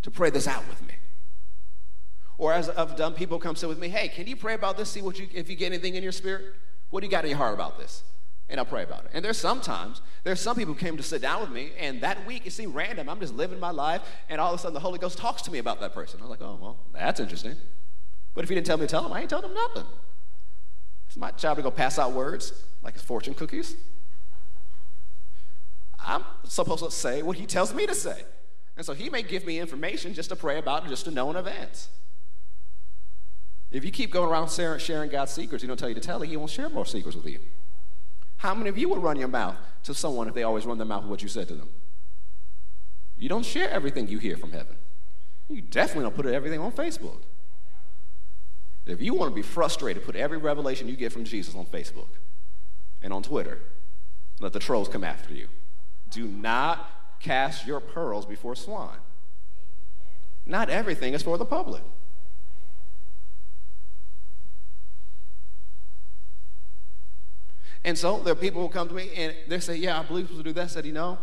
to 0.00 0.10
pray 0.10 0.30
this 0.30 0.48
out 0.48 0.66
with 0.68 0.80
me. 0.88 0.94
Or 2.38 2.52
as 2.52 2.70
I've 2.70 2.96
done, 2.96 3.14
people 3.14 3.38
come 3.38 3.56
sit 3.56 3.68
with 3.68 3.80
me, 3.80 3.88
hey, 3.88 4.08
can 4.08 4.26
you 4.26 4.36
pray 4.36 4.54
about 4.54 4.76
this? 4.76 4.88
See 4.88 5.02
what 5.02 5.18
you 5.18 5.28
if 5.34 5.50
you 5.50 5.56
get 5.56 5.66
anything 5.66 5.96
in 5.96 6.02
your 6.02 6.12
spirit? 6.12 6.54
What 6.90 7.00
do 7.00 7.06
you 7.06 7.10
got 7.10 7.24
in 7.24 7.30
your 7.30 7.38
heart 7.38 7.52
about 7.52 7.78
this? 7.78 8.04
And 8.48 8.58
I'll 8.58 8.64
pray 8.64 8.84
about 8.84 9.04
it. 9.04 9.10
And 9.12 9.22
there's 9.22 9.36
sometimes, 9.36 10.00
there's 10.24 10.40
some 10.40 10.56
people 10.56 10.72
who 10.72 10.80
came 10.80 10.96
to 10.96 11.02
sit 11.02 11.20
down 11.20 11.42
with 11.42 11.50
me, 11.50 11.72
and 11.78 12.00
that 12.00 12.24
week 12.26 12.46
it 12.46 12.52
seemed 12.52 12.74
random. 12.74 13.08
I'm 13.08 13.20
just 13.20 13.34
living 13.34 13.60
my 13.60 13.72
life, 13.72 14.00
and 14.30 14.40
all 14.40 14.54
of 14.54 14.58
a 14.58 14.62
sudden 14.62 14.72
the 14.72 14.80
Holy 14.80 14.98
Ghost 14.98 15.18
talks 15.18 15.42
to 15.42 15.50
me 15.50 15.58
about 15.58 15.80
that 15.80 15.92
person. 15.92 16.20
I'm 16.22 16.30
like, 16.30 16.40
oh, 16.40 16.58
well, 16.60 16.78
that's 16.94 17.20
interesting. 17.20 17.56
But 18.34 18.44
if 18.44 18.50
you 18.50 18.54
didn't 18.54 18.66
tell 18.66 18.78
me 18.78 18.86
to 18.86 18.90
tell 18.90 19.04
him, 19.04 19.12
I 19.12 19.20
ain't 19.20 19.30
told 19.30 19.44
him 19.44 19.52
nothing. 19.52 19.84
It's 21.08 21.16
my 21.16 21.32
job 21.32 21.56
to 21.56 21.62
go 21.62 21.70
pass 21.70 21.98
out 21.98 22.12
words 22.12 22.52
like 22.82 22.94
it's 22.94 23.02
fortune 23.02 23.34
cookies. 23.34 23.74
I'm 25.98 26.24
supposed 26.44 26.84
to 26.84 26.90
say 26.90 27.20
what 27.22 27.36
he 27.36 27.44
tells 27.44 27.74
me 27.74 27.86
to 27.86 27.94
say. 27.94 28.22
And 28.76 28.86
so 28.86 28.94
he 28.94 29.10
may 29.10 29.22
give 29.22 29.44
me 29.44 29.58
information 29.58 30.14
just 30.14 30.28
to 30.30 30.36
pray 30.36 30.58
about 30.58 30.88
just 30.88 31.04
to 31.06 31.10
know 31.10 31.28
in 31.30 31.36
advance. 31.36 31.88
If 33.70 33.84
you 33.84 33.90
keep 33.90 34.10
going 34.10 34.30
around 34.30 34.50
sharing 34.50 35.10
God's 35.10 35.32
secrets, 35.32 35.62
he 35.62 35.68
don't 35.68 35.76
tell 35.76 35.88
you 35.88 35.94
to 35.94 36.00
tell 36.00 36.22
it, 36.22 36.28
he 36.28 36.36
won't 36.36 36.50
share 36.50 36.70
more 36.70 36.86
secrets 36.86 37.16
with 37.16 37.26
you. 37.26 37.40
How 38.38 38.54
many 38.54 38.68
of 38.70 38.78
you 38.78 38.88
would 38.88 39.02
run 39.02 39.18
your 39.18 39.28
mouth 39.28 39.56
to 39.84 39.92
someone 39.92 40.28
if 40.28 40.34
they 40.34 40.44
always 40.44 40.64
run 40.64 40.78
their 40.78 40.86
mouth 40.86 41.02
with 41.02 41.10
what 41.10 41.22
you 41.22 41.28
said 41.28 41.48
to 41.48 41.54
them? 41.54 41.68
You 43.18 43.28
don't 43.28 43.44
share 43.44 43.68
everything 43.70 44.08
you 44.08 44.18
hear 44.18 44.36
from 44.36 44.52
heaven. 44.52 44.76
You 45.48 45.60
definitely 45.60 46.04
don't 46.04 46.14
put 46.14 46.26
everything 46.26 46.60
on 46.60 46.72
Facebook. 46.72 47.18
If 48.86 49.02
you 49.02 49.12
want 49.12 49.32
to 49.32 49.34
be 49.34 49.42
frustrated, 49.42 50.04
put 50.04 50.16
every 50.16 50.38
revelation 50.38 50.88
you 50.88 50.96
get 50.96 51.12
from 51.12 51.24
Jesus 51.24 51.54
on 51.54 51.66
Facebook 51.66 52.08
and 53.02 53.12
on 53.12 53.22
Twitter. 53.22 53.58
Let 54.40 54.52
the 54.52 54.60
trolls 54.60 54.88
come 54.88 55.04
after 55.04 55.34
you. 55.34 55.48
Do 56.10 56.26
not 56.26 57.18
cast 57.20 57.66
your 57.66 57.80
pearls 57.80 58.24
before 58.24 58.54
swine. 58.54 58.98
Not 60.46 60.70
everything 60.70 61.12
is 61.12 61.22
for 61.22 61.36
the 61.36 61.44
public. 61.44 61.82
And 67.88 67.96
so 67.96 68.18
there 68.18 68.34
are 68.34 68.36
people 68.36 68.60
who 68.60 68.68
come 68.68 68.86
to 68.88 68.94
me 68.94 69.08
and 69.16 69.34
they 69.48 69.60
say, 69.60 69.74
Yeah, 69.74 69.98
I 69.98 70.02
believe 70.02 70.28
to 70.28 70.42
do 70.42 70.52
that. 70.52 70.64
I 70.64 70.66
said, 70.66 70.84
You 70.84 70.92
know, 70.92 71.16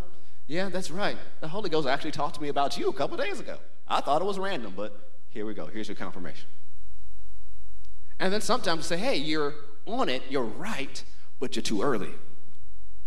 yeah, 0.47 0.69
that's 0.69 0.89
right. 0.89 1.15
The 1.39 1.47
Holy 1.47 1.69
Ghost 1.69 1.87
actually 1.87 2.09
talked 2.09 2.33
to 2.37 2.41
me 2.41 2.47
about 2.47 2.75
you 2.75 2.89
a 2.89 2.93
couple 2.93 3.17
days 3.17 3.39
ago. 3.39 3.59
I 3.87 4.01
thought 4.01 4.19
it 4.19 4.25
was 4.25 4.39
random, 4.39 4.73
but 4.75 5.11
here 5.29 5.45
we 5.45 5.53
go. 5.53 5.67
Here's 5.67 5.87
your 5.87 5.95
confirmation. 5.95 6.47
And 8.19 8.33
then 8.33 8.41
sometimes 8.41 8.87
say, 8.87 8.97
Hey, 8.97 9.15
you're 9.15 9.53
on 9.85 10.09
it, 10.09 10.23
you're 10.27 10.41
right, 10.41 11.03
but 11.39 11.55
you're 11.55 11.61
too 11.61 11.83
early. 11.83 12.15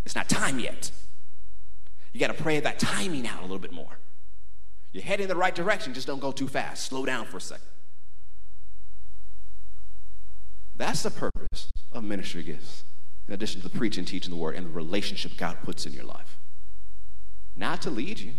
It's 0.07 0.15
not 0.15 0.29
time 0.29 0.61
yet. 0.61 0.93
You 2.13 2.21
got 2.21 2.29
to 2.29 2.41
pray 2.41 2.61
that 2.61 2.79
timing 2.79 3.27
out 3.27 3.41
a 3.41 3.43
little 3.43 3.59
bit 3.59 3.73
more. 3.73 3.99
You're 4.93 5.03
heading 5.03 5.25
in 5.25 5.29
the 5.29 5.35
right 5.35 5.55
direction, 5.55 5.95
just 5.95 6.07
don't 6.07 6.21
go 6.21 6.31
too 6.31 6.47
fast. 6.47 6.85
Slow 6.85 7.05
down 7.05 7.27
for 7.27 7.39
a 7.39 7.41
second. 7.41 7.67
That's 10.77 11.03
the 11.03 11.11
purpose 11.11 11.73
of 11.91 12.05
ministry 12.05 12.45
gifts, 12.45 12.85
in 13.29 13.35
addition 13.35 13.61
to 13.61 13.69
the 13.69 13.79
preaching, 13.79 14.07
teaching 14.07 14.31
the 14.31 14.37
word, 14.37 14.57
and 14.57 14.67
the 14.67 14.71
relationship 14.71 15.37
God 15.37 15.59
puts 15.63 15.85
in 15.85 15.93
your 15.93 16.05
life. 16.05 16.39
Not 17.55 17.83
to 17.83 17.91
lead 17.91 18.19
you. 18.19 18.33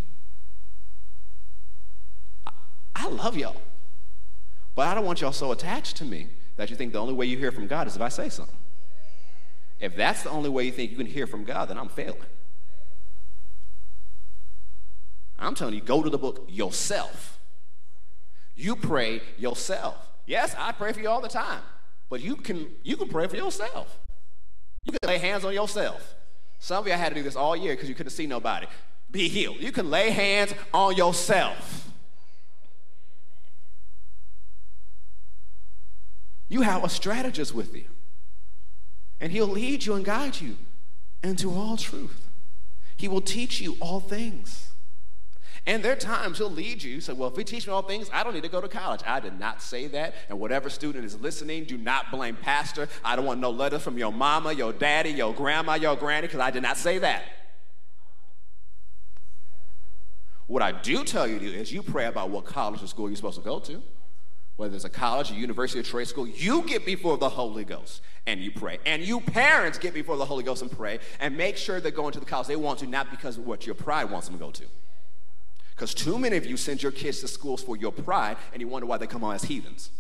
I, 2.48 2.52
I 2.96 3.08
love 3.10 3.38
y'all, 3.38 3.62
but 4.74 4.88
I 4.88 4.96
don't 4.96 5.06
want 5.06 5.22
y'all 5.22 5.32
so 5.32 5.52
attached 5.52 5.96
to 5.98 6.06
me 6.06 6.30
that 6.56 6.72
you 6.72 6.76
think 6.76 6.92
the 6.92 7.00
only 7.00 7.14
way 7.14 7.28
you 7.28 7.38
hear 7.38 7.52
from 7.52 7.68
God 7.68 7.88
is 7.88 7.96
if 7.96 8.02
I 8.02 8.10
say 8.10 8.30
something. 8.30 8.56
If 9.80 9.96
that's 9.96 10.24
the 10.24 10.30
only 10.30 10.50
way 10.50 10.66
you 10.66 10.72
think 10.72 10.92
you 10.92 10.98
can 10.98 11.06
hear 11.06 11.28
from 11.28 11.44
God, 11.44 11.70
then 11.70 11.78
I'm 11.78 11.88
failing. 11.88 12.20
I'm 15.38 15.56
telling 15.56 15.76
you, 15.76 15.82
go 15.82 16.04
to 16.04 16.10
the 16.10 16.18
book 16.18 16.48
yourself. 16.50 17.40
You 18.56 18.76
pray 18.76 19.22
yourself. 19.38 19.96
Yes, 20.26 20.54
I 20.58 20.74
pray 20.74 20.92
for 20.92 21.00
you 21.00 21.10
all 21.10 21.22
the 21.22 21.30
time, 21.30 21.62
but 22.10 22.22
you 22.22 22.36
can 22.36 22.68
you 22.84 22.98
can 22.98 23.08
pray 23.08 23.28
for 23.28 23.38
yourself. 23.38 24.00
You 24.86 24.92
can 24.92 25.08
lay 25.08 25.18
hands 25.18 25.46
on 25.46 25.54
yourself. 25.54 26.16
Some 26.60 26.80
of 26.80 26.88
you 26.88 26.94
had 26.94 27.10
to 27.10 27.16
do 27.16 27.24
this 27.24 27.36
all 27.36 27.56
year 27.56 27.74
because 27.74 27.90
you 27.90 27.96
couldn't 27.96 28.12
see 28.12 28.28
nobody. 28.28 28.68
Be 29.12 29.28
healed. 29.28 29.58
You 29.60 29.72
can 29.72 29.90
lay 29.90 30.12
hands 30.12 30.54
on 30.74 30.96
yourself. 30.96 31.90
You 36.48 36.62
have 36.62 36.84
a 36.84 36.90
strategist 36.90 37.54
with 37.54 37.76
you. 37.76 37.86
And 39.20 39.32
he'll 39.32 39.48
lead 39.48 39.86
you 39.86 39.94
and 39.96 40.04
guide 40.04 40.42
you 40.42 40.58
into 41.24 41.54
all 41.54 41.78
truth. 41.78 42.28
He 42.98 43.08
will 43.08 43.22
teach 43.22 43.62
you 43.62 43.78
all 43.80 44.00
things. 44.00 44.69
And 45.66 45.84
there 45.84 45.94
are 45.94 45.98
times 45.98 46.38
he'll 46.38 46.50
lead 46.50 46.82
you. 46.82 47.02
Say, 47.02 47.14
well, 47.14 47.30
if 47.30 47.36
he 47.36 47.44
teaches 47.44 47.68
me 47.68 47.74
all 47.74 47.82
things, 47.82 48.10
I 48.14 48.24
don't 48.24 48.34
need 48.34 48.44
to 48.44 48.50
go 48.50 48.62
to 48.62 48.68
college. 48.68 49.02
I 49.06 49.20
did 49.20 49.40
not 49.40 49.62
say 49.62 49.88
that. 49.88 50.16
And 50.30 50.40
whatever 50.40 50.70
student 50.70 51.06
is 51.06 51.20
listening, 51.20 51.66
do 51.66 51.78
not 51.78 52.12
blame 52.12 52.36
pastor. 52.36 52.88
I 53.04 53.16
don't 53.16 53.26
want 53.26 53.40
no 53.40 53.52
letters 53.52 53.82
from 53.82 53.98
your 53.98 54.12
mama, 54.12 54.54
your 54.54 54.74
daddy, 54.74 55.12
your 55.12 55.34
grandma, 55.34 55.76
your 55.76 55.96
granny, 55.96 56.28
because 56.28 56.40
I 56.40 56.52
did 56.52 56.64
not 56.64 56.78
say 56.78 56.98
that. 57.00 57.24
What 60.48 60.64
I 60.64 60.72
do 60.72 61.04
tell 61.04 61.28
you 61.28 61.38
to 61.38 61.52
do 61.52 61.52
is 61.52 61.72
you 61.72 61.84
pray 61.84 62.06
about 62.06 62.30
what 62.32 62.46
college 62.46 62.82
or 62.82 62.88
school 62.88 63.08
you're 63.08 63.16
supposed 63.16 63.38
to 63.38 63.46
go 63.46 63.60
to 63.60 63.82
whether 64.60 64.76
it's 64.76 64.84
a 64.84 64.90
college, 64.90 65.32
a 65.32 65.34
university, 65.36 65.80
a 65.80 65.84
trade 65.84 66.06
school, 66.06 66.28
you 66.28 66.64
get 66.64 66.86
before 66.86 67.18
the 67.18 67.30
Holy 67.30 67.64
Ghost 67.64 68.02
and 68.28 68.42
you 68.42 68.52
pray. 68.52 68.78
And 68.86 69.02
you 69.02 69.22
parents 69.22 69.78
get 69.78 69.94
before 69.94 70.18
the 70.18 70.26
Holy 70.26 70.44
Ghost 70.44 70.62
and 70.62 70.70
pray 70.70 71.00
and 71.22 71.38
make 71.38 71.56
sure 71.56 71.80
they're 71.80 71.94
going 71.94 72.12
to 72.12 72.20
the 72.20 72.26
college 72.26 72.48
they 72.48 72.58
want 72.58 72.80
to, 72.80 72.88
not 72.88 73.10
because 73.10 73.38
of 73.38 73.48
what 73.48 73.66
your 73.66 73.74
pride 73.74 74.12
wants 74.12 74.28
them 74.28 74.38
to 74.38 74.44
go 74.44 74.52
to. 74.52 74.66
Because 75.80 75.94
too 75.94 76.20
many 76.20 76.36
of 76.36 76.46
you 76.46 76.58
send 76.58 76.84
your 76.84 76.92
kids 76.92 77.22
to 77.22 77.28
schools 77.30 77.64
for 77.64 77.78
your 77.78 77.94
pride 77.94 78.36
and 78.52 78.60
you 78.62 78.68
wonder 78.68 78.86
why 78.86 78.98
they 78.98 79.08
come 79.08 79.24
on 79.24 79.36
as 79.36 79.46
heathens. 79.46 79.92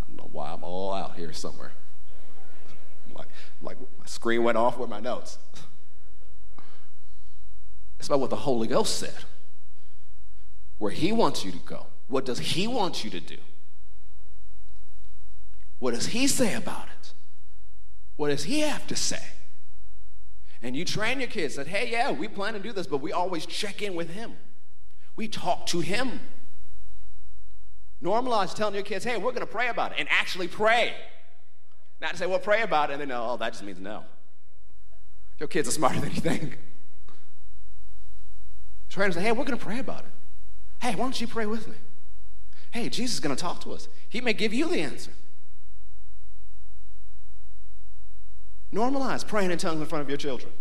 I 0.00 0.06
don't 0.06 0.18
know 0.18 0.28
why 0.30 0.52
I'm 0.52 0.62
all 0.62 0.94
out 0.94 1.16
here 1.16 1.32
somewhere. 1.32 1.72
Like, 3.12 3.26
like 3.60 3.76
my 3.80 4.06
screen 4.06 4.44
went 4.44 4.56
off 4.56 4.78
with 4.78 4.88
my 4.88 5.00
notes. 5.00 5.36
It's 7.98 8.06
about 8.06 8.20
what 8.20 8.30
the 8.30 8.36
Holy 8.36 8.68
Ghost 8.68 8.96
said. 8.96 9.24
Where 10.78 10.92
He 10.92 11.10
wants 11.10 11.44
you 11.44 11.50
to 11.50 11.58
go. 11.58 11.86
What 12.06 12.24
does 12.24 12.38
He 12.38 12.68
want 12.68 13.02
you 13.02 13.10
to 13.10 13.20
do? 13.20 13.38
What 15.80 15.92
does 15.92 16.06
He 16.06 16.28
say 16.28 16.54
about 16.54 16.86
it? 17.00 17.12
What 18.14 18.28
does 18.28 18.44
He 18.44 18.60
have 18.60 18.86
to 18.86 18.94
say? 18.94 19.22
And 20.62 20.76
you 20.76 20.84
train 20.84 21.20
your 21.20 21.28
kids 21.28 21.56
that, 21.56 21.68
hey, 21.68 21.90
yeah, 21.90 22.10
we 22.10 22.28
plan 22.28 22.54
to 22.54 22.58
do 22.58 22.72
this, 22.72 22.86
but 22.86 22.98
we 22.98 23.12
always 23.12 23.46
check 23.46 23.80
in 23.80 23.94
with 23.94 24.10
Him. 24.10 24.32
We 25.16 25.28
talk 25.28 25.66
to 25.66 25.80
Him. 25.80 26.20
Normalize 28.02 28.54
telling 28.54 28.74
your 28.74 28.84
kids, 28.84 29.04
hey, 29.04 29.16
we're 29.16 29.32
going 29.32 29.40
to 29.40 29.46
pray 29.46 29.68
about 29.68 29.92
it, 29.92 29.98
and 29.98 30.08
actually 30.10 30.48
pray. 30.48 30.94
Not 32.00 32.12
to 32.12 32.16
say, 32.16 32.26
well, 32.26 32.38
pray 32.38 32.62
about 32.62 32.90
it, 32.90 32.94
and 32.94 33.00
then, 33.00 33.08
no, 33.08 33.30
oh, 33.30 33.36
that 33.36 33.52
just 33.52 33.64
means 33.64 33.80
no. 33.80 34.04
Your 35.38 35.48
kids 35.48 35.68
are 35.68 35.72
smarter 35.72 36.00
than 36.00 36.10
you 36.10 36.20
think. 36.20 36.58
Train 38.88 39.10
them 39.10 39.12
say, 39.12 39.22
hey, 39.22 39.32
we're 39.32 39.44
going 39.44 39.58
to 39.58 39.64
pray 39.64 39.78
about 39.78 40.00
it. 40.00 40.12
Hey, 40.80 40.90
why 40.92 41.04
don't 41.04 41.20
you 41.20 41.26
pray 41.26 41.46
with 41.46 41.68
me? 41.68 41.74
Hey, 42.72 42.88
Jesus 42.88 43.14
is 43.14 43.20
going 43.20 43.34
to 43.34 43.40
talk 43.40 43.60
to 43.62 43.72
us. 43.72 43.88
He 44.08 44.20
may 44.20 44.32
give 44.32 44.52
you 44.52 44.68
the 44.68 44.80
answer. 44.80 45.12
Normalize 48.72 49.26
praying 49.26 49.50
in 49.50 49.58
tongues 49.58 49.80
in 49.80 49.86
front 49.86 50.02
of 50.02 50.08
your 50.08 50.18
children. 50.18 50.52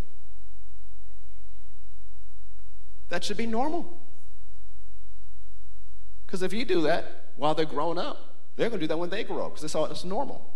That 3.09 3.23
should 3.23 3.37
be 3.37 3.45
normal. 3.45 3.99
Because 6.25 6.41
if 6.41 6.53
you 6.53 6.65
do 6.65 6.81
that 6.81 7.31
while 7.37 7.55
they're 7.55 7.65
growing 7.65 7.97
up, 7.97 8.35
they're 8.55 8.69
going 8.69 8.79
to 8.79 8.83
do 8.83 8.87
that 8.87 8.97
when 8.97 9.09
they 9.09 9.23
grow 9.23 9.45
up 9.45 9.55
because 9.55 9.63
it's, 9.63 9.91
it's 9.91 10.03
normal. 10.03 10.53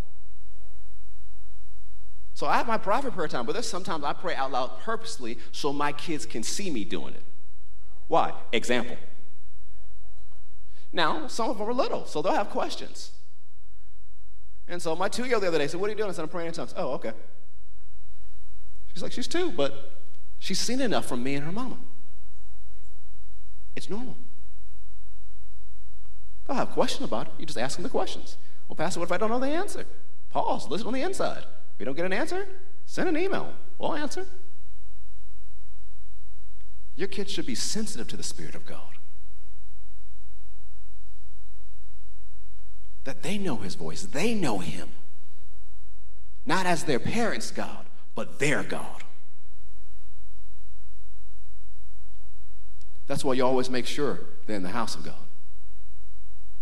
So 2.34 2.46
I 2.46 2.56
have 2.56 2.66
my 2.66 2.78
private 2.78 3.12
prayer 3.14 3.28
time, 3.28 3.46
but 3.46 3.52
there's 3.52 3.68
sometimes 3.68 4.04
I 4.04 4.12
pray 4.12 4.34
out 4.34 4.50
loud 4.50 4.80
purposely 4.80 5.38
so 5.52 5.72
my 5.72 5.92
kids 5.92 6.26
can 6.26 6.42
see 6.42 6.70
me 6.70 6.84
doing 6.84 7.14
it. 7.14 7.22
Why? 8.08 8.32
Example. 8.52 8.96
Now, 10.92 11.26
some 11.26 11.50
of 11.50 11.58
them 11.58 11.68
are 11.68 11.72
little, 11.72 12.06
so 12.06 12.20
they'll 12.20 12.34
have 12.34 12.50
questions. 12.50 13.12
And 14.68 14.80
so 14.80 14.94
my 14.96 15.08
two 15.08 15.24
year 15.24 15.34
old 15.34 15.42
the 15.42 15.48
other 15.48 15.58
day 15.58 15.66
said, 15.66 15.80
What 15.80 15.88
are 15.88 15.90
you 15.90 15.96
doing? 15.96 16.10
I 16.10 16.12
said, 16.12 16.22
I'm 16.22 16.28
praying 16.28 16.48
in 16.48 16.54
tongues. 16.54 16.74
Oh, 16.76 16.92
okay. 16.92 17.12
She's 18.94 19.02
like, 19.02 19.12
She's 19.12 19.26
two, 19.26 19.50
but 19.50 19.92
she's 20.38 20.60
seen 20.60 20.80
enough 20.80 21.06
from 21.06 21.22
me 21.22 21.34
and 21.34 21.44
her 21.44 21.52
mama. 21.52 21.76
It's 23.74 23.88
normal. 23.88 24.16
They'll 26.46 26.56
have 26.56 26.70
a 26.70 26.74
question 26.74 27.04
about 27.04 27.28
it. 27.28 27.32
You 27.38 27.46
just 27.46 27.58
ask 27.58 27.76
them 27.76 27.82
the 27.82 27.88
questions. 27.88 28.36
Well, 28.68 28.76
Pastor, 28.76 29.00
what 29.00 29.06
if 29.06 29.12
I 29.12 29.16
don't 29.16 29.30
know 29.30 29.40
the 29.40 29.46
answer? 29.48 29.86
Pause, 30.30 30.68
listen 30.68 30.86
on 30.86 30.92
the 30.92 31.02
inside. 31.02 31.44
If 31.74 31.80
you 31.80 31.84
don't 31.86 31.94
get 31.96 32.06
an 32.06 32.12
answer, 32.12 32.46
send 32.86 33.08
an 33.08 33.16
email. 33.16 33.52
We'll 33.78 33.94
answer. 33.94 34.26
Your 36.96 37.08
kids 37.08 37.32
should 37.32 37.46
be 37.46 37.54
sensitive 37.54 38.08
to 38.08 38.16
the 38.16 38.22
Spirit 38.22 38.54
of 38.54 38.66
God. 38.66 38.80
That 43.04 43.22
they 43.22 43.38
know 43.38 43.56
His 43.56 43.74
voice, 43.74 44.02
they 44.02 44.34
know 44.34 44.58
Him. 44.58 44.90
Not 46.44 46.66
as 46.66 46.84
their 46.84 46.98
parents' 46.98 47.50
God, 47.50 47.86
but 48.14 48.38
their 48.38 48.62
God. 48.62 49.04
That's 53.06 53.24
why 53.24 53.34
you 53.34 53.44
always 53.44 53.68
make 53.68 53.86
sure 53.86 54.20
they're 54.46 54.56
in 54.56 54.62
the 54.62 54.70
house 54.70 54.94
of 54.94 55.04
God. 55.04 55.14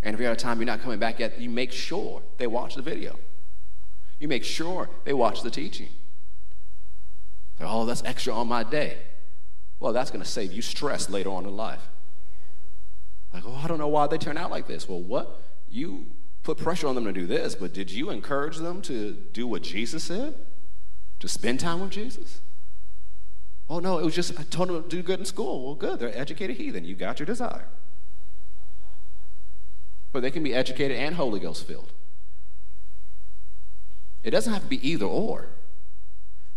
And 0.03 0.15
if 0.15 0.21
you're 0.21 0.31
at 0.31 0.41
a 0.41 0.43
time 0.43 0.59
you're 0.59 0.67
not 0.67 0.81
coming 0.81 0.99
back 0.99 1.19
yet, 1.19 1.39
you 1.41 1.51
make 1.51 1.73
sure 1.73 2.23
they 2.39 2.47
watch 2.47 2.75
the 2.75 2.83
video. 2.83 3.19
You 4.19 4.29
make 4.29 4.45
sure 4.45 4.89
they 5.05 5.13
watch 5.13 5.43
the 5.43 5.51
teaching. 5.51 5.89
Say, 7.59 7.65
oh, 7.67 7.85
that's 7.85 8.03
extra 8.05 8.33
on 8.33 8.49
my 8.49 8.63
day. 8.63 8.99
Well, 9.79 9.93
that's 9.93 10.11
going 10.11 10.23
to 10.23 10.29
save 10.29 10.53
you 10.53 10.63
stress 10.63 11.09
later 11.09 11.31
on 11.31 11.47
in 11.47 11.57
life. 11.57 11.89
Like, 13.33 13.45
oh, 13.47 13.61
I 13.63 13.67
don't 13.67 13.79
know 13.79 13.89
why 13.89 14.07
they 14.07 14.19
turn 14.19 14.37
out 14.37 14.51
like 14.51 14.67
this. 14.67 14.89
Well, 14.89 15.01
what? 15.01 15.41
You 15.71 16.07
put 16.43 16.59
pressure 16.59 16.87
on 16.87 16.95
them 16.95 17.05
to 17.05 17.13
do 17.13 17.27
this, 17.27 17.55
but 17.55 17.73
did 17.73 17.91
you 17.91 18.11
encourage 18.11 18.57
them 18.57 18.83
to 18.83 19.13
do 19.33 19.47
what 19.47 19.63
Jesus 19.63 20.05
said? 20.05 20.35
To 21.21 21.29
spend 21.29 21.61
time 21.61 21.81
with 21.81 21.91
Jesus? 21.91 22.41
Oh, 23.69 23.79
no, 23.79 23.99
it 23.99 24.05
was 24.05 24.15
just, 24.15 24.39
I 24.39 24.43
told 24.43 24.69
them 24.69 24.83
to 24.83 24.89
do 24.89 25.03
good 25.03 25.21
in 25.21 25.25
school. 25.25 25.65
Well, 25.65 25.75
good. 25.75 26.01
They're 26.01 26.17
educated 26.17 26.57
heathen. 26.57 26.85
You 26.85 26.97
got 26.97 27.21
your 27.21 27.27
desire. 27.27 27.67
But 30.13 30.23
they 30.23 30.31
can 30.31 30.43
be 30.43 30.53
educated 30.53 30.97
and 30.97 31.15
Holy 31.15 31.39
Ghost 31.39 31.67
filled. 31.67 31.93
It 34.25 34.31
doesn't 34.31 34.53
have 34.53 34.63
to 34.63 34.69
be 34.69 34.87
either 34.87 35.07
or. 35.07 35.47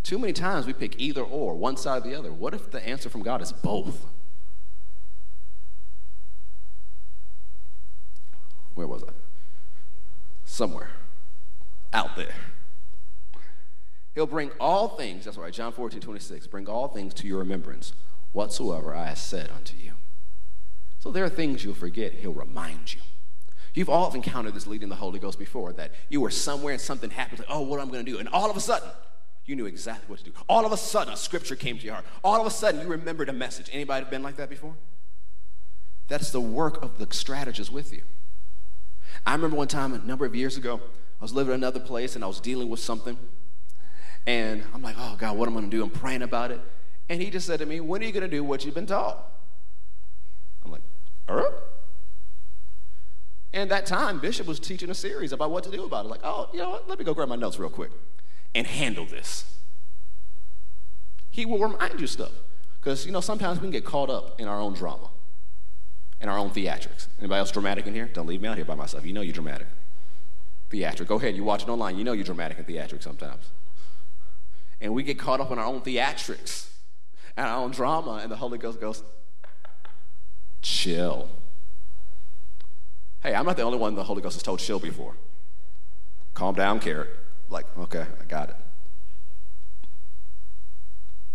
Too 0.02 0.17
many 0.17 0.34
times 0.34 0.65
we 0.65 0.73
pick 0.73 0.99
either 0.99 1.21
or, 1.21 1.56
one 1.56 1.78
side 1.78 2.06
or 2.06 2.10
the 2.10 2.17
other. 2.17 2.32
What 2.32 2.54
if 2.54 2.71
the 2.71 2.86
answer 2.86 3.10
from 3.10 3.21
God 3.21 3.41
is 3.41 3.52
both? 3.52 4.06
Where 8.76 8.88
was 8.88 9.04
I? 9.04 9.12
Somewhere. 10.45 10.89
Out 11.93 12.15
there. 12.15 12.34
He'll 14.15 14.28
bring 14.28 14.52
all 14.60 14.89
things, 14.89 15.26
that's 15.26 15.38
right, 15.38 15.52
John 15.52 15.71
14, 15.73 15.99
26, 15.99 16.47
bring 16.47 16.67
all 16.67 16.88
things 16.88 17.13
to 17.15 17.28
your 17.28 17.39
remembrance, 17.39 17.93
whatsoever 18.32 18.93
I 18.95 19.08
have 19.08 19.17
said 19.17 19.49
unto 19.56 19.76
you. 19.78 19.93
So 20.99 21.12
there 21.12 21.23
are 21.23 21.30
things 21.30 21.65
you'll 21.65 21.73
forget, 21.73 22.13
he'll 22.13 22.34
remind 22.34 22.93
you. 22.93 23.02
You've 23.73 23.89
all 23.89 24.13
encountered 24.13 24.54
this 24.54 24.67
leading 24.67 24.89
the 24.89 24.95
Holy 24.95 25.19
Ghost 25.19 25.39
before, 25.39 25.73
that 25.73 25.91
you 26.10 26.21
were 26.21 26.30
somewhere 26.30 26.73
and 26.73 26.82
something 26.82 27.10
happened, 27.10 27.39
like, 27.39 27.47
oh, 27.49 27.62
what 27.62 27.80
am 27.80 27.88
I 27.88 27.91
going 27.91 28.06
to 28.06 28.12
do? 28.12 28.19
And 28.19 28.30
all 28.30 28.52
of 28.52 28.56
a 28.56 28.60
sudden, 28.60 28.88
you 29.45 29.56
knew 29.56 29.65
exactly 29.65 30.06
what 30.08 30.19
to 30.19 30.26
do. 30.26 30.32
All 30.47 30.65
of 30.65 30.71
a 30.71 30.78
sudden, 30.78 31.12
a 31.12 31.17
scripture 31.17 31.56
came 31.56 31.78
to 31.78 31.84
your 31.84 31.95
heart. 31.95 32.06
All 32.23 32.39
of 32.39 32.47
a 32.47 32.52
sudden, 32.52 32.82
you 32.82 32.88
remembered 32.88 33.30
a 33.30 33.34
message. 33.34 33.69
Anybody 33.73 34.06
been 34.10 34.23
like 34.23 34.38
that 34.38 34.49
before? 34.49 34.76
That's 36.08 36.32
the 36.32 36.39
work 36.39 36.84
of 36.84 36.97
the 36.99 37.08
strategist 37.13 37.71
with 37.71 37.91
you. 37.91 38.04
I 39.26 39.34
remember 39.34 39.58
one 39.58 39.67
time, 39.67 39.93
a 39.93 39.97
number 39.99 40.26
of 40.26 40.36
years 40.36 40.56
ago, 40.56 40.80
I 41.19 41.23
was 41.23 41.34
living 41.34 41.54
in 41.54 41.60
another 41.60 41.80
place 41.80 42.15
and 42.15 42.23
I 42.23 42.28
was 42.28 42.39
dealing 42.39 42.69
with 42.69 42.80
something. 42.80 43.17
And 44.25 44.63
I'm 44.73 44.81
like, 44.81 44.95
oh 44.97 45.15
God, 45.17 45.38
what 45.38 45.47
am 45.47 45.57
I 45.57 45.62
to 45.62 45.67
do? 45.67 45.83
I'm 45.83 45.89
praying 45.89 46.21
about 46.21 46.51
it. 46.51 46.62
And 47.09 47.21
he 47.21 47.29
just 47.29 47.45
said 47.45 47.59
to 47.59 47.65
me, 47.65 47.79
when 47.79 48.01
are 48.01 48.05
you 48.05 48.12
to 48.13 48.27
do 48.27 48.43
what 48.43 48.63
you've 48.63 48.75
been 48.75 48.86
taught? 48.86 49.17
I'm 50.63 50.71
like, 50.71 50.81
er? 51.29 51.53
And 53.53 53.69
that 53.69 53.86
time, 53.86 54.19
Bishop 54.19 54.47
was 54.47 54.59
teaching 54.59 54.89
a 54.89 54.95
series 54.95 55.31
about 55.31 55.51
what 55.51 55.63
to 55.65 55.71
do 55.71 55.83
about 55.83 56.05
it. 56.05 56.07
Like, 56.07 56.21
oh, 56.23 56.49
you 56.53 56.59
know 56.59 56.71
what? 56.71 56.89
Let 56.89 56.97
me 56.97 57.05
go 57.05 57.13
grab 57.13 57.29
my 57.29 57.36
notes 57.36 57.59
real 57.59 57.69
quick 57.69 57.91
and 58.55 58.65
handle 58.65 59.05
this. 59.05 59.45
He 61.29 61.45
will 61.45 61.59
remind 61.59 61.99
you 61.99 62.07
stuff. 62.07 62.31
Because, 62.79 63.05
you 63.05 63.12
know, 63.12 63.21
sometimes 63.21 63.59
we 63.59 63.63
can 63.63 63.71
get 63.71 63.86
caught 63.86 64.09
up 64.09 64.39
in 64.41 64.47
our 64.47 64.59
own 64.59 64.73
drama, 64.73 65.09
in 66.19 66.29
our 66.29 66.38
own 66.38 66.49
theatrics. 66.49 67.07
Anybody 67.19 67.39
else 67.39 67.51
dramatic 67.51 67.88
in 67.88 67.93
here? 67.93 68.09
Don't 68.13 68.27
leave 68.27 68.41
me 68.41 68.47
out 68.47 68.57
here 68.57 68.65
by 68.65 68.75
myself. 68.75 69.05
You 69.05 69.13
know 69.13 69.21
you're 69.21 69.33
dramatic. 69.33 69.67
Theatric. 70.69 71.07
Go 71.07 71.15
ahead, 71.15 71.36
you 71.36 71.43
watch 71.43 71.63
it 71.63 71.69
online. 71.69 71.97
You 71.97 72.03
know 72.03 72.13
you're 72.13 72.25
dramatic 72.25 72.57
and 72.57 72.67
theatric 72.67 73.01
sometimes. 73.01 73.43
And 74.81 74.93
we 74.93 75.03
get 75.03 75.17
caught 75.17 75.39
up 75.39 75.51
in 75.51 75.59
our 75.59 75.65
own 75.65 75.81
theatrics 75.81 76.69
and 77.38 77.47
our 77.47 77.57
own 77.57 77.71
drama, 77.71 78.19
and 78.21 78.31
the 78.31 78.36
Holy 78.36 78.57
Ghost 78.57 78.79
goes, 78.79 79.03
chill. 80.62 81.29
Hey, 83.21 83.33
I'm 83.33 83.45
not 83.45 83.57
the 83.57 83.63
only 83.63 83.77
one 83.77 83.95
the 83.95 84.03
Holy 84.03 84.21
Ghost 84.21 84.36
has 84.36 84.43
told 84.43 84.59
chill 84.59 84.79
before. 84.79 85.15
Calm 86.33 86.55
down, 86.55 86.79
Kerrick. 86.79 87.09
Like, 87.49 87.65
okay, 87.77 88.05
I 88.21 88.25
got 88.25 88.49
it. 88.49 88.55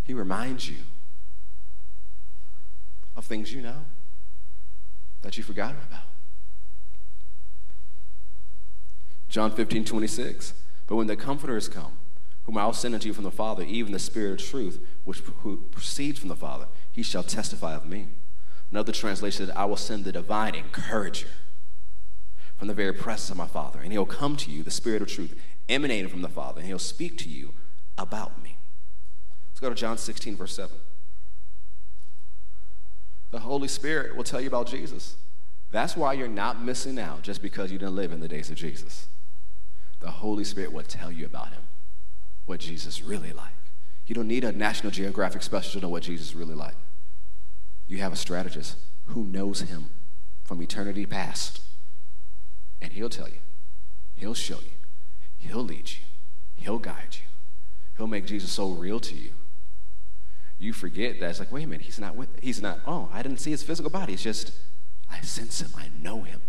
He 0.05 0.15
reminds 0.15 0.69
you 0.69 0.79
of 3.17 3.25
things 3.25 3.53
you 3.53 3.61
know 3.61 3.85
that 5.23 5.37
you've 5.37 5.47
forgotten 5.47 5.77
about. 5.89 6.05
John 9.29 9.51
15, 9.51 9.85
26. 9.85 10.55
But 10.87 10.97
when 10.97 11.07
the 11.07 11.17
Comforter 11.17 11.55
has 11.55 11.69
come, 11.69 11.99
whom 12.49 12.57
I 12.57 12.65
will 12.65 12.73
send 12.73 12.95
unto 12.95 13.07
you 13.07 13.13
from 13.13 13.25
the 13.25 13.31
Father, 13.31 13.63
even 13.63 13.93
the 13.93 13.99
Spirit 13.99 14.41
of 14.41 14.49
truth, 14.49 14.81
which 15.05 15.21
proceeds 15.71 16.19
from 16.19 16.31
the 16.31 16.35
Father, 16.35 16.65
he 16.91 17.03
shall 17.03 17.23
testify 17.23 17.75
of 17.75 17.85
me. 17.85 18.09
Another 18.71 18.91
translation 18.91 19.47
said, 19.47 19.55
I 19.55 19.67
will 19.67 19.77
send 19.77 20.07
the 20.07 20.13
divine 20.13 20.55
encourager 20.55 21.29
from 22.57 22.69
the 22.69 22.73
very 22.73 22.95
presence 22.95 23.29
of 23.29 23.37
my 23.37 23.47
Father, 23.47 23.81
and 23.81 23.93
he'll 23.93 24.07
come 24.07 24.35
to 24.37 24.51
you, 24.51 24.63
the 24.63 24.71
Spirit 24.71 25.03
of 25.03 25.09
truth, 25.09 25.39
emanating 25.69 26.09
from 26.09 26.23
the 26.23 26.29
Father, 26.29 26.61
and 26.61 26.67
he'll 26.67 26.79
speak 26.79 27.19
to 27.19 27.29
you 27.29 27.53
about 27.99 28.43
me. 28.43 28.57
Let's 29.51 29.61
go 29.61 29.69
to 29.69 29.75
John 29.75 29.99
16, 29.99 30.35
verse 30.35 30.55
7. 30.55 30.75
The 33.31 33.41
Holy 33.41 33.69
Spirit 33.69 34.17
will 34.17 34.25
tell 34.25 34.41
you 34.41 34.49
about 34.49 34.69
Jesus. 34.69 35.17
That's 35.71 35.99
why 35.99 36.15
you're 36.15 36.29
not 36.29 36.65
missing 36.65 36.99
out 36.99 37.21
just 37.21 37.43
because 37.43 37.71
you 37.71 37.79
didn't 37.79 37.95
live 37.97 38.11
in 38.11 38.21
the 38.21 38.29
days 38.29 38.49
of 38.49 38.57
Jesus. 38.57 39.09
The 40.01 40.11
Holy 40.11 40.45
Spirit 40.45 40.73
will 40.73 40.83
tell 40.83 41.13
you 41.13 41.27
about 41.27 41.49
him, 41.49 41.63
what 42.49 42.61
Jesus 42.61 43.03
really 43.03 43.33
like. 43.33 43.53
You 44.07 44.15
don't 44.15 44.29
need 44.29 44.45
a 44.45 44.53
National 44.53 44.91
Geographic 44.91 45.43
special 45.43 45.81
to 45.81 45.87
know 45.87 45.91
what 45.91 46.03
Jesus 46.03 46.35
really 46.35 46.55
like. 46.55 46.77
You 47.87 47.99
have 47.99 48.13
a 48.13 48.17
strategist 48.17 48.77
who 49.07 49.25
knows 49.25 49.61
him 49.61 49.91
from 50.45 50.63
eternity 50.63 51.05
past, 51.07 51.61
and 52.81 52.93
he'll 52.93 53.11
tell 53.11 53.29
you 53.29 53.39
He'll 54.19 54.35
show 54.35 54.57
you. 54.57 54.73
He'll 55.39 55.63
lead 55.63 55.91
you. 55.91 56.01
He'll 56.57 56.79
guide 56.79 57.13
you. 57.13 57.27
He'll 57.97 58.09
make 58.09 58.27
Jesus 58.27 58.51
so 58.51 58.71
real 58.71 58.99
to 59.01 59.15
you. 59.15 59.31
You 60.59 60.73
forget 60.73 61.21
that 61.21 61.31
it's 61.31 61.39
like, 61.39 61.53
wait 61.53 61.65
a 61.65 61.67
minute, 61.69 61.87
he's 61.87 62.01
not 62.01 62.17
with, 62.17 62.29
he's 62.43 62.61
not, 62.61 62.81
oh, 62.85 63.09
I 63.13 63.23
didn't 63.23 63.39
see 63.39 63.53
his 63.53 63.63
physical 63.63 63.91
body. 63.91 64.15
It's 64.15 64.25
just, 64.25 64.53
I 65.09 65.21
sense 65.21 65.63
him, 65.63 65.71
I 65.77 65.89
know 66.03 66.23
him. 66.23 66.41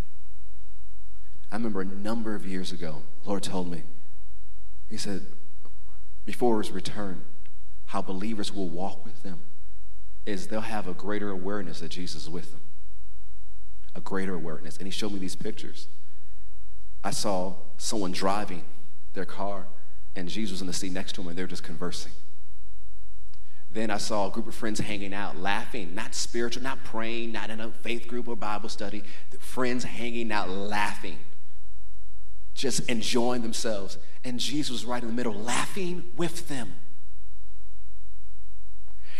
I 1.52 1.56
remember 1.56 1.80
a 1.80 1.84
number 1.84 2.34
of 2.34 2.44
years 2.44 2.72
ago, 2.72 3.02
Lord 3.24 3.44
told 3.44 3.70
me, 3.70 3.82
He 4.88 4.96
said, 4.96 5.26
before 6.30 6.62
his 6.62 6.70
return, 6.70 7.22
how 7.86 8.00
believers 8.00 8.54
will 8.54 8.68
walk 8.68 9.04
with 9.04 9.20
them 9.24 9.40
is 10.26 10.46
they'll 10.46 10.60
have 10.60 10.86
a 10.86 10.94
greater 10.94 11.28
awareness 11.28 11.80
that 11.80 11.88
Jesus 11.88 12.22
is 12.22 12.30
with 12.30 12.52
them. 12.52 12.60
A 13.96 14.00
greater 14.00 14.34
awareness. 14.34 14.76
And 14.76 14.86
he 14.86 14.92
showed 14.92 15.10
me 15.10 15.18
these 15.18 15.34
pictures. 15.34 15.88
I 17.02 17.10
saw 17.10 17.54
someone 17.78 18.12
driving 18.12 18.62
their 19.12 19.24
car, 19.24 19.66
and 20.14 20.28
Jesus 20.28 20.52
was 20.52 20.60
in 20.60 20.68
the 20.68 20.72
seat 20.72 20.92
next 20.92 21.16
to 21.16 21.22
him, 21.22 21.26
and 21.26 21.36
they're 21.36 21.48
just 21.48 21.64
conversing. 21.64 22.12
Then 23.72 23.90
I 23.90 23.98
saw 23.98 24.28
a 24.28 24.30
group 24.30 24.46
of 24.46 24.54
friends 24.54 24.78
hanging 24.78 25.12
out, 25.12 25.36
laughing, 25.36 25.96
not 25.96 26.14
spiritual, 26.14 26.62
not 26.62 26.84
praying, 26.84 27.32
not 27.32 27.50
in 27.50 27.60
a 27.60 27.70
faith 27.70 28.06
group 28.06 28.28
or 28.28 28.36
Bible 28.36 28.68
study. 28.68 29.02
Friends 29.40 29.82
hanging 29.82 30.30
out, 30.30 30.48
laughing, 30.48 31.18
just 32.60 32.80
enjoying 32.90 33.40
themselves. 33.40 33.96
And 34.22 34.38
Jesus 34.38 34.70
was 34.70 34.84
right 34.84 35.02
in 35.02 35.08
the 35.08 35.14
middle, 35.14 35.32
laughing 35.32 36.04
with 36.16 36.48
them. 36.48 36.74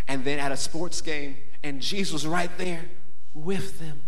And 0.06 0.24
then 0.24 0.38
at 0.38 0.52
a 0.52 0.58
sports 0.58 1.00
game, 1.00 1.36
and 1.62 1.80
Jesus 1.80 2.12
was 2.12 2.26
right 2.26 2.50
there 2.58 2.84
with 3.34 3.78
them. 3.78 4.02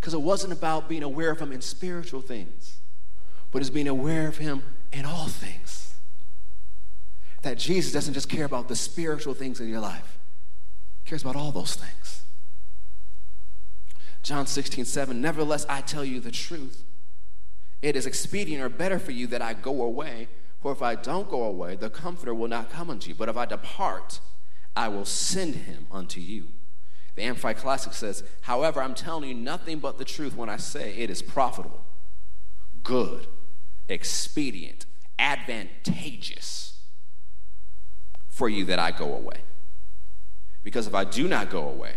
Because 0.00 0.12
it 0.12 0.20
wasn't 0.20 0.52
about 0.52 0.88
being 0.88 1.04
aware 1.04 1.30
of 1.30 1.38
him 1.38 1.52
in 1.52 1.60
spiritual 1.60 2.20
things, 2.20 2.78
but 3.52 3.60
it's 3.60 3.70
being 3.70 3.86
aware 3.86 4.26
of 4.26 4.38
him 4.38 4.64
in 4.92 5.04
all 5.04 5.28
things. 5.28 5.94
That 7.42 7.58
Jesus 7.58 7.92
doesn't 7.92 8.14
just 8.14 8.28
care 8.28 8.44
about 8.44 8.66
the 8.66 8.74
spiritual 8.74 9.34
things 9.34 9.60
in 9.60 9.68
your 9.68 9.80
life, 9.80 10.18
he 11.04 11.10
cares 11.10 11.22
about 11.22 11.36
all 11.36 11.52
those 11.52 11.76
things. 11.76 12.22
John 14.24 14.48
16, 14.48 14.84
7, 14.84 15.20
nevertheless, 15.20 15.64
I 15.68 15.80
tell 15.80 16.04
you 16.04 16.18
the 16.18 16.30
truth. 16.32 16.84
It 17.82 17.96
is 17.96 18.06
expedient 18.06 18.62
or 18.62 18.68
better 18.68 19.00
for 19.00 19.10
you 19.10 19.26
that 19.26 19.42
I 19.42 19.54
go 19.54 19.82
away, 19.82 20.28
for 20.60 20.70
if 20.70 20.80
I 20.80 20.94
don't 20.94 21.28
go 21.28 21.42
away, 21.42 21.74
the 21.74 21.90
Comforter 21.90 22.32
will 22.32 22.48
not 22.48 22.70
come 22.70 22.88
unto 22.88 23.08
you. 23.08 23.16
But 23.16 23.28
if 23.28 23.36
I 23.36 23.44
depart, 23.44 24.20
I 24.76 24.86
will 24.88 25.04
send 25.04 25.56
him 25.56 25.88
unto 25.90 26.20
you. 26.20 26.48
The 27.16 27.22
Amplified 27.22 27.58
Classic 27.58 27.92
says, 27.92 28.22
However, 28.42 28.80
I'm 28.80 28.94
telling 28.94 29.28
you 29.28 29.34
nothing 29.34 29.80
but 29.80 29.98
the 29.98 30.04
truth 30.04 30.36
when 30.36 30.48
I 30.48 30.56
say 30.56 30.94
it 30.96 31.10
is 31.10 31.20
profitable, 31.20 31.84
good, 32.84 33.26
expedient, 33.88 34.86
advantageous 35.18 36.78
for 38.28 38.48
you 38.48 38.64
that 38.64 38.78
I 38.78 38.92
go 38.92 39.12
away. 39.12 39.40
Because 40.62 40.86
if 40.86 40.94
I 40.94 41.04
do 41.04 41.26
not 41.26 41.50
go 41.50 41.68
away, 41.68 41.94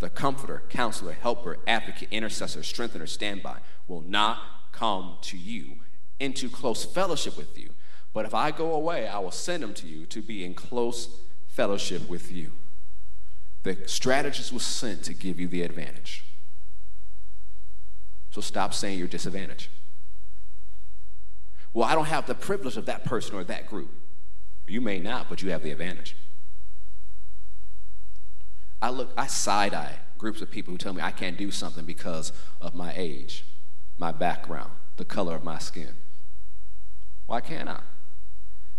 the 0.00 0.08
comforter, 0.08 0.62
counselor, 0.70 1.12
helper, 1.12 1.58
advocate, 1.66 2.08
intercessor, 2.10 2.62
strengthener, 2.62 3.06
standby 3.06 3.58
will 3.86 4.00
not 4.00 4.38
come 4.80 5.16
to 5.20 5.36
you 5.36 5.76
into 6.18 6.48
close 6.48 6.86
fellowship 6.86 7.36
with 7.36 7.58
you. 7.58 7.68
But 8.14 8.24
if 8.24 8.34
I 8.34 8.50
go 8.50 8.72
away, 8.72 9.06
I 9.06 9.18
will 9.18 9.30
send 9.30 9.62
him 9.62 9.74
to 9.74 9.86
you 9.86 10.06
to 10.06 10.22
be 10.22 10.42
in 10.42 10.54
close 10.54 11.20
fellowship 11.48 12.08
with 12.08 12.32
you. 12.32 12.52
The 13.62 13.76
strategist 13.84 14.52
was 14.52 14.64
sent 14.64 15.02
to 15.04 15.12
give 15.12 15.38
you 15.38 15.48
the 15.48 15.62
advantage. 15.62 16.24
So 18.30 18.40
stop 18.40 18.72
saying 18.72 18.98
you're 18.98 19.06
disadvantaged. 19.06 19.68
Well, 21.74 21.86
I 21.86 21.94
don't 21.94 22.06
have 22.06 22.26
the 22.26 22.34
privilege 22.34 22.78
of 22.78 22.86
that 22.86 23.04
person 23.04 23.36
or 23.36 23.44
that 23.44 23.66
group. 23.66 23.90
You 24.66 24.80
may 24.80 24.98
not, 24.98 25.28
but 25.28 25.42
you 25.42 25.50
have 25.50 25.62
the 25.62 25.72
advantage. 25.72 26.16
I 28.80 28.88
look, 28.88 29.10
I 29.16 29.26
side 29.26 29.74
eye 29.74 29.96
groups 30.16 30.40
of 30.40 30.50
people 30.50 30.72
who 30.72 30.78
tell 30.78 30.94
me 30.94 31.02
I 31.02 31.10
can't 31.10 31.36
do 31.36 31.50
something 31.50 31.84
because 31.84 32.32
of 32.62 32.74
my 32.74 32.94
age 32.96 33.44
my 34.00 34.10
background, 34.10 34.70
the 34.96 35.04
color 35.04 35.36
of 35.36 35.44
my 35.44 35.58
skin. 35.58 35.94
Why 37.26 37.40
can't 37.40 37.68
I? 37.68 37.80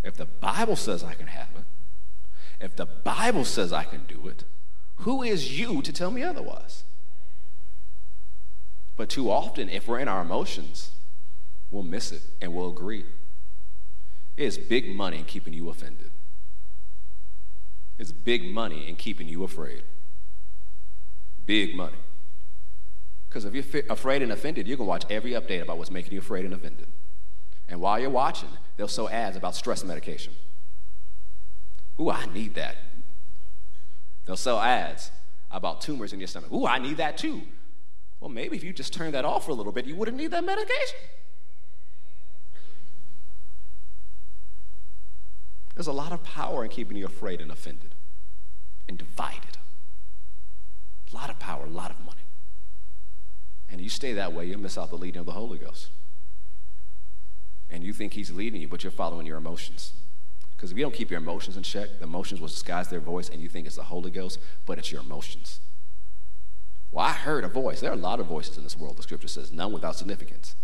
If 0.03 0.17
the 0.17 0.25
Bible 0.25 0.75
says 0.75 1.03
I 1.03 1.13
can 1.13 1.27
have 1.27 1.49
it, 1.55 1.63
if 2.59 2.75
the 2.75 2.87
Bible 2.87 3.45
says 3.45 3.71
I 3.71 3.83
can 3.83 4.03
do 4.07 4.27
it, 4.27 4.43
who 4.97 5.21
is 5.21 5.57
you 5.57 5.83
to 5.83 5.93
tell 5.93 6.09
me 6.09 6.23
otherwise? 6.23 6.83
But 8.97 9.09
too 9.09 9.31
often, 9.31 9.69
if 9.69 9.87
we're 9.87 9.99
in 9.99 10.07
our 10.07 10.21
emotions, 10.21 10.91
we'll 11.69 11.83
miss 11.83 12.11
it 12.11 12.23
and 12.41 12.53
we'll 12.53 12.69
agree. 12.69 13.05
It's 14.37 14.57
big 14.57 14.95
money 14.95 15.19
in 15.19 15.25
keeping 15.25 15.53
you 15.53 15.69
offended. 15.69 16.09
It's 17.99 18.11
big 18.11 18.51
money 18.51 18.87
in 18.89 18.95
keeping 18.95 19.27
you 19.27 19.43
afraid. 19.43 19.83
Big 21.45 21.75
money. 21.75 21.97
Because 23.31 23.45
if 23.45 23.55
you're 23.55 23.83
afraid 23.89 24.21
and 24.21 24.29
offended, 24.33 24.67
you 24.67 24.75
can 24.75 24.85
watch 24.85 25.05
every 25.09 25.31
update 25.31 25.61
about 25.61 25.77
what's 25.77 25.89
making 25.89 26.11
you 26.11 26.19
afraid 26.19 26.43
and 26.43 26.53
offended. 26.53 26.85
And 27.69 27.79
while 27.79 27.97
you're 27.97 28.09
watching, 28.09 28.49
they'll 28.75 28.89
show 28.89 29.07
ads 29.07 29.37
about 29.37 29.55
stress 29.55 29.85
medication. 29.85 30.33
Ooh, 31.97 32.09
I 32.09 32.25
need 32.25 32.55
that. 32.55 32.75
They'll 34.25 34.35
sell 34.35 34.59
ads 34.59 35.11
about 35.49 35.79
tumors 35.79 36.11
in 36.11 36.19
your 36.19 36.27
stomach. 36.27 36.51
Ooh, 36.51 36.67
I 36.67 36.77
need 36.77 36.97
that 36.97 37.17
too. 37.17 37.43
Well, 38.19 38.29
maybe 38.29 38.57
if 38.57 38.65
you 38.65 38.73
just 38.73 38.91
turned 38.91 39.13
that 39.13 39.23
off 39.23 39.45
for 39.45 39.51
a 39.51 39.55
little 39.55 39.71
bit, 39.71 39.85
you 39.85 39.95
wouldn't 39.95 40.17
need 40.17 40.31
that 40.31 40.43
medication. 40.43 40.99
There's 45.75 45.87
a 45.87 45.93
lot 45.93 46.11
of 46.11 46.21
power 46.25 46.65
in 46.65 46.69
keeping 46.69 46.97
you 46.97 47.05
afraid 47.05 47.39
and 47.39 47.49
offended 47.49 47.95
and 48.89 48.97
divided. 48.97 49.57
A 51.13 51.15
lot 51.15 51.29
of 51.29 51.39
power, 51.39 51.65
a 51.65 51.69
lot 51.69 51.91
of 51.91 51.99
money 52.01 52.21
and 53.71 53.79
you 53.79 53.89
stay 53.89 54.13
that 54.13 54.33
way, 54.33 54.45
you'll 54.45 54.59
miss 54.59 54.77
out 54.77 54.89
the 54.89 54.97
leading 54.97 55.19
of 55.19 55.25
the 55.25 55.31
Holy 55.31 55.57
Ghost. 55.57 55.89
And 57.69 57.83
you 57.83 57.93
think 57.93 58.13
He's 58.13 58.31
leading 58.31 58.61
you, 58.61 58.67
but 58.67 58.83
you're 58.83 58.91
following 58.91 59.25
your 59.25 59.37
emotions. 59.37 59.93
Because 60.55 60.71
if 60.71 60.77
you 60.77 60.83
don't 60.83 60.93
keep 60.93 61.09
your 61.09 61.19
emotions 61.19 61.57
in 61.57 61.63
check, 61.63 61.89
the 61.99 62.03
emotions 62.03 62.41
will 62.41 62.49
disguise 62.49 62.89
their 62.89 62.99
voice, 62.99 63.29
and 63.29 63.41
you 63.41 63.49
think 63.49 63.65
it's 63.65 63.77
the 63.77 63.83
Holy 63.83 64.11
Ghost, 64.11 64.39
but 64.65 64.77
it's 64.77 64.91
your 64.91 65.01
emotions. 65.01 65.61
Well, 66.91 67.05
I 67.05 67.13
heard 67.13 67.45
a 67.45 67.47
voice. 67.47 67.79
There 67.79 67.89
are 67.89 67.95
a 67.95 67.97
lot 67.97 68.19
of 68.19 68.27
voices 68.27 68.57
in 68.57 68.63
this 68.63 68.77
world, 68.77 68.97
the 68.97 69.03
scripture 69.03 69.29
says, 69.29 69.51
none 69.51 69.71
without 69.71 69.95
significance. 69.95 70.55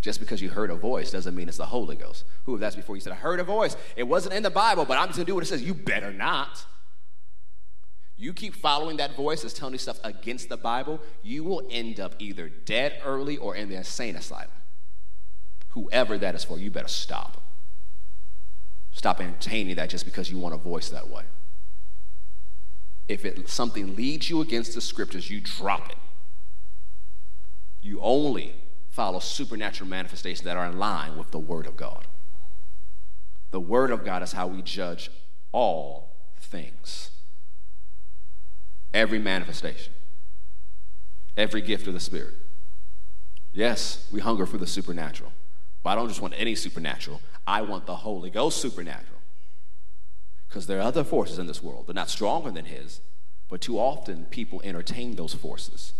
Just 0.00 0.20
because 0.20 0.42
you 0.42 0.50
heard 0.50 0.70
a 0.70 0.74
voice 0.74 1.10
doesn't 1.10 1.34
mean 1.34 1.48
it's 1.48 1.56
the 1.56 1.66
Holy 1.66 1.96
Ghost. 1.96 2.24
Who, 2.44 2.54
if 2.54 2.60
that's 2.60 2.76
before 2.76 2.96
you 2.96 3.00
said, 3.00 3.12
I 3.12 3.16
heard 3.16 3.40
a 3.40 3.44
voice. 3.44 3.76
It 3.96 4.04
wasn't 4.04 4.34
in 4.34 4.42
the 4.42 4.50
Bible, 4.50 4.84
but 4.84 4.98
I'm 4.98 5.08
just 5.08 5.16
going 5.16 5.26
to 5.26 5.30
do 5.30 5.34
what 5.34 5.44
it 5.44 5.46
says. 5.46 5.62
You 5.62 5.74
better 5.74 6.12
not. 6.12 6.64
You 8.20 8.32
keep 8.32 8.56
following 8.56 8.96
that 8.96 9.14
voice 9.14 9.42
that's 9.42 9.54
telling 9.54 9.74
you 9.74 9.78
stuff 9.78 10.00
against 10.02 10.48
the 10.48 10.56
Bible, 10.56 11.00
you 11.22 11.44
will 11.44 11.62
end 11.70 12.00
up 12.00 12.16
either 12.18 12.48
dead 12.48 13.00
early 13.04 13.36
or 13.36 13.54
in 13.54 13.68
the 13.68 13.76
insane 13.76 14.16
asylum. 14.16 14.50
Whoever 15.70 16.18
that 16.18 16.34
is 16.34 16.42
for, 16.42 16.58
you 16.58 16.72
better 16.72 16.88
stop. 16.88 17.40
Stop 18.90 19.20
entertaining 19.20 19.76
that 19.76 19.88
just 19.88 20.04
because 20.04 20.32
you 20.32 20.36
want 20.36 20.52
a 20.52 20.58
voice 20.58 20.88
that 20.88 21.08
way. 21.08 21.22
If 23.06 23.24
it, 23.24 23.48
something 23.48 23.94
leads 23.94 24.28
you 24.28 24.40
against 24.40 24.74
the 24.74 24.80
scriptures, 24.80 25.30
you 25.30 25.40
drop 25.40 25.88
it. 25.88 25.96
You 27.80 28.00
only 28.02 28.56
follow 28.90 29.20
supernatural 29.20 29.88
manifestations 29.88 30.44
that 30.44 30.56
are 30.56 30.66
in 30.66 30.76
line 30.76 31.16
with 31.16 31.30
the 31.30 31.38
Word 31.38 31.68
of 31.68 31.76
God. 31.76 32.08
The 33.52 33.60
Word 33.60 33.92
of 33.92 34.04
God 34.04 34.24
is 34.24 34.32
how 34.32 34.48
we 34.48 34.60
judge 34.60 35.08
all 35.52 36.16
things 36.36 37.12
every 38.92 39.18
manifestation, 39.18 39.92
every 41.36 41.60
gift 41.60 41.86
of 41.86 41.94
the 41.94 42.00
Spirit. 42.00 42.34
Yes, 43.52 44.06
we 44.12 44.20
hunger 44.20 44.46
for 44.46 44.58
the 44.58 44.66
supernatural, 44.66 45.32
but 45.82 45.90
I 45.90 45.94
don't 45.94 46.08
just 46.08 46.20
want 46.20 46.34
any 46.36 46.54
supernatural. 46.54 47.20
I 47.46 47.62
want 47.62 47.86
the 47.86 47.96
Holy 47.96 48.30
Ghost 48.30 48.60
supernatural. 48.60 49.20
Because 50.48 50.66
there 50.66 50.78
are 50.78 50.82
other 50.82 51.04
forces 51.04 51.38
in 51.38 51.46
this 51.46 51.62
world. 51.62 51.86
They're 51.86 51.94
not 51.94 52.08
stronger 52.08 52.50
than 52.50 52.66
His, 52.66 53.00
but 53.48 53.60
too 53.60 53.78
often 53.78 54.26
people 54.26 54.60
entertain 54.64 55.16
those 55.16 55.34
forces. 55.34 55.92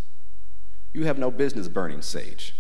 You 0.93 1.05
have 1.05 1.19
no 1.19 1.31
business 1.31 1.69
burning 1.69 2.03
sage. 2.03 2.55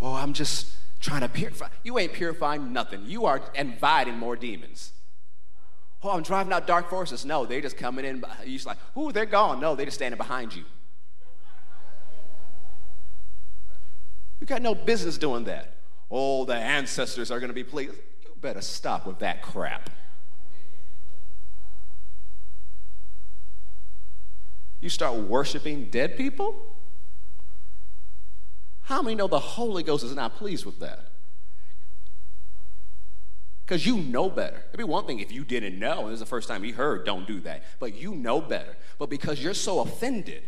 Oh, 0.00 0.14
I'm 0.14 0.32
just 0.32 0.68
trying 1.00 1.22
to 1.22 1.28
purify. 1.28 1.68
You 1.82 1.98
ain't 1.98 2.12
purifying 2.12 2.72
nothing. 2.72 3.02
You 3.06 3.26
are 3.26 3.42
inviting 3.54 4.18
more 4.18 4.36
demons. 4.36 4.92
Oh, 6.02 6.10
I'm 6.10 6.22
driving 6.22 6.52
out 6.52 6.66
dark 6.66 6.88
forces. 6.88 7.24
No, 7.24 7.44
they're 7.44 7.60
just 7.60 7.76
coming 7.76 8.04
in. 8.04 8.24
You're 8.44 8.54
just 8.54 8.66
like, 8.66 8.78
ooh, 8.96 9.10
they're 9.10 9.26
gone. 9.26 9.60
No, 9.60 9.74
they're 9.74 9.86
just 9.86 9.96
standing 9.96 10.16
behind 10.16 10.54
you. 10.54 10.64
You 14.40 14.46
got 14.46 14.62
no 14.62 14.74
business 14.74 15.18
doing 15.18 15.44
that. 15.44 15.74
Oh, 16.10 16.44
the 16.44 16.54
ancestors 16.54 17.30
are 17.30 17.40
going 17.40 17.48
to 17.48 17.54
be 17.54 17.64
pleased. 17.64 17.94
You 18.22 18.30
better 18.40 18.60
stop 18.60 19.06
with 19.06 19.18
that 19.18 19.42
crap. 19.42 19.90
You 24.80 24.88
start 24.88 25.16
worshiping 25.16 25.86
dead 25.90 26.16
people? 26.16 26.54
How 28.82 29.02
many 29.02 29.16
know 29.16 29.26
the 29.26 29.40
Holy 29.40 29.82
Ghost 29.82 30.04
is 30.04 30.14
not 30.14 30.36
pleased 30.36 30.64
with 30.64 30.78
that? 30.78 31.07
Because 33.68 33.84
you 33.84 33.98
know 33.98 34.30
better. 34.30 34.56
It'd 34.68 34.78
be 34.78 34.84
one 34.84 35.04
thing 35.04 35.18
if 35.18 35.30
you 35.30 35.44
didn't 35.44 35.78
know, 35.78 36.04
and 36.04 36.08
this 36.08 36.14
is 36.14 36.20
the 36.20 36.26
first 36.26 36.48
time 36.48 36.64
you 36.64 36.72
heard, 36.72 37.04
don't 37.04 37.26
do 37.26 37.38
that. 37.40 37.64
But 37.78 37.94
you 37.94 38.14
know 38.14 38.40
better. 38.40 38.74
But 38.98 39.10
because 39.10 39.42
you're 39.42 39.52
so 39.52 39.80
offended 39.80 40.42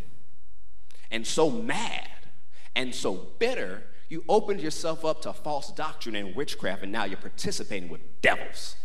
and 1.10 1.26
so 1.26 1.50
mad 1.50 2.08
and 2.74 2.94
so 2.94 3.28
bitter, 3.38 3.82
you 4.08 4.24
opened 4.26 4.62
yourself 4.62 5.04
up 5.04 5.20
to 5.22 5.34
false 5.34 5.70
doctrine 5.70 6.16
and 6.16 6.34
witchcraft, 6.34 6.82
and 6.82 6.90
now 6.90 7.04
you're 7.04 7.18
participating 7.18 7.90
with 7.90 8.00
devils. 8.22 8.76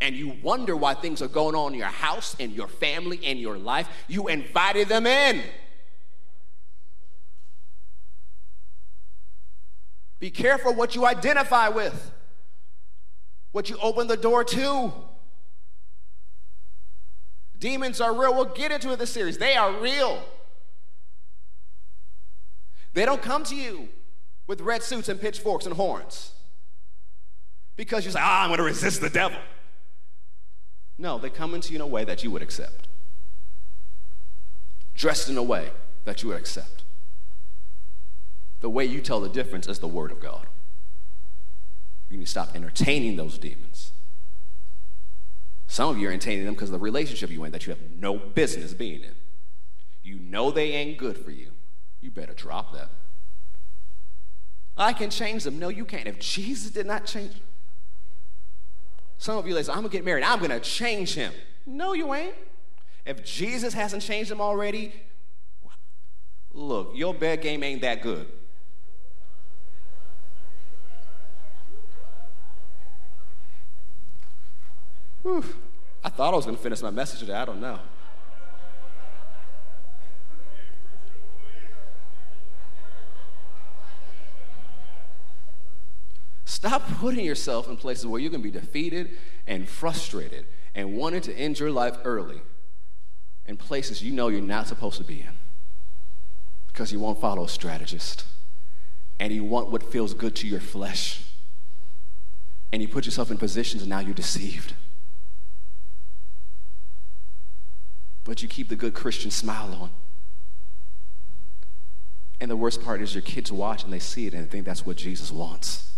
And 0.00 0.14
you 0.14 0.36
wonder 0.40 0.76
why 0.76 0.94
things 0.94 1.20
are 1.20 1.26
going 1.26 1.56
on 1.56 1.72
in 1.72 1.80
your 1.80 1.88
house, 1.88 2.36
in 2.38 2.52
your 2.52 2.68
family, 2.68 3.16
in 3.16 3.38
your 3.38 3.58
life. 3.58 3.88
You 4.06 4.28
invited 4.28 4.86
them 4.86 5.04
in. 5.04 5.42
Be 10.20 10.30
careful 10.30 10.72
what 10.74 10.94
you 10.94 11.06
identify 11.06 11.68
with 11.70 12.12
what 13.52 13.70
you 13.70 13.76
open 13.82 14.06
the 14.06 14.16
door 14.16 14.44
to. 14.44 14.92
Demons 17.58 18.00
are 18.00 18.14
real. 18.14 18.34
We'll 18.34 18.44
get 18.44 18.70
into 18.70 18.92
it 18.92 18.98
this 18.98 19.10
series. 19.10 19.38
They 19.38 19.56
are 19.56 19.72
real. 19.80 20.22
They 22.94 23.04
don't 23.04 23.22
come 23.22 23.44
to 23.44 23.54
you 23.54 23.88
with 24.46 24.60
red 24.60 24.82
suits 24.82 25.08
and 25.08 25.20
pitchforks 25.20 25.66
and 25.66 25.74
horns 25.74 26.32
because 27.76 28.04
you 28.04 28.10
say, 28.10 28.18
ah, 28.20 28.42
I'm 28.42 28.48
going 28.48 28.58
to 28.58 28.64
resist 28.64 29.00
the 29.00 29.10
devil. 29.10 29.38
No, 30.98 31.16
they 31.16 31.30
come 31.30 31.54
into 31.54 31.70
you 31.70 31.76
in 31.76 31.80
a 31.80 31.86
way 31.86 32.04
that 32.04 32.24
you 32.24 32.30
would 32.32 32.42
accept, 32.42 32.88
dressed 34.96 35.28
in 35.28 35.36
a 35.36 35.42
way 35.42 35.70
that 36.04 36.22
you 36.22 36.30
would 36.30 36.38
accept. 36.38 36.82
The 38.60 38.68
way 38.68 38.84
you 38.84 39.00
tell 39.00 39.20
the 39.20 39.28
difference 39.28 39.68
is 39.68 39.78
the 39.78 39.86
Word 39.86 40.10
of 40.10 40.18
God. 40.18 40.47
You 42.10 42.16
need 42.18 42.24
to 42.24 42.30
stop 42.30 42.54
entertaining 42.54 43.16
those 43.16 43.38
demons. 43.38 43.92
Some 45.66 45.90
of 45.90 45.98
you 45.98 46.08
are 46.08 46.12
entertaining 46.12 46.46
them 46.46 46.54
because 46.54 46.70
of 46.70 46.72
the 46.72 46.78
relationship 46.78 47.30
you're 47.30 47.44
in 47.44 47.52
that 47.52 47.66
you 47.66 47.72
have 47.72 47.82
no 47.98 48.16
business 48.16 48.72
being 48.72 49.02
in. 49.02 49.14
You 50.02 50.18
know 50.18 50.50
they 50.50 50.72
ain't 50.72 50.96
good 50.96 51.18
for 51.18 51.30
you. 51.30 51.50
You 52.00 52.10
better 52.10 52.32
drop 52.32 52.72
that. 52.72 52.88
I 54.76 54.92
can 54.92 55.10
change 55.10 55.44
them. 55.44 55.58
No, 55.58 55.68
you 55.68 55.84
can't. 55.84 56.06
If 56.06 56.18
Jesus 56.20 56.70
did 56.70 56.86
not 56.86 57.04
change. 57.04 57.34
Some 59.18 59.36
of 59.36 59.46
you 59.46 59.54
like, 59.54 59.68
I'm 59.68 59.76
gonna 59.76 59.88
get 59.88 60.04
married. 60.04 60.24
I'm 60.24 60.40
gonna 60.40 60.60
change 60.60 61.14
him. 61.14 61.32
No, 61.66 61.92
you 61.92 62.14
ain't. 62.14 62.34
If 63.04 63.24
Jesus 63.24 63.74
hasn't 63.74 64.02
changed 64.02 64.30
him 64.30 64.40
already, 64.40 64.94
look, 66.52 66.92
your 66.94 67.12
bed 67.12 67.42
game 67.42 67.62
ain't 67.62 67.82
that 67.82 68.00
good. 68.00 68.26
Whew. 75.28 75.44
I 76.02 76.08
thought 76.08 76.32
I 76.32 76.36
was 76.36 76.46
going 76.46 76.56
to 76.56 76.62
finish 76.62 76.80
my 76.80 76.88
message 76.88 77.20
today. 77.20 77.34
I 77.34 77.44
don't 77.44 77.60
know. 77.60 77.78
Stop 86.46 86.88
putting 86.94 87.26
yourself 87.26 87.68
in 87.68 87.76
places 87.76 88.06
where 88.06 88.18
you're 88.18 88.30
going 88.30 88.42
to 88.42 88.50
be 88.50 88.58
defeated 88.58 89.10
and 89.46 89.68
frustrated 89.68 90.46
and 90.74 90.96
wanting 90.96 91.20
to 91.20 91.34
end 91.34 91.58
your 91.60 91.70
life 91.70 91.98
early 92.04 92.40
in 93.44 93.58
places 93.58 94.02
you 94.02 94.12
know 94.12 94.28
you're 94.28 94.40
not 94.40 94.66
supposed 94.66 94.96
to 94.96 95.04
be 95.04 95.20
in 95.20 95.36
because 96.68 96.90
you 96.90 96.98
won't 96.98 97.20
follow 97.20 97.44
a 97.44 97.48
strategist 97.48 98.24
and 99.20 99.32
you 99.32 99.44
want 99.44 99.70
what 99.70 99.82
feels 99.82 100.14
good 100.14 100.34
to 100.36 100.46
your 100.46 100.60
flesh 100.60 101.22
and 102.72 102.80
you 102.80 102.88
put 102.88 103.04
yourself 103.04 103.30
in 103.30 103.36
positions 103.36 103.82
and 103.82 103.90
now 103.90 104.00
you're 104.00 104.14
deceived. 104.14 104.72
But 108.28 108.42
you 108.42 108.48
keep 108.48 108.68
the 108.68 108.76
good 108.76 108.92
Christian 108.92 109.30
smile 109.30 109.74
on. 109.80 109.90
And 112.42 112.50
the 112.50 112.56
worst 112.56 112.82
part 112.82 113.00
is 113.00 113.14
your 113.14 113.22
kids 113.22 113.50
watch 113.50 113.84
and 113.84 113.90
they 113.90 113.98
see 113.98 114.26
it 114.26 114.34
and 114.34 114.44
they 114.44 114.48
think 114.48 114.66
that's 114.66 114.84
what 114.84 114.98
Jesus 114.98 115.32
wants. 115.32 115.94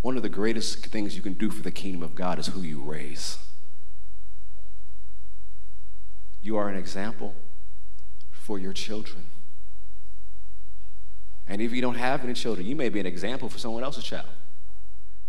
One 0.00 0.16
of 0.16 0.22
the 0.22 0.30
greatest 0.30 0.86
things 0.86 1.16
you 1.16 1.22
can 1.22 1.34
do 1.34 1.50
for 1.50 1.62
the 1.62 1.70
kingdom 1.70 2.02
of 2.02 2.14
God 2.14 2.38
is 2.38 2.46
who 2.46 2.62
you 2.62 2.80
raise. 2.80 3.36
You 6.40 6.56
are 6.56 6.70
an 6.70 6.76
example 6.76 7.34
for 8.30 8.58
your 8.58 8.72
children. 8.72 9.26
And 11.46 11.60
if 11.60 11.72
you 11.72 11.82
don't 11.82 11.96
have 11.96 12.24
any 12.24 12.32
children, 12.32 12.66
you 12.66 12.74
may 12.74 12.88
be 12.88 13.00
an 13.00 13.06
example 13.06 13.50
for 13.50 13.58
someone 13.58 13.84
else's 13.84 14.04
child. 14.04 14.28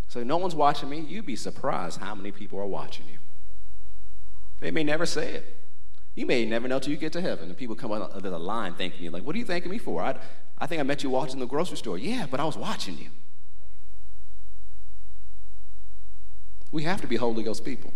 So 0.07 0.23
no 0.23 0.37
one's 0.37 0.55
watching 0.55 0.89
me, 0.89 1.01
you'd 1.01 1.25
be 1.25 1.35
surprised 1.35 1.99
how 1.99 2.15
many 2.15 2.31
people 2.31 2.57
are 2.57 2.65
watching 2.65 3.05
you. 3.11 3.17
They 4.59 4.71
may 4.71 4.83
never 4.83 5.05
say 5.05 5.33
it. 5.33 5.55
You 6.15 6.25
may 6.25 6.45
never 6.45 6.67
know 6.67 6.79
till 6.79 6.91
you 6.91 6.97
get 6.97 7.13
to 7.13 7.21
heaven. 7.21 7.49
And 7.49 7.57
people 7.57 7.75
come 7.75 7.91
out 7.91 8.11
of 8.11 8.23
the 8.23 8.39
line 8.39 8.73
thanking 8.73 9.03
you, 9.03 9.11
like, 9.11 9.23
what 9.23 9.35
are 9.35 9.39
you 9.39 9.45
thanking 9.45 9.69
me 9.69 9.77
for? 9.77 10.01
I, 10.01 10.15
I 10.57 10.65
think 10.65 10.79
I 10.79 10.83
met 10.83 11.03
you 11.03 11.11
watching 11.11 11.39
the 11.39 11.45
grocery 11.45 11.77
store. 11.77 11.97
Yeah, 11.97 12.25
but 12.29 12.39
I 12.39 12.43
was 12.43 12.57
watching 12.57 12.97
you. 12.97 13.09
We 16.71 16.83
have 16.83 17.01
to 17.01 17.07
be 17.07 17.17
Holy 17.17 17.43
Ghost 17.43 17.63
people. 17.63 17.93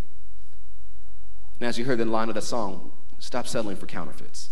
And 1.60 1.68
as 1.68 1.78
you 1.78 1.86
heard 1.86 2.00
in 2.00 2.08
the 2.08 2.14
line 2.14 2.30
of 2.30 2.36
the 2.36 2.42
song, 2.42 2.92
stop 3.20 3.48
settling 3.48 3.76
for 3.76 3.86
counterfeits. 3.86 4.50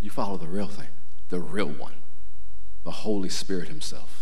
You 0.00 0.10
follow 0.10 0.36
the 0.36 0.48
real 0.48 0.66
thing, 0.66 0.88
the 1.28 1.40
real 1.40 1.68
one, 1.68 1.94
the 2.84 2.90
Holy 2.90 3.28
Spirit 3.28 3.68
Himself. 3.68 4.21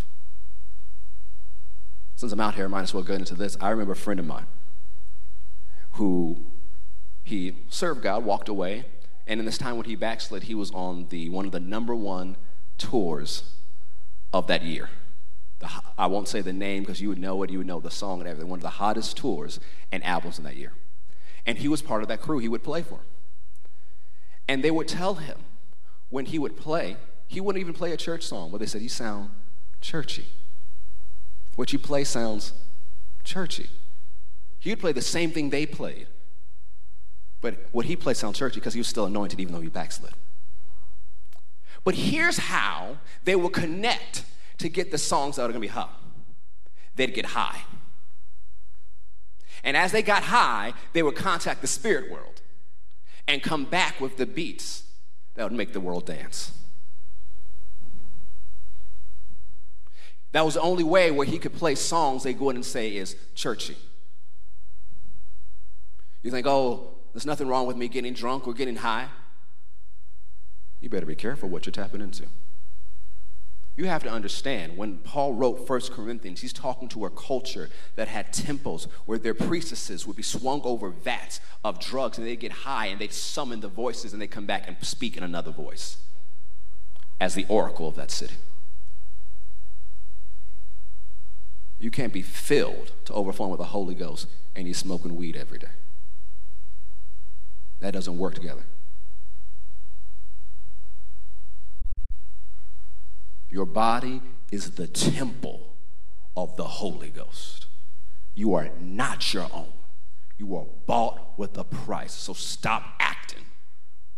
Since 2.21 2.33
I'm 2.33 2.41
out 2.41 2.55
here, 2.55 2.67
I 2.67 2.69
might 2.69 2.83
as 2.83 2.93
well 2.93 3.03
go 3.03 3.15
into 3.15 3.35
this. 3.35 3.57
I 3.63 3.71
remember 3.71 3.95
a 3.95 3.97
friend 3.97 4.21
of 4.21 4.27
mine 4.27 4.45
who 5.93 6.45
he 7.25 7.57
served 7.71 8.03
God, 8.03 8.27
walked 8.27 8.51
away, 8.51 8.85
and 9.27 9.41
in 9.41 9.47
this 9.47 9.57
time 9.57 9.79
when 9.79 9.87
he 9.87 9.97
backslid, 9.97 10.43
he 10.43 10.55
was 10.55 10.71
on 10.73 11.07
the 11.09 11.31
one 11.31 11.47
of 11.47 11.53
the 11.53 11.61
number 11.61 11.95
one 11.95 12.37
tours 12.77 13.55
of 14.35 14.49
that 14.49 14.63
year. 14.63 14.91
The, 15.61 15.71
I 15.97 16.09
won't 16.09 16.29
say 16.29 16.43
the 16.43 16.53
name 16.53 16.83
because 16.83 17.01
you 17.01 17.09
would 17.09 17.17
know 17.17 17.43
it, 17.43 17.49
you 17.49 17.57
would 17.57 17.67
know 17.67 17.81
the 17.81 17.91
song 17.91 18.21
and 18.21 18.29
everything. 18.29 18.51
One 18.51 18.59
of 18.59 18.65
the 18.65 18.69
hottest 18.69 19.17
tours 19.17 19.59
and 19.91 20.05
albums 20.05 20.37
in 20.37 20.45
that 20.45 20.57
year. 20.57 20.75
And 21.47 21.57
he 21.57 21.69
was 21.69 21.81
part 21.81 22.03
of 22.03 22.09
that 22.09 22.21
crew. 22.21 22.37
He 22.37 22.49
would 22.49 22.63
play 22.63 22.83
for. 22.83 23.01
And 24.47 24.63
they 24.63 24.71
would 24.71 24.89
tell 24.89 25.15
him 25.15 25.39
when 26.11 26.27
he 26.27 26.39
would 26.39 26.59
play, 26.59 26.99
he 27.29 27.41
wouldn't 27.41 27.63
even 27.63 27.73
play 27.73 27.93
a 27.93 27.97
church 27.97 28.25
song, 28.25 28.51
but 28.51 28.61
they 28.61 28.67
said, 28.67 28.83
You 28.83 28.91
sound 28.91 29.31
churchy. 29.81 30.27
What 31.57 31.73
you 31.73 31.79
play 31.79 32.05
sounds 32.05 32.53
churchy. 33.25 33.69
He'd 34.59 34.77
play 34.77 34.93
the 34.93 35.03
same 35.03 35.31
thing 35.31 35.51
they 35.51 35.67
played, 35.67 36.07
but 37.41 37.57
what 37.73 37.87
he 37.87 37.97
played 37.97 38.17
sounds 38.17 38.39
churchy 38.39 38.57
because 38.57 38.75
he 38.75 38.81
was 38.81 38.89
still 38.89 39.07
anointed 39.07 39.41
even 39.41 39.55
though 39.55 39.61
he 39.61 39.69
backslid. 39.69 40.13
But 41.83 41.95
here's 41.95 42.37
how 42.37 42.99
they 43.25 43.35
will 43.37 43.51
connect 43.51 44.25
to 44.59 44.69
get 44.69 44.91
the 44.91 44.99
songs 44.99 45.37
that 45.37 45.45
are 45.45 45.49
gonna 45.49 45.61
be 45.61 45.67
hot. 45.69 45.99
They'd 46.97 47.15
get 47.15 47.27
high. 47.27 47.63
And 49.65 49.77
as 49.77 49.93
they 49.93 50.03
got 50.03 50.25
high, 50.25 50.75
they 50.93 51.03
would 51.03 51.17
contact 51.17 51.61
the 51.61 51.67
spirit 51.67 52.11
world 52.11 52.41
and 53.27 53.43
come 53.43 53.65
back 53.65 54.01
with 54.01 54.17
the 54.17 54.27
beats 54.27 54.85
that 55.35 55.45
would 55.45 55.53
make 55.53 55.73
the 55.73 55.81
world 55.81 56.07
dance. 56.07 56.53
That 60.33 60.45
was 60.45 60.55
the 60.55 60.61
only 60.61 60.85
way 60.85 61.11
where 61.11 61.27
he 61.27 61.39
could 61.39 61.55
play 61.55 61.75
songs 61.75 62.23
they 62.23 62.35
go 62.35 62.51
in 62.51 62.57
and 62.57 62.65
say 62.65 62.97
is 62.97 63.17
churchy. 63.35 63.77
You 66.23 66.31
think, 66.31 66.47
oh, 66.47 66.95
there's 67.13 67.27
nothing 67.27 67.49
wrong 67.49 67.67
with 67.67 67.77
me 67.77 67.89
getting 67.89 68.13
drunk 68.13 68.47
or 68.47 68.55
getting 68.55 68.77
high. 68.77 69.09
You 70.81 70.89
better 70.89 71.07
be 71.07 71.15
careful 71.15 71.49
what 71.49 71.67
you're 71.67 71.73
tapping 71.73 72.01
into. 72.01 72.27
You 73.77 73.87
have 73.87 74.03
to 74.03 74.11
understand 74.11 74.77
when 74.77 74.99
Paul 74.99 75.35
wrote 75.35 75.69
1 75.69 75.81
Corinthians, 75.93 76.41
he's 76.41 76.53
talking 76.53 76.89
to 76.91 77.07
a 77.07 77.11
culture 77.11 77.71
that 77.97 78.09
had 78.09 78.33
temples 78.33 78.87
where 79.07 79.19
their 79.19 79.33
priestesses 79.33 80.07
would 80.07 80.17
be 80.17 80.23
swung 80.23 80.61
over 80.65 80.91
vats 80.91 81.41
of 81.65 81.81
drugs 81.81 82.19
and 82.19 82.27
they'd 82.27 82.41
get 82.41 82.53
high 82.53 82.87
and 82.87 83.01
they'd 83.01 83.13
summon 83.13 83.61
the 83.61 83.69
voices 83.69 84.13
and 84.13 84.21
they'd 84.21 84.31
come 84.31 84.47
back 84.47 84.65
and 84.67 84.77
speak 84.83 85.17
in 85.17 85.23
another 85.23 85.51
voice 85.51 85.97
as 87.21 87.35
the 87.35 87.47
oracle 87.49 87.89
of 87.89 87.97
that 87.97 88.11
city. 88.11 88.35
You 91.81 91.91
can't 91.91 92.13
be 92.13 92.23
filled 92.23 92.93
to 93.07 93.15
overflowing 93.15 93.51
with 93.51 93.59
the 93.59 93.67
Holy 93.67 93.95
Ghost 93.95 94.29
and 94.55 94.67
you're 94.67 94.75
smoking 94.75 95.17
weed 95.17 95.35
every 95.35 95.59
day. 95.59 95.69
That 97.81 97.93
doesn't 97.93 98.19
work 98.19 98.35
together. 98.35 98.65
Your 103.51 103.65
body 103.65 104.21
is 104.53 104.73
the 104.73 104.87
temple 104.87 105.75
of 106.37 106.57
the 106.57 106.65
Holy 106.65 107.09
Ghost. 107.09 107.67
You 108.35 108.55
are 108.55 108.69
not 108.79 109.33
your 109.33 109.49
own. 109.53 109.73
You 110.39 110.55
are 110.57 110.67
bought 110.87 111.39
with 111.39 111.57
a 111.57 111.65
price. 111.65 112.13
So 112.13 112.35
stop 112.35 112.95
acting 113.01 113.45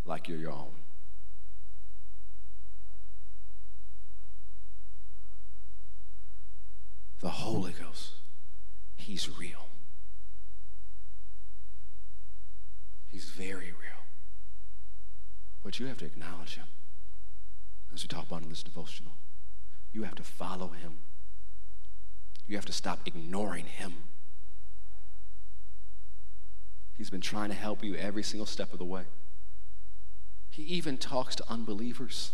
like 0.04 0.28
you're 0.28 0.38
your 0.38 0.52
own. 0.52 0.81
The 7.22 7.30
Holy 7.30 7.72
Ghost, 7.72 8.10
He's 8.96 9.28
real. 9.38 9.68
He's 13.08 13.30
very 13.30 13.66
real. 13.66 14.04
But 15.64 15.80
you 15.80 15.86
have 15.86 15.98
to 15.98 16.04
acknowledge 16.04 16.56
Him. 16.56 16.66
As 17.94 18.02
we 18.02 18.08
talk 18.08 18.26
about 18.26 18.42
in 18.42 18.48
this 18.48 18.62
devotional, 18.62 19.12
you 19.92 20.02
have 20.02 20.16
to 20.16 20.22
follow 20.22 20.68
Him. 20.68 20.98
You 22.46 22.56
have 22.56 22.66
to 22.66 22.72
stop 22.72 23.00
ignoring 23.06 23.66
Him. 23.66 23.94
He's 26.96 27.10
been 27.10 27.20
trying 27.20 27.48
to 27.48 27.54
help 27.54 27.82
you 27.82 27.94
every 27.94 28.22
single 28.22 28.46
step 28.46 28.72
of 28.72 28.78
the 28.78 28.84
way. 28.84 29.04
He 30.50 30.62
even 30.64 30.98
talks 30.98 31.34
to 31.36 31.44
unbelievers. 31.48 32.32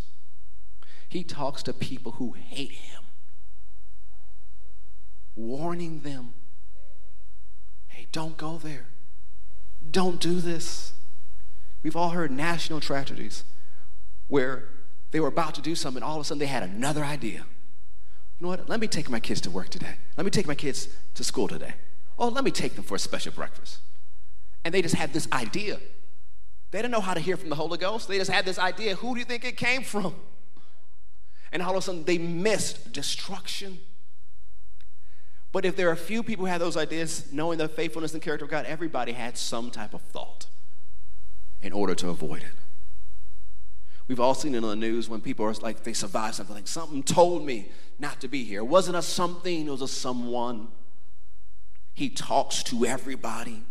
He 1.08 1.22
talks 1.24 1.62
to 1.62 1.72
people 1.72 2.12
who 2.12 2.32
hate 2.32 2.72
him, 2.72 3.02
warning 5.38 6.00
them 6.00 6.34
hey, 7.86 8.06
don't 8.12 8.36
go 8.36 8.58
there. 8.58 8.86
Don't 9.90 10.20
do 10.20 10.40
this. 10.40 10.92
We've 11.82 11.96
all 11.96 12.10
heard 12.10 12.30
national 12.30 12.80
tragedies 12.80 13.44
where 14.26 14.68
they 15.10 15.20
were 15.20 15.28
about 15.28 15.54
to 15.54 15.62
do 15.62 15.74
something, 15.74 16.02
all 16.02 16.16
of 16.16 16.20
a 16.20 16.24
sudden 16.24 16.38
they 16.38 16.46
had 16.46 16.62
another 16.62 17.04
idea. 17.04 17.46
You 18.38 18.44
know 18.44 18.48
what? 18.48 18.68
Let 18.68 18.78
me 18.78 18.86
take 18.86 19.08
my 19.08 19.20
kids 19.20 19.40
to 19.42 19.50
work 19.50 19.68
today. 19.68 19.96
Let 20.16 20.24
me 20.24 20.30
take 20.30 20.46
my 20.46 20.54
kids 20.54 20.88
to 21.14 21.24
school 21.24 21.48
today. 21.48 21.74
Oh, 22.18 22.28
let 22.28 22.44
me 22.44 22.50
take 22.50 22.74
them 22.74 22.84
for 22.84 22.96
a 22.96 22.98
special 22.98 23.32
breakfast. 23.32 23.78
And 24.64 24.74
they 24.74 24.82
just 24.82 24.94
had 24.94 25.12
this 25.12 25.28
idea. 25.32 25.78
They 26.70 26.78
didn't 26.78 26.92
know 26.92 27.00
how 27.00 27.14
to 27.14 27.20
hear 27.20 27.36
from 27.36 27.48
the 27.48 27.54
Holy 27.54 27.78
Ghost. 27.78 28.06
They 28.06 28.18
just 28.18 28.30
had 28.30 28.44
this 28.44 28.58
idea. 28.58 28.96
Who 28.96 29.14
do 29.14 29.20
you 29.20 29.24
think 29.24 29.44
it 29.44 29.56
came 29.56 29.82
from? 29.82 30.14
And 31.50 31.62
all 31.62 31.70
of 31.70 31.78
a 31.78 31.82
sudden 31.82 32.04
they 32.04 32.18
missed 32.18 32.92
destruction. 32.92 33.78
But 35.50 35.64
if 35.64 35.76
there 35.76 35.88
are 35.88 35.92
a 35.92 35.96
few 35.96 36.22
people 36.22 36.44
who 36.44 36.50
had 36.50 36.60
those 36.60 36.76
ideas, 36.76 37.32
knowing 37.32 37.58
the 37.58 37.68
faithfulness 37.68 38.12
and 38.12 38.22
character 38.22 38.44
of 38.44 38.50
God, 38.50 38.66
everybody 38.66 39.12
had 39.12 39.38
some 39.38 39.70
type 39.70 39.94
of 39.94 40.02
thought 40.02 40.46
in 41.62 41.72
order 41.72 41.94
to 41.94 42.10
avoid 42.10 42.42
it. 42.42 42.52
We've 44.06 44.20
all 44.20 44.34
seen 44.34 44.54
it 44.54 44.64
on 44.64 44.70
the 44.70 44.76
news 44.76 45.08
when 45.08 45.20
people 45.20 45.44
are 45.44 45.52
like, 45.54 45.84
they 45.84 45.92
survived 45.92 46.36
something, 46.36 46.54
like 46.54 46.68
something 46.68 47.02
told 47.02 47.44
me 47.44 47.70
not 47.98 48.20
to 48.22 48.28
be 48.28 48.44
here. 48.44 48.60
It 48.60 48.66
wasn't 48.66 48.96
a 48.96 49.02
something, 49.02 49.66
it 49.66 49.70
was 49.70 49.82
a 49.82 49.88
someone. 49.88 50.68
He 51.92 52.08
talks 52.08 52.62
to 52.64 52.86
everybody, 52.86 53.64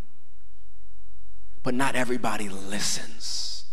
but 1.64 1.74
not 1.74 1.96
everybody 1.96 2.50
listens. 2.50 3.66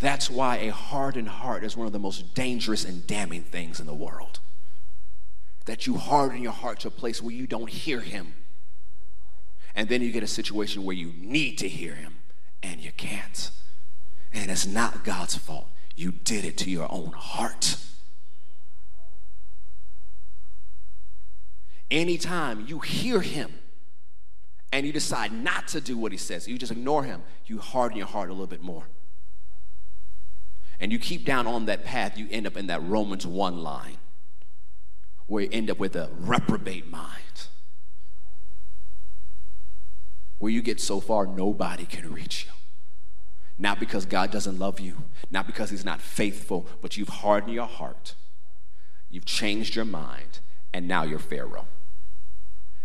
That's 0.00 0.30
why 0.30 0.56
a 0.58 0.72
hardened 0.72 1.28
heart 1.28 1.64
is 1.64 1.76
one 1.76 1.86
of 1.86 1.92
the 1.92 1.98
most 1.98 2.34
dangerous 2.34 2.84
and 2.84 3.06
damning 3.06 3.42
things 3.42 3.80
in 3.80 3.86
the 3.86 3.94
world. 3.94 4.38
That 5.68 5.86
you 5.86 5.98
harden 5.98 6.40
your 6.40 6.52
heart 6.52 6.80
to 6.80 6.88
a 6.88 6.90
place 6.90 7.20
where 7.20 7.34
you 7.34 7.46
don't 7.46 7.68
hear 7.68 8.00
him. 8.00 8.32
And 9.74 9.86
then 9.90 10.00
you 10.00 10.10
get 10.10 10.22
a 10.22 10.26
situation 10.26 10.82
where 10.82 10.96
you 10.96 11.12
need 11.18 11.58
to 11.58 11.68
hear 11.68 11.94
him 11.94 12.16
and 12.62 12.80
you 12.80 12.90
can't. 12.90 13.50
And 14.32 14.50
it's 14.50 14.66
not 14.66 15.04
God's 15.04 15.36
fault. 15.36 15.68
You 15.94 16.10
did 16.10 16.46
it 16.46 16.56
to 16.58 16.70
your 16.70 16.90
own 16.90 17.12
heart. 17.12 17.76
Anytime 21.90 22.64
you 22.66 22.78
hear 22.78 23.20
him 23.20 23.52
and 24.72 24.86
you 24.86 24.92
decide 24.92 25.32
not 25.32 25.68
to 25.68 25.82
do 25.82 25.98
what 25.98 26.12
he 26.12 26.18
says, 26.18 26.48
you 26.48 26.56
just 26.56 26.72
ignore 26.72 27.04
him, 27.04 27.20
you 27.44 27.58
harden 27.58 27.98
your 27.98 28.06
heart 28.06 28.30
a 28.30 28.32
little 28.32 28.46
bit 28.46 28.62
more. 28.62 28.84
And 30.80 30.90
you 30.90 30.98
keep 30.98 31.26
down 31.26 31.46
on 31.46 31.66
that 31.66 31.84
path, 31.84 32.16
you 32.16 32.26
end 32.30 32.46
up 32.46 32.56
in 32.56 32.68
that 32.68 32.82
Romans 32.82 33.26
1 33.26 33.58
line 33.58 33.98
where 35.28 35.44
you 35.44 35.50
end 35.52 35.70
up 35.70 35.78
with 35.78 35.94
a 35.94 36.10
reprobate 36.18 36.90
mind. 36.90 37.14
Where 40.38 40.50
you 40.50 40.62
get 40.62 40.80
so 40.80 41.00
far, 41.00 41.26
nobody 41.26 41.84
can 41.84 42.12
reach 42.12 42.46
you. 42.46 42.52
Not 43.58 43.78
because 43.78 44.06
God 44.06 44.30
doesn't 44.30 44.58
love 44.58 44.80
you, 44.80 44.96
not 45.30 45.46
because 45.46 45.70
He's 45.70 45.84
not 45.84 46.00
faithful, 46.00 46.66
but 46.80 46.96
you've 46.96 47.08
hardened 47.08 47.52
your 47.52 47.66
heart. 47.66 48.14
You've 49.10 49.24
changed 49.24 49.76
your 49.76 49.84
mind, 49.84 50.40
and 50.72 50.88
now 50.88 51.02
you're 51.02 51.18
Pharaoh. 51.18 51.66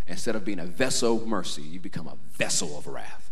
Instead 0.06 0.36
of 0.36 0.44
being 0.44 0.58
a 0.58 0.66
vessel 0.66 1.16
of 1.16 1.26
mercy, 1.26 1.62
you 1.62 1.80
become 1.80 2.08
a 2.08 2.18
vessel 2.36 2.76
of 2.76 2.86
wrath, 2.86 3.30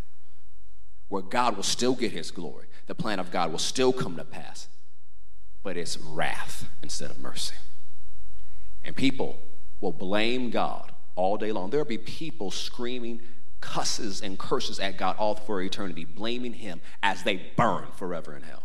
where 1.09 1.23
God 1.23 1.57
will 1.57 1.65
still 1.65 1.95
get 1.95 2.13
His 2.13 2.31
glory. 2.31 2.67
The 2.87 2.95
plan 2.95 3.19
of 3.19 3.31
God 3.31 3.51
will 3.51 3.59
still 3.59 3.93
come 3.93 4.17
to 4.17 4.25
pass, 4.25 4.69
but 5.63 5.77
it's 5.77 5.99
wrath 5.99 6.69
instead 6.83 7.11
of 7.11 7.19
mercy. 7.19 7.57
And 8.85 8.97
people 8.97 9.39
will 9.81 9.93
blame 9.93 10.51
God 10.51 10.93
all 11.15 11.37
day 11.37 11.53
long. 11.53 11.71
There'll 11.71 11.87
be 11.87 11.99
people 11.99 12.51
screaming 12.51 13.21
cusses 13.61 14.21
and 14.21 14.39
curses 14.39 14.81
at 14.81 14.99
God 14.99 15.17
all 15.19 15.35
for 15.35 15.63
eternity, 15.63 16.05
blaming 16.05 16.55
Him 16.55 16.81
as 17.03 17.23
they 17.23 17.51
burn 17.57 17.87
forever 17.95 18.37
in 18.37 18.43
hell. 18.43 18.65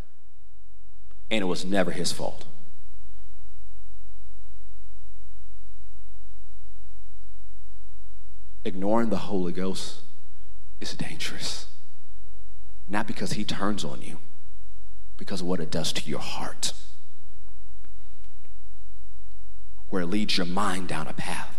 And 1.30 1.42
it 1.42 1.46
was 1.46 1.64
never 1.64 1.92
His 1.92 2.12
fault. 2.12 2.46
Ignoring 8.66 9.10
the 9.10 9.18
Holy 9.18 9.54
Ghost 9.54 10.02
is 10.82 10.94
dangerous. 10.94 11.68
Not 12.90 13.08
because 13.08 13.34
He 13.34 13.46
turns 13.46 13.86
on 13.86 14.02
you, 14.02 14.18
because 15.18 15.42
of 15.42 15.48
what 15.48 15.60
it 15.60 15.72
does 15.72 15.94
to 15.94 16.10
your 16.10 16.20
heart, 16.20 16.74
where 19.90 20.02
it 20.02 20.08
leads 20.08 20.38
your 20.38 20.46
mind 20.46 20.88
down 20.88 21.08
a 21.08 21.14
path 21.14 21.58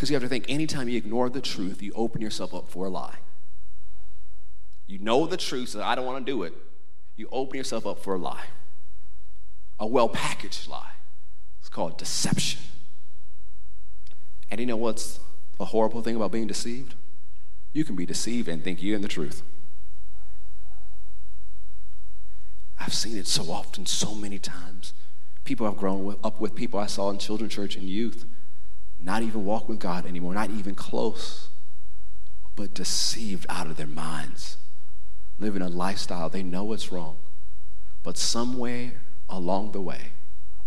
because 0.00 0.08
you 0.08 0.14
have 0.14 0.22
to 0.22 0.30
think 0.30 0.46
anytime 0.48 0.88
you 0.88 0.96
ignore 0.96 1.28
the 1.28 1.42
truth, 1.42 1.82
you 1.82 1.92
open 1.94 2.22
yourself 2.22 2.54
up 2.54 2.70
for 2.70 2.86
a 2.86 2.88
lie. 2.88 3.16
You 4.86 4.98
know 4.98 5.26
the 5.26 5.36
truth, 5.36 5.68
so 5.68 5.82
I 5.82 5.94
don't 5.94 6.06
want 6.06 6.24
to 6.24 6.32
do 6.32 6.42
it. 6.42 6.54
You 7.16 7.28
open 7.30 7.58
yourself 7.58 7.86
up 7.86 8.02
for 8.02 8.14
a 8.14 8.18
lie, 8.18 8.46
a 9.78 9.86
well 9.86 10.08
packaged 10.08 10.68
lie. 10.68 10.92
It's 11.60 11.68
called 11.68 11.98
deception. 11.98 12.62
And 14.50 14.58
you 14.58 14.64
know 14.64 14.78
what's 14.78 15.20
a 15.60 15.66
horrible 15.66 16.00
thing 16.00 16.16
about 16.16 16.32
being 16.32 16.46
deceived? 16.46 16.94
You 17.74 17.84
can 17.84 17.94
be 17.94 18.06
deceived 18.06 18.48
and 18.48 18.64
think 18.64 18.82
you're 18.82 18.96
in 18.96 19.02
the 19.02 19.06
truth. 19.06 19.42
I've 22.78 22.94
seen 22.94 23.18
it 23.18 23.26
so 23.26 23.52
often, 23.52 23.84
so 23.84 24.14
many 24.14 24.38
times. 24.38 24.94
People 25.44 25.66
I've 25.66 25.76
grown 25.76 26.16
up 26.22 26.40
with, 26.40 26.54
people 26.54 26.78
I 26.78 26.86
saw 26.86 27.10
in 27.10 27.18
children's 27.18 27.54
church 27.54 27.76
and 27.76 27.88
youth 27.88 28.26
not 29.02 29.22
even 29.22 29.44
walk 29.44 29.68
with 29.68 29.78
God 29.78 30.06
anymore, 30.06 30.34
not 30.34 30.50
even 30.50 30.74
close, 30.74 31.48
but 32.56 32.74
deceived 32.74 33.46
out 33.48 33.66
of 33.66 33.76
their 33.76 33.86
minds, 33.86 34.58
living 35.38 35.62
a 35.62 35.68
lifestyle 35.68 36.28
they 36.28 36.42
know 36.42 36.72
it's 36.72 36.92
wrong, 36.92 37.16
but 38.02 38.18
somewhere 38.18 38.92
along 39.28 39.72
the 39.72 39.80
way, 39.80 40.10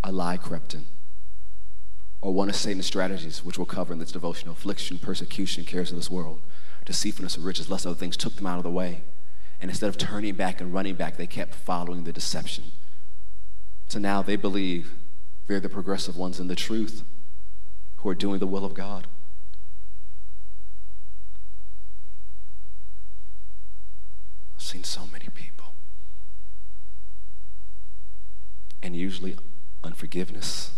a 0.03 0.11
lie 0.11 0.37
crept 0.37 0.73
in. 0.73 0.85
Or 2.21 2.33
one 2.33 2.49
of 2.49 2.55
Satan's 2.55 2.85
strategies, 2.85 3.43
which 3.43 3.57
we'll 3.57 3.65
cover 3.65 3.93
in 3.93 3.99
this 3.99 4.11
devotional 4.11 4.53
affliction, 4.53 4.97
persecution, 4.97 5.65
cares 5.65 5.91
of 5.91 5.97
this 5.97 6.09
world, 6.09 6.41
deceitfulness 6.85 7.37
of 7.37 7.45
riches, 7.45 7.69
lust 7.69 7.85
other 7.85 7.95
things, 7.95 8.17
took 8.17 8.35
them 8.35 8.47
out 8.47 8.57
of 8.57 8.63
the 8.63 8.71
way. 8.71 9.03
And 9.61 9.69
instead 9.69 9.89
of 9.89 9.97
turning 9.97 10.35
back 10.35 10.59
and 10.59 10.73
running 10.73 10.95
back, 10.95 11.17
they 11.17 11.27
kept 11.27 11.53
following 11.53 12.05
the 12.05 12.13
deception. 12.13 12.65
So 13.93 13.99
now 13.99 14.23
they 14.23 14.37
believe 14.37 14.95
they're 15.45 15.59
the 15.59 15.69
progressive 15.69 16.17
ones 16.17 16.39
in 16.39 16.47
the 16.47 16.55
truth 16.55 17.03
who 17.97 18.09
are 18.09 18.15
doing 18.15 18.39
the 18.39 18.47
will 18.47 18.65
of 18.65 18.73
God. 18.73 19.05
I've 24.55 24.63
seen 24.63 24.83
so 24.83 25.01
many 25.11 25.27
people. 25.35 25.75
And 28.81 28.95
usually 28.95 29.37
unforgiveness, 29.83 30.71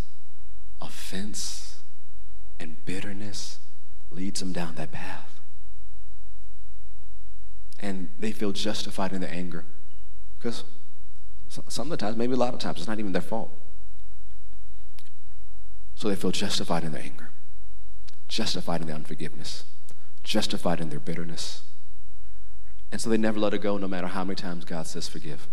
offense, 0.82 1.84
and 2.60 2.84
bitterness 2.84 3.60
leads 4.12 4.42
them 4.42 4.52
down 4.52 4.76
that 4.76 4.92
path. 4.92 5.40
And 7.80 8.10
they 8.20 8.34
feel 8.34 8.52
justified 8.52 9.14
in 9.14 9.22
their 9.22 9.34
anger. 9.34 9.64
Because 10.38 10.66
some 11.68 11.88
of 11.88 11.92
the 11.92 11.98
times, 11.98 12.18
maybe 12.18 12.34
a 12.34 12.38
lot 12.38 12.54
of 12.54 12.60
times, 12.60 12.78
it's 12.80 12.88
not 12.88 13.00
even 13.00 13.12
their 13.12 13.22
fault. 13.22 13.52
So 15.96 16.10
they 16.10 16.16
feel 16.16 16.32
justified 16.32 16.84
in 16.84 16.92
their 16.92 17.02
anger, 17.02 17.30
justified 18.28 18.82
in 18.82 18.88
their 18.88 18.96
unforgiveness, 18.96 19.64
justified 20.24 20.82
in 20.82 20.90
their 20.90 21.00
bitterness. 21.00 21.64
And 22.92 23.00
so 23.00 23.10
they 23.10 23.18
never 23.18 23.40
let 23.40 23.54
it 23.54 23.62
go 23.62 23.78
no 23.78 23.88
matter 23.88 24.08
how 24.08 24.24
many 24.24 24.36
times 24.36 24.66
God 24.66 24.88
says 24.88 25.08
forgive. 25.08 25.48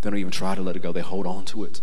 They 0.00 0.10
don't 0.10 0.18
even 0.18 0.32
try 0.32 0.54
to 0.54 0.62
let 0.62 0.76
it 0.76 0.82
go, 0.82 0.92
they 0.92 1.00
hold 1.00 1.26
on 1.26 1.44
to 1.46 1.64
it. 1.64 1.80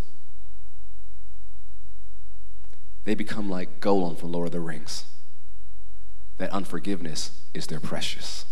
they 3.05 3.15
become 3.15 3.49
like 3.49 3.79
Gollum 3.79 4.17
from 4.17 4.31
Lord 4.31 4.47
of 4.47 4.51
the 4.51 4.59
Rings. 4.59 5.05
That 6.37 6.49
unforgiveness 6.49 7.39
is 7.53 7.67
their 7.67 7.79
precious. 7.79 8.45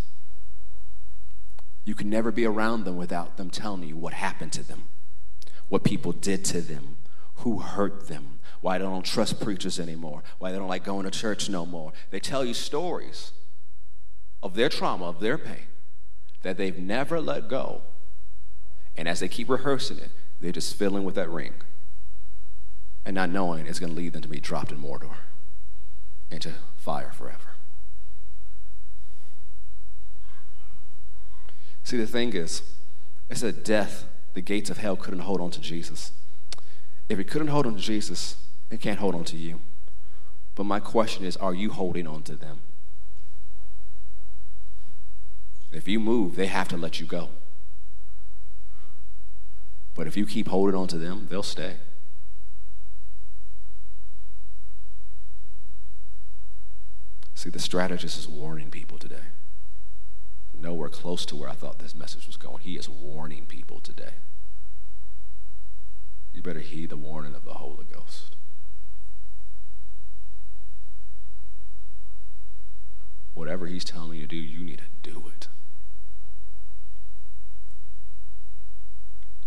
You 1.86 1.96
can 1.96 2.10
never 2.10 2.32
be 2.32 2.46
around 2.46 2.86
them 2.86 2.96
without 2.96 3.38
them 3.38 3.50
telling 3.50 3.84
you 3.84 3.98
what 3.98 4.14
happened 4.14 4.54
to 4.54 4.64
them, 4.64 4.84
what 5.70 5.84
people 5.84 6.12
did 6.12 6.46
to 6.46 6.62
them, 6.62 6.98
who 7.38 7.60
hurt 7.60 8.08
them, 8.08 8.40
why 8.62 8.78
they 8.78 8.86
don't 8.86 9.06
trust 9.06 9.42
preachers 9.42 9.80
anymore, 9.80 10.24
why 10.40 10.52
they 10.52 10.58
don't 10.58 10.70
like 10.70 10.86
going 10.86 11.04
to 11.04 11.12
church 11.12 11.50
no 11.50 11.66
more. 11.66 11.92
They 12.12 12.20
tell 12.20 12.46
you 12.46 12.54
stories 12.54 13.32
of 14.42 14.56
their 14.56 14.70
trauma, 14.70 15.06
of 15.06 15.20
their 15.20 15.38
pain, 15.38 15.68
that 16.44 16.58
they've 16.58 16.78
never 16.78 17.20
let 17.20 17.50
go. 17.50 17.82
And 18.96 19.08
as 19.08 19.20
they 19.20 19.28
keep 19.28 19.50
rehearsing 19.50 19.98
it, 19.98 20.12
they're 20.40 20.52
just 20.52 20.76
filling 20.76 21.04
with 21.04 21.16
that 21.16 21.30
ring 21.30 21.54
and 23.06 23.16
not 23.16 23.30
knowing 23.30 23.66
it's 23.66 23.80
going 23.80 23.92
to 23.92 23.96
lead 23.96 24.14
them 24.14 24.22
to 24.22 24.28
be 24.28 24.40
dropped 24.40 24.72
in 24.72 24.78
Mordor 24.78 25.16
into 26.32 26.54
fire 26.78 27.12
forever. 27.12 27.53
See, 31.84 31.98
the 31.98 32.08
thing 32.08 32.34
is, 32.34 32.64
it's 33.30 33.44
a 33.44 33.52
death, 33.52 34.06
the 34.34 34.42
gates 34.42 34.70
of 34.70 34.78
hell 34.78 34.96
couldn't 34.96 35.22
hold 35.22 35.42
on 35.42 35.52
to 35.52 35.62
Jesus. 35.62 36.12
If 37.10 37.20
it 37.20 37.26
couldn't 37.26 37.50
hold 37.50 37.66
on 37.66 37.76
to 37.76 37.82
Jesus, 37.82 38.38
it 38.72 38.80
can't 38.80 39.00
hold 39.00 39.16
on 39.16 39.26
to 39.26 39.38
you. 39.38 39.60
But 40.56 40.64
my 40.64 40.80
question 40.80 41.26
is, 41.26 41.36
are 41.38 41.54
you 41.54 41.72
holding 41.72 42.08
on 42.08 42.24
to 42.24 42.36
them? 42.36 42.62
If 45.72 45.88
you 45.88 46.00
move, 46.00 46.36
they 46.36 46.48
have 46.48 46.68
to 46.70 46.78
let 46.78 47.00
you 47.00 47.06
go. 47.06 47.30
But 49.96 50.08
if 50.08 50.16
you 50.16 50.26
keep 50.26 50.48
holding 50.48 50.76
on 50.76 50.88
to 50.88 50.98
them, 50.98 51.28
they'll 51.30 51.44
stay. 51.44 51.78
See, 57.36 57.50
the 57.50 57.60
strategist 57.60 58.18
is 58.18 58.28
warning 58.28 58.70
people 58.70 58.98
today. 58.98 59.26
Nowhere 60.64 60.88
close 60.88 61.26
to 61.26 61.36
where 61.36 61.50
I 61.50 61.56
thought 61.56 61.80
this 61.80 61.94
message 61.94 62.26
was 62.26 62.38
going. 62.38 62.60
He 62.60 62.78
is 62.78 62.88
warning 62.88 63.46
people 63.48 63.82
today. 63.82 64.14
You 66.34 66.42
better 66.42 66.62
heed 66.62 66.90
the 66.90 66.96
warning 66.96 67.36
of 67.36 67.44
the 67.44 67.56
Holy 67.56 67.86
Ghost. 67.94 68.38
Whatever 73.34 73.68
he's 73.68 73.84
telling 73.84 74.18
you 74.18 74.22
to 74.22 74.28
do, 74.28 74.38
you 74.38 74.64
need 74.64 74.82
to 75.04 75.12
do 75.12 75.26
it. 75.36 75.50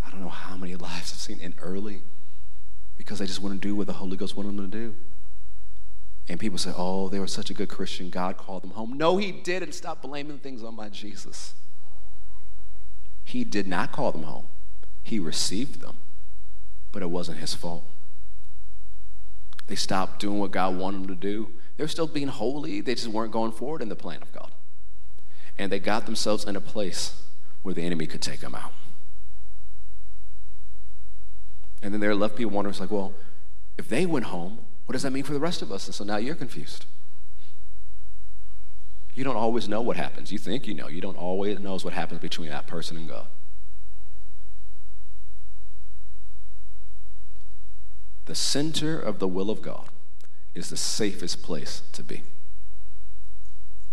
I 0.05 0.11
don't 0.11 0.21
know 0.21 0.29
how 0.29 0.55
many 0.55 0.75
lives 0.75 1.11
I've 1.11 1.17
seen 1.17 1.39
in 1.39 1.55
early 1.59 2.01
because 2.95 3.17
they 3.17 3.25
just 3.25 3.41
want 3.41 3.59
to 3.59 3.67
do 3.67 3.75
what 3.75 3.87
the 3.87 3.93
Holy 3.93 4.17
Ghost 4.17 4.37
wanted 4.37 4.55
them 4.55 4.69
to 4.69 4.77
do. 4.77 4.95
And 6.29 6.39
people 6.39 6.57
say, 6.57 6.73
oh, 6.75 7.07
they 7.07 7.19
were 7.19 7.27
such 7.27 7.49
a 7.49 7.53
good 7.53 7.69
Christian. 7.69 8.09
God 8.09 8.37
called 8.37 8.63
them 8.63 8.71
home. 8.71 8.97
No, 8.97 9.17
he 9.17 9.31
didn't. 9.31 9.73
Stop 9.73 10.01
blaming 10.01 10.39
things 10.39 10.63
on 10.63 10.75
my 10.75 10.89
Jesus. 10.89 11.53
He 13.27 13.43
did 13.43 13.67
not 13.67 13.91
call 13.91 14.13
them 14.13 14.23
home, 14.23 14.47
he 15.03 15.19
received 15.19 15.81
them, 15.81 15.97
but 16.93 17.01
it 17.01 17.09
wasn't 17.09 17.39
his 17.39 17.53
fault. 17.53 17.83
They 19.67 19.75
stopped 19.75 20.21
doing 20.21 20.39
what 20.39 20.51
God 20.51 20.77
wanted 20.77 21.01
them 21.01 21.07
to 21.07 21.15
do. 21.15 21.49
They 21.75 21.83
were 21.83 21.89
still 21.89 22.07
being 22.07 22.29
holy, 22.29 22.79
they 22.79 22.95
just 22.95 23.07
weren't 23.07 23.33
going 23.33 23.51
forward 23.51 23.81
in 23.81 23.89
the 23.89 23.97
plan 23.97 24.21
of 24.21 24.31
God. 24.31 24.51
And 25.57 25.69
they 25.69 25.79
got 25.79 26.05
themselves 26.05 26.45
in 26.45 26.55
a 26.55 26.61
place 26.61 27.21
where 27.63 27.73
the 27.73 27.83
enemy 27.83 28.07
could 28.07 28.21
take 28.21 28.39
them 28.39 28.55
out. 28.55 28.71
And 31.81 31.93
then 31.93 31.99
there 31.99 32.11
are 32.11 32.15
left 32.15 32.37
people 32.37 32.53
wondering, 32.53 32.71
it's 32.71 32.79
like, 32.79 32.91
well, 32.91 33.13
if 33.77 33.89
they 33.89 34.05
went 34.05 34.27
home, 34.27 34.59
what 34.87 34.93
does 34.93 35.03
that 35.03 35.11
mean 35.11 35.23
for 35.23 35.33
the 35.33 35.39
rest 35.39 35.61
of 35.61 35.69
us? 35.69 35.85
And 35.85 35.93
so 35.93 36.05
now 36.05 36.15
you're 36.15 36.33
confused. 36.33 36.85
You 39.15 39.25
don't 39.25 39.35
always 39.35 39.67
know 39.67 39.81
what 39.81 39.97
happens. 39.97 40.31
You 40.31 40.37
think 40.37 40.65
you 40.65 40.73
know. 40.73 40.87
You 40.87 41.01
don't 41.01 41.17
always 41.17 41.59
know 41.59 41.75
what 41.75 41.91
happens 41.91 42.21
between 42.21 42.49
that 42.49 42.67
person 42.67 42.95
and 42.95 43.09
God. 43.09 43.27
The 48.25 48.35
center 48.35 48.97
of 48.97 49.19
the 49.19 49.27
will 49.27 49.49
of 49.49 49.61
God 49.61 49.89
is 50.55 50.69
the 50.69 50.77
safest 50.77 51.43
place 51.43 51.81
to 51.91 52.03
be, 52.03 52.23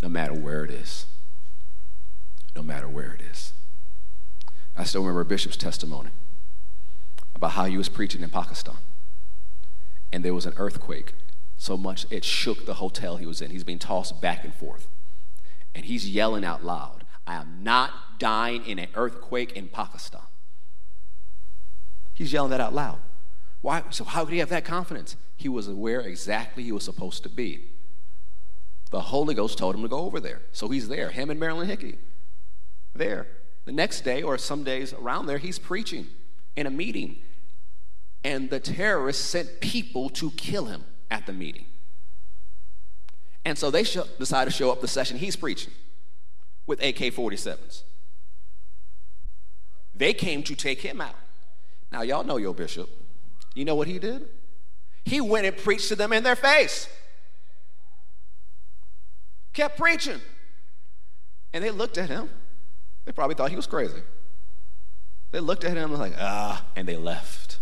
no 0.00 0.08
matter 0.08 0.34
where 0.34 0.64
it 0.64 0.70
is. 0.70 1.06
No 2.54 2.62
matter 2.62 2.88
where 2.88 3.12
it 3.18 3.20
is. 3.20 3.52
I 4.76 4.84
still 4.84 5.02
remember 5.02 5.24
Bishop's 5.24 5.56
testimony 5.56 6.10
about 7.34 7.52
how 7.52 7.64
he 7.64 7.76
was 7.76 7.88
preaching 7.88 8.22
in 8.22 8.30
Pakistan 8.30 8.76
and 10.14 10.24
there 10.24 10.32
was 10.32 10.46
an 10.46 10.54
earthquake 10.56 11.12
so 11.56 11.76
much 11.76 12.06
it 12.08 12.24
shook 12.24 12.66
the 12.66 12.74
hotel 12.74 13.16
he 13.16 13.26
was 13.26 13.42
in. 13.42 13.50
He's 13.50 13.64
being 13.64 13.80
tossed 13.80 14.20
back 14.20 14.44
and 14.44 14.54
forth. 14.54 14.86
And 15.74 15.84
he's 15.84 16.08
yelling 16.08 16.44
out 16.44 16.64
loud, 16.64 17.04
I 17.26 17.34
am 17.34 17.60
not 17.62 18.18
dying 18.20 18.64
in 18.64 18.78
an 18.78 18.88
earthquake 18.94 19.52
in 19.52 19.68
Pakistan. 19.68 20.20
He's 22.12 22.32
yelling 22.32 22.50
that 22.50 22.60
out 22.60 22.74
loud. 22.74 22.98
Why? 23.60 23.82
So, 23.90 24.04
how 24.04 24.24
could 24.24 24.34
he 24.34 24.38
have 24.38 24.50
that 24.50 24.64
confidence? 24.64 25.16
He 25.36 25.48
was 25.48 25.66
aware 25.66 26.00
exactly 26.00 26.62
he 26.62 26.70
was 26.70 26.84
supposed 26.84 27.24
to 27.24 27.28
be. 27.28 27.64
The 28.90 29.00
Holy 29.00 29.34
Ghost 29.34 29.58
told 29.58 29.74
him 29.74 29.82
to 29.82 29.88
go 29.88 30.00
over 30.00 30.20
there. 30.20 30.42
So 30.52 30.68
he's 30.68 30.86
there, 30.86 31.10
him 31.10 31.28
and 31.28 31.40
Marilyn 31.40 31.66
Hickey. 31.66 31.98
There. 32.94 33.26
The 33.64 33.72
next 33.72 34.02
day, 34.02 34.22
or 34.22 34.38
some 34.38 34.62
days 34.62 34.92
around 34.92 35.26
there, 35.26 35.38
he's 35.38 35.58
preaching 35.58 36.06
in 36.54 36.66
a 36.66 36.70
meeting 36.70 37.16
and 38.24 38.48
the 38.48 38.58
terrorists 38.58 39.22
sent 39.22 39.60
people 39.60 40.08
to 40.08 40.30
kill 40.32 40.64
him 40.64 40.84
at 41.10 41.26
the 41.26 41.32
meeting. 41.32 41.66
And 43.44 43.58
so 43.58 43.70
they 43.70 43.84
sh- 43.84 43.98
decide 44.18 44.46
to 44.46 44.50
show 44.50 44.72
up 44.72 44.80
the 44.80 44.88
session 44.88 45.18
he's 45.18 45.36
preaching 45.36 45.72
with 46.66 46.82
AK 46.82 46.96
47s. 46.96 47.82
They 49.94 50.14
came 50.14 50.42
to 50.44 50.54
take 50.54 50.80
him 50.80 51.00
out. 51.00 51.14
Now, 51.92 52.02
y'all 52.02 52.24
know 52.24 52.38
your 52.38 52.54
bishop. 52.54 52.88
You 53.54 53.66
know 53.66 53.74
what 53.74 53.86
he 53.86 53.98
did? 53.98 54.26
He 55.04 55.20
went 55.20 55.46
and 55.46 55.56
preached 55.56 55.88
to 55.88 55.96
them 55.96 56.12
in 56.12 56.24
their 56.24 56.34
face. 56.34 56.88
Kept 59.52 59.78
preaching. 59.78 60.20
And 61.52 61.62
they 61.62 61.70
looked 61.70 61.98
at 61.98 62.08
him. 62.08 62.30
They 63.04 63.12
probably 63.12 63.36
thought 63.36 63.50
he 63.50 63.56
was 63.56 63.66
crazy. 63.66 64.02
They 65.30 65.40
looked 65.40 65.64
at 65.64 65.76
him 65.76 65.92
like, 65.92 66.14
ah, 66.18 66.64
and 66.74 66.88
they 66.88 66.96
left. 66.96 67.58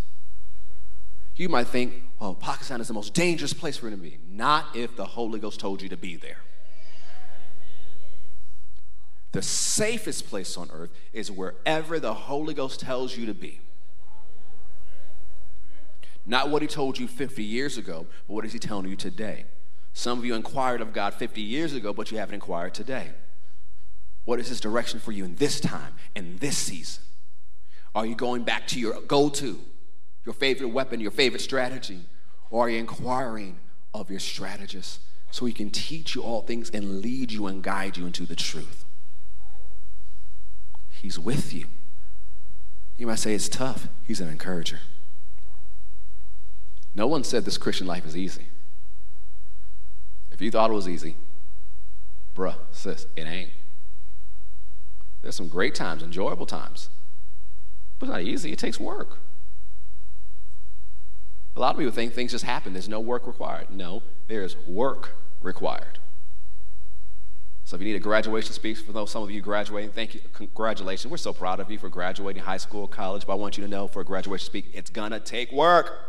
You 1.37 1.49
might 1.49 1.69
think, 1.69 2.05
well, 2.21 2.35
Pakistan 2.35 2.81
is 2.81 2.89
the 2.89 2.95
most 2.95 3.15
dangerous 3.15 3.53
place 3.53 3.77
for 3.77 3.89
him 3.89 3.97
to 3.97 4.03
be. 4.03 4.19
Not 4.31 4.77
if 4.77 4.97
the 4.97 5.05
Holy 5.05 5.41
Ghost 5.41 5.61
told 5.61 5.83
you 5.83 5.89
to 5.89 5.97
be 5.97 6.17
there. 6.17 6.39
The 9.33 9.43
safest 9.43 10.29
place 10.29 10.59
on 10.59 10.71
earth 10.73 10.91
is 11.13 11.31
wherever 11.31 11.99
the 11.99 12.13
Holy 12.13 12.53
Ghost 12.53 12.81
tells 12.81 13.17
you 13.17 13.25
to 13.27 13.35
be. 13.35 13.61
Not 16.27 16.51
what 16.51 16.63
he 16.63 16.69
told 16.69 16.99
you 16.99 17.09
50 17.09 17.43
years 17.43 17.79
ago, 17.79 18.07
but 18.29 18.35
what 18.35 18.45
is 18.45 18.53
he 18.53 18.59
telling 18.59 18.87
you 18.87 18.95
today? 18.95 19.47
Some 19.95 20.19
of 20.19 20.25
you 20.25 20.35
inquired 20.35 20.81
of 20.81 20.93
God 20.93 21.15
50 21.15 21.41
years 21.41 21.73
ago, 21.73 21.93
but 21.93 22.13
you 22.13 22.19
haven't 22.19 22.35
inquired 22.35 22.75
today. 22.75 23.09
What 24.25 24.39
is 24.39 24.49
his 24.49 24.61
direction 24.61 25.01
for 25.01 25.13
you 25.13 25.25
in 25.25 25.35
this 25.37 25.61
time, 25.61 25.95
in 26.15 26.37
this 26.37 26.57
season? 26.57 27.03
Are 27.95 28.07
you 28.07 28.15
going 28.15 28.45
back 28.45 28.67
to 28.69 28.79
your 28.79 29.01
go 29.03 29.29
to? 29.31 29.61
Your 30.25 30.35
favorite 30.35 30.69
weapon, 30.69 31.01
your 31.01 31.11
favorite 31.11 31.41
strategy? 31.41 32.01
Or 32.51 32.67
are 32.67 32.71
you 32.71 32.79
inquiring 32.79 33.59
of 33.95 34.11
your 34.11 34.21
strategist 34.21 35.01
so 35.31 35.47
he 35.47 35.53
can 35.53 35.71
teach 35.71 36.15
you 36.15 36.23
all 36.23 36.43
things 36.43 36.71
and 36.71 37.01
lead 37.01 37.33
you 37.33 37.47
and 37.47 37.63
guide 37.63 37.97
you 37.97 38.07
into 38.07 38.25
the 38.25 38.37
truth? 38.37 38.85
He's 40.91 41.19
with 41.19 41.53
you. 41.53 41.67
You 42.97 43.07
might 43.07 43.19
say 43.19 43.35
it's 43.35 43.49
tough. 43.49 43.89
He's 44.07 44.21
an 44.21 44.29
encourager. 44.29 44.81
No 46.95 47.07
one 47.07 47.25
said 47.25 47.45
this 47.45 47.59
Christian 47.59 47.87
life 47.87 48.07
is 48.07 48.17
easy. 48.17 48.47
If 50.31 50.41
you 50.41 50.51
thought 50.51 50.71
it 50.71 50.75
was 50.75 50.89
easy, 50.89 51.17
bruh, 52.37 52.57
sis, 52.71 53.07
it 53.17 53.23
ain't. 53.27 53.51
There's 55.23 55.37
some 55.37 55.49
great 55.49 55.75
times, 55.75 56.03
enjoyable 56.03 56.47
times. 56.47 56.91
But 57.99 58.07
it's 58.07 58.13
not 58.13 58.23
easy, 58.23 58.53
it 58.53 58.59
takes 58.59 58.79
work. 58.79 59.19
A 61.55 61.61
lot 61.61 61.75
of 61.75 61.79
people 61.79 61.93
think 61.93 62.15
things 62.15 62.33
just 62.33 62.45
happen, 62.45 62.73
there's 62.73 62.89
no 62.89 63.01
work 63.01 63.27
required. 63.27 63.71
No, 63.71 64.03
there's 64.27 64.57
work 64.67 65.17
required. 65.43 65.99
So 67.65 67.77
if 67.77 67.83
you 67.83 67.89
need 67.89 67.97
a 67.97 68.01
graduation 68.01 68.53
speech, 68.53 68.79
for 68.79 68.93
those, 68.93 69.11
some 69.11 69.23
of 69.23 69.31
you 69.31 69.41
graduating, 69.41 69.91
thank 69.91 70.15
you, 70.15 70.21
congratulations. 70.33 71.11
We're 71.11 71.17
so 71.19 71.33
proud 71.33 71.61
of 71.61 71.71
you 71.71 71.79
for 71.79 71.89
graduating 71.89 72.43
high 72.43 72.57
school, 72.57 72.89
college, 72.89 73.27
but 73.27 73.33
I 73.33 73.37
want 73.37 73.57
you 73.57 73.65
to 73.65 73.71
know 73.71 73.87
for 73.87 74.01
a 74.01 74.05
graduation 74.05 74.47
speech, 74.47 74.67
it's 74.73 74.91
gonna 74.91 75.21
take 75.21 75.53
work. 75.53 76.09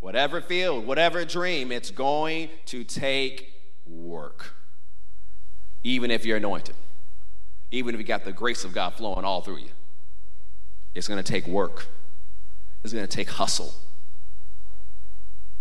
Whatever 0.00 0.40
field, 0.40 0.86
whatever 0.86 1.24
dream, 1.24 1.72
it's 1.72 1.90
going 1.90 2.50
to 2.66 2.84
take 2.84 3.52
work. 3.86 4.54
Even 5.82 6.10
if 6.10 6.24
you're 6.24 6.36
anointed, 6.36 6.76
even 7.70 7.94
if 7.94 8.00
you 8.00 8.06
got 8.06 8.24
the 8.24 8.32
grace 8.32 8.64
of 8.64 8.72
God 8.72 8.94
flowing 8.94 9.24
all 9.24 9.40
through 9.40 9.58
you, 9.58 9.70
it's 10.94 11.08
gonna 11.08 11.22
take 11.22 11.46
work 11.46 11.88
is 12.82 12.92
going 12.92 13.06
to 13.06 13.16
take 13.16 13.30
hustle 13.30 13.74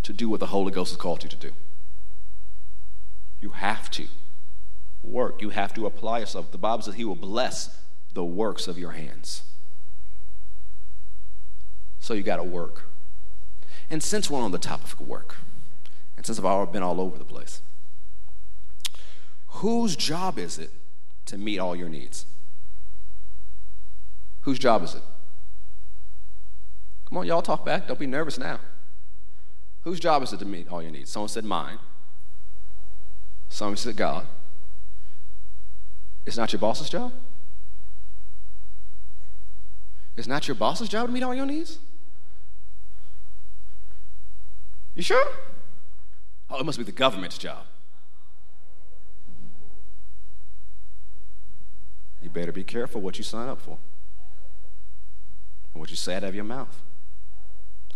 to 0.03 0.13
do 0.13 0.29
what 0.29 0.39
the 0.39 0.47
Holy 0.47 0.71
Ghost 0.71 0.91
has 0.91 0.97
called 0.97 1.23
you 1.23 1.29
to 1.29 1.35
do. 1.35 1.51
You 3.41 3.49
have 3.49 3.91
to 3.91 4.07
work. 5.03 5.41
You 5.41 5.49
have 5.49 5.73
to 5.75 5.85
apply 5.85 6.19
yourself. 6.19 6.51
The 6.51 6.57
Bible 6.57 6.83
says 6.83 6.95
He 6.95 7.05
will 7.05 7.15
bless 7.15 7.77
the 8.13 8.23
works 8.23 8.67
of 8.67 8.77
your 8.77 8.91
hands. 8.91 9.43
So 11.99 12.13
you 12.13 12.23
got 12.23 12.37
to 12.37 12.43
work. 12.43 12.83
And 13.89 14.01
since 14.01 14.29
we're 14.29 14.39
on 14.39 14.51
the 14.51 14.57
topic 14.57 14.99
of 14.99 15.07
work, 15.07 15.37
and 16.15 16.25
since 16.25 16.39
I've 16.39 16.71
been 16.71 16.83
all 16.83 16.99
over 16.99 17.17
the 17.17 17.25
place, 17.25 17.61
whose 19.47 19.95
job 19.95 20.37
is 20.37 20.57
it 20.57 20.71
to 21.25 21.37
meet 21.37 21.59
all 21.59 21.75
your 21.75 21.89
needs? 21.89 22.25
Whose 24.41 24.59
job 24.59 24.83
is 24.83 24.95
it? 24.95 25.03
Come 27.07 27.19
on, 27.19 27.25
y'all 27.25 27.41
talk 27.41 27.65
back. 27.65 27.87
Don't 27.87 27.99
be 27.99 28.05
nervous 28.05 28.37
now. 28.37 28.59
Whose 29.83 29.99
job 29.99 30.23
is 30.23 30.33
it 30.33 30.39
to 30.39 30.45
meet 30.45 30.67
all 30.69 30.81
your 30.81 30.91
needs? 30.91 31.09
Someone 31.09 31.29
said 31.29 31.45
mine. 31.45 31.79
Someone 33.47 33.77
said 33.77 33.95
God. 33.95 34.27
It's 36.25 36.35
not 36.35 36.51
your 36.51 36.59
boss's 36.59 36.89
job? 36.89 37.13
It's 40.17 40.27
not 40.27 40.47
your 40.47 40.55
boss's 40.55 40.89
job 40.89 41.07
to 41.07 41.13
meet 41.13 41.23
all 41.23 41.33
your 41.33 41.45
needs? 41.45 41.79
You 44.93 45.03
sure? 45.03 45.27
Oh, 46.49 46.59
it 46.59 46.65
must 46.65 46.77
be 46.77 46.83
the 46.83 46.91
government's 46.91 47.37
job. 47.37 47.65
You 52.21 52.29
better 52.29 52.51
be 52.51 52.63
careful 52.63 52.99
what 52.99 53.17
you 53.17 53.23
sign 53.23 53.47
up 53.47 53.61
for 53.61 53.77
and 55.73 55.79
what 55.79 55.89
you 55.89 55.95
say 55.95 56.15
out 56.15 56.25
of 56.25 56.35
your 56.35 56.43
mouth. 56.43 56.81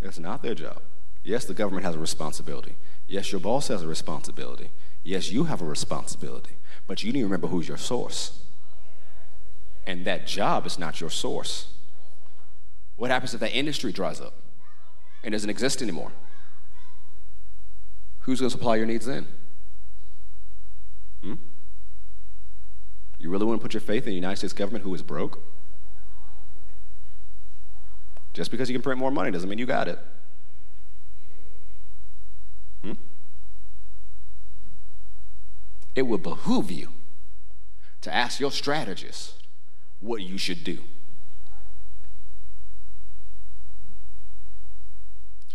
It's 0.01 0.19
not 0.19 0.41
their 0.41 0.55
job. 0.55 0.81
Yes, 1.23 1.45
the 1.45 1.53
government 1.53 1.85
has 1.85 1.95
a 1.95 1.99
responsibility. 1.99 2.75
Yes, 3.07 3.31
your 3.31 3.41
boss 3.41 3.67
has 3.67 3.83
a 3.83 3.87
responsibility. 3.87 4.71
Yes, 5.03 5.31
you 5.31 5.45
have 5.45 5.61
a 5.61 5.65
responsibility. 5.65 6.55
But 6.87 7.03
you 7.03 7.13
need 7.13 7.19
to 7.19 7.25
remember 7.25 7.47
who's 7.47 7.67
your 7.67 7.77
source. 7.77 8.39
And 9.85 10.05
that 10.05 10.25
job 10.27 10.65
is 10.65 10.79
not 10.79 11.01
your 11.01 11.09
source. 11.09 11.67
What 12.95 13.11
happens 13.11 13.33
if 13.33 13.39
that 13.39 13.55
industry 13.55 13.91
dries 13.91 14.21
up 14.21 14.33
and 15.23 15.31
doesn't 15.31 15.49
exist 15.49 15.81
anymore? 15.81 16.11
Who's 18.21 18.39
going 18.39 18.49
to 18.49 18.57
supply 18.57 18.75
your 18.75 18.85
needs 18.85 19.05
then? 19.05 19.27
Hmm? 21.23 21.33
You 23.19 23.29
really 23.29 23.45
want 23.45 23.59
to 23.59 23.63
put 23.63 23.73
your 23.73 23.81
faith 23.81 24.03
in 24.03 24.09
the 24.09 24.15
United 24.15 24.37
States 24.37 24.53
government 24.53 24.83
who 24.83 24.93
is 24.93 25.01
broke? 25.01 25.39
Just 28.33 28.51
because 28.51 28.69
you 28.69 28.73
can 28.73 28.81
print 28.81 28.99
more 28.99 29.11
money 29.11 29.31
doesn't 29.31 29.49
mean 29.49 29.59
you 29.59 29.65
got 29.65 29.87
it. 29.87 29.99
Hmm? 32.81 32.93
It 35.95 36.03
would 36.03 36.23
behoove 36.23 36.71
you 36.71 36.89
to 38.01 38.13
ask 38.13 38.39
your 38.39 38.51
strategist 38.51 39.35
what 39.99 40.21
you 40.21 40.37
should 40.37 40.63
do. 40.63 40.79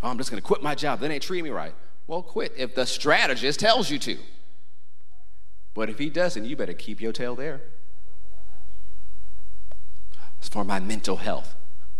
Oh, 0.03 0.11
I'm 0.11 0.19
just 0.19 0.31
going 0.31 0.41
to 0.41 0.47
quit 0.47 0.63
my 0.63 0.75
job. 0.75 1.01
They 1.01 1.09
ain't 1.09 1.23
treating 1.23 1.45
me 1.45 1.51
right. 1.51 1.75
Well, 2.07 2.23
quit 2.23 2.53
if 2.57 2.75
the 2.75 2.87
strategist 2.87 3.59
tells 3.59 3.91
you 3.91 3.99
to. 4.01 4.19
But 5.75 5.91
if 5.91 5.99
he 5.99 6.09
doesn't, 6.09 6.45
you 6.45 6.57
better 6.57 6.75
keep 6.75 7.01
your 7.01 7.13
tail 7.13 7.35
there. 7.35 7.63
It's 10.39 10.49
for 10.49 10.65
my 10.65 10.79
mental 10.79 11.17
health, 11.17 11.55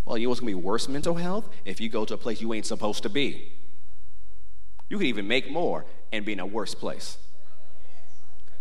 well, 0.07 0.17
you 0.17 0.27
know 0.27 0.31
what's 0.31 0.41
going 0.41 0.53
to 0.53 0.59
be 0.59 0.65
worse 0.65 0.89
mental 0.89 1.17
health? 1.17 1.49
If 1.65 1.81
you 1.81 1.89
go 1.89 2.05
to 2.05 2.15
a 2.15 2.17
place 2.17 2.41
you 2.41 2.55
ain't 2.55 2.65
supposed 2.65 3.03
to 3.03 3.09
be. 3.09 3.53
You 4.89 4.99
could 4.99 5.09
even 5.09 5.27
make 5.27 5.51
more 5.51 5.85
and 6.13 6.25
be 6.25 6.33
in 6.33 6.39
a 6.41 6.47
worse 6.47 6.75
place. 6.75 7.19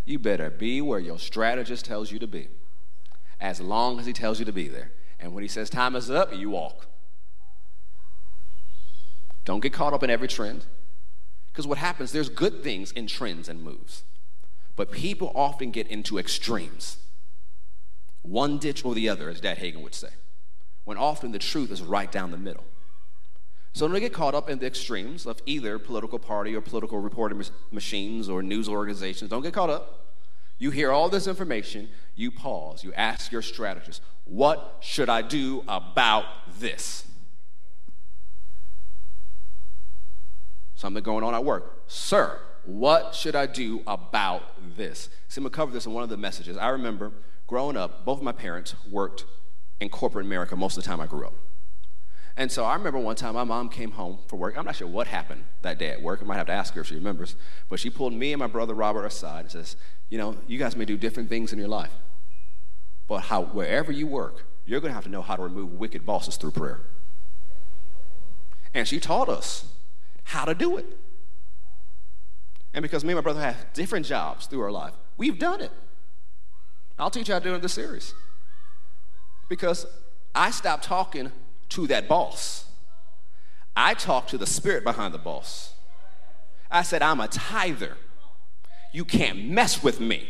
You 0.05 0.17
better 0.17 0.49
be 0.49 0.81
where 0.81 0.99
your 0.99 1.19
strategist 1.19 1.85
tells 1.85 2.11
you 2.11 2.17
to 2.19 2.27
be, 2.27 2.47
as 3.39 3.61
long 3.61 3.99
as 3.99 4.07
he 4.07 4.13
tells 4.13 4.39
you 4.39 4.45
to 4.45 4.51
be 4.51 4.67
there. 4.67 4.91
And 5.19 5.33
when 5.33 5.43
he 5.43 5.47
says 5.47 5.69
time 5.69 5.95
is 5.95 6.09
up, 6.09 6.35
you 6.35 6.49
walk. 6.49 6.87
Don't 9.45 9.61
get 9.61 9.71
caught 9.71 9.93
up 9.93 10.01
in 10.01 10.09
every 10.09 10.27
trend. 10.27 10.65
Because 11.51 11.67
what 11.67 11.77
happens, 11.77 12.11
there's 12.11 12.29
good 12.29 12.63
things 12.63 12.91
in 12.91 13.05
trends 13.05 13.47
and 13.47 13.61
moves. 13.61 14.03
But 14.75 14.91
people 14.91 15.31
often 15.35 15.69
get 15.69 15.87
into 15.87 16.17
extremes. 16.17 16.97
One 18.23 18.57
ditch 18.57 18.83
or 18.83 18.95
the 18.95 19.07
other, 19.07 19.29
as 19.29 19.39
Dad 19.39 19.59
Hagin 19.59 19.83
would 19.83 19.93
say 19.93 20.09
when 20.85 20.97
often 20.97 21.31
the 21.31 21.39
truth 21.39 21.71
is 21.71 21.81
right 21.81 22.11
down 22.11 22.31
the 22.31 22.37
middle. 22.37 22.63
So 23.73 23.87
don't 23.87 23.99
get 23.99 24.13
caught 24.13 24.33
up 24.33 24.49
in 24.49 24.59
the 24.59 24.67
extremes 24.67 25.25
of 25.25 25.41
either 25.45 25.77
political 25.77 26.17
party 26.17 26.55
or 26.55 26.61
political 26.61 26.99
reporting 26.99 27.43
machines 27.71 28.29
or 28.29 28.41
news 28.41 28.69
organizations. 28.69 29.29
Don't 29.29 29.41
get 29.41 29.53
caught 29.53 29.69
up. 29.69 30.05
You 30.57 30.71
hear 30.71 30.93
all 30.93 31.09
this 31.09 31.27
information, 31.27 31.89
you 32.15 32.31
pause, 32.31 32.85
you 32.85 32.93
ask 32.93 33.33
your 33.33 33.41
strategist, 33.41 34.01
what 34.23 34.77
should 34.79 35.09
I 35.09 35.21
do 35.21 35.65
about 35.67 36.23
this? 36.57 37.05
Something 40.75 41.03
going 41.03 41.25
on 41.25 41.33
at 41.35 41.43
work. 41.43 41.83
Sir, 41.87 42.39
what 42.63 43.13
should 43.13 43.35
I 43.35 43.45
do 43.45 43.81
about 43.85 44.43
this? 44.77 45.09
See, 45.27 45.39
I'm 45.39 45.43
to 45.43 45.49
cover 45.49 45.73
this 45.73 45.85
in 45.85 45.93
one 45.93 46.03
of 46.03 46.09
the 46.09 46.17
messages. 46.17 46.55
I 46.57 46.69
remember 46.69 47.11
growing 47.47 47.75
up, 47.75 48.05
both 48.05 48.19
of 48.19 48.23
my 48.23 48.31
parents 48.31 48.75
worked 48.89 49.25
in 49.79 49.89
corporate 49.89 50.25
America 50.25 50.55
most 50.55 50.77
of 50.77 50.83
the 50.83 50.87
time 50.87 50.99
I 50.99 51.07
grew 51.07 51.25
up. 51.25 51.33
And 52.37 52.51
so 52.51 52.65
I 52.65 52.75
remember 52.75 52.99
one 52.99 53.15
time 53.15 53.35
my 53.35 53.45
mom 53.45 53.69
came 53.69 53.91
home 53.91 54.19
from 54.27 54.39
work. 54.39 54.57
I'm 54.57 54.65
not 54.65 54.75
sure 54.75 54.87
what 54.87 55.07
happened 55.07 55.45
that 55.61 55.77
day 55.77 55.89
at 55.89 56.01
work. 56.01 56.19
I 56.21 56.25
might 56.25 56.35
have 56.35 56.47
to 56.47 56.53
ask 56.53 56.73
her 56.73 56.81
if 56.81 56.87
she 56.87 56.95
remembers. 56.95 57.35
But 57.69 57.79
she 57.79 57.89
pulled 57.89 58.13
me 58.13 58.33
and 58.33 58.39
my 58.39 58.47
brother 58.47 58.73
Robert 58.73 59.05
aside 59.05 59.41
and 59.41 59.51
says, 59.51 59.77
You 60.09 60.17
know, 60.17 60.35
you 60.45 60.59
guys 60.59 60.75
may 60.75 60.83
do 60.83 60.97
different 60.97 61.29
things 61.29 61.53
in 61.53 61.59
your 61.59 61.69
life. 61.69 61.93
But 63.07 63.21
how, 63.21 63.43
wherever 63.43 63.91
you 63.91 64.07
work, 64.07 64.45
you're 64.65 64.81
going 64.81 64.89
to 64.89 64.95
have 64.95 65.05
to 65.05 65.09
know 65.09 65.21
how 65.21 65.35
to 65.35 65.43
remove 65.43 65.73
wicked 65.73 66.05
bosses 66.05 66.35
through 66.35 66.51
prayer. 66.51 66.81
And 68.73 68.85
she 68.85 68.99
taught 68.99 69.29
us 69.29 69.65
how 70.23 70.43
to 70.43 70.53
do 70.53 70.75
it. 70.75 70.85
And 72.73 72.83
because 72.83 73.05
me 73.05 73.11
and 73.11 73.17
my 73.17 73.21
brother 73.21 73.39
have 73.39 73.73
different 73.73 74.05
jobs 74.05 74.47
through 74.47 74.61
our 74.61 74.71
life, 74.71 74.93
we've 75.15 75.39
done 75.39 75.61
it. 75.61 75.71
I'll 76.99 77.09
teach 77.09 77.29
you 77.29 77.33
how 77.33 77.39
to 77.39 77.45
do 77.45 77.51
it 77.53 77.55
in 77.55 77.61
this 77.61 77.73
series. 77.73 78.13
Because 79.47 79.85
I 80.33 80.51
stopped 80.51 80.83
talking 80.83 81.31
to 81.69 81.87
that 81.87 82.07
boss. 82.07 82.65
I 83.75 83.93
talked 83.93 84.29
to 84.29 84.37
the 84.37 84.45
spirit 84.45 84.83
behind 84.83 85.13
the 85.13 85.19
boss. 85.19 85.73
I 86.71 86.81
said, 86.81 87.01
I'm 87.01 87.19
a 87.19 87.27
tither. 87.27 87.97
You 88.91 89.05
can't 89.05 89.45
mess 89.45 89.83
with 89.83 89.99
me. 89.99 90.29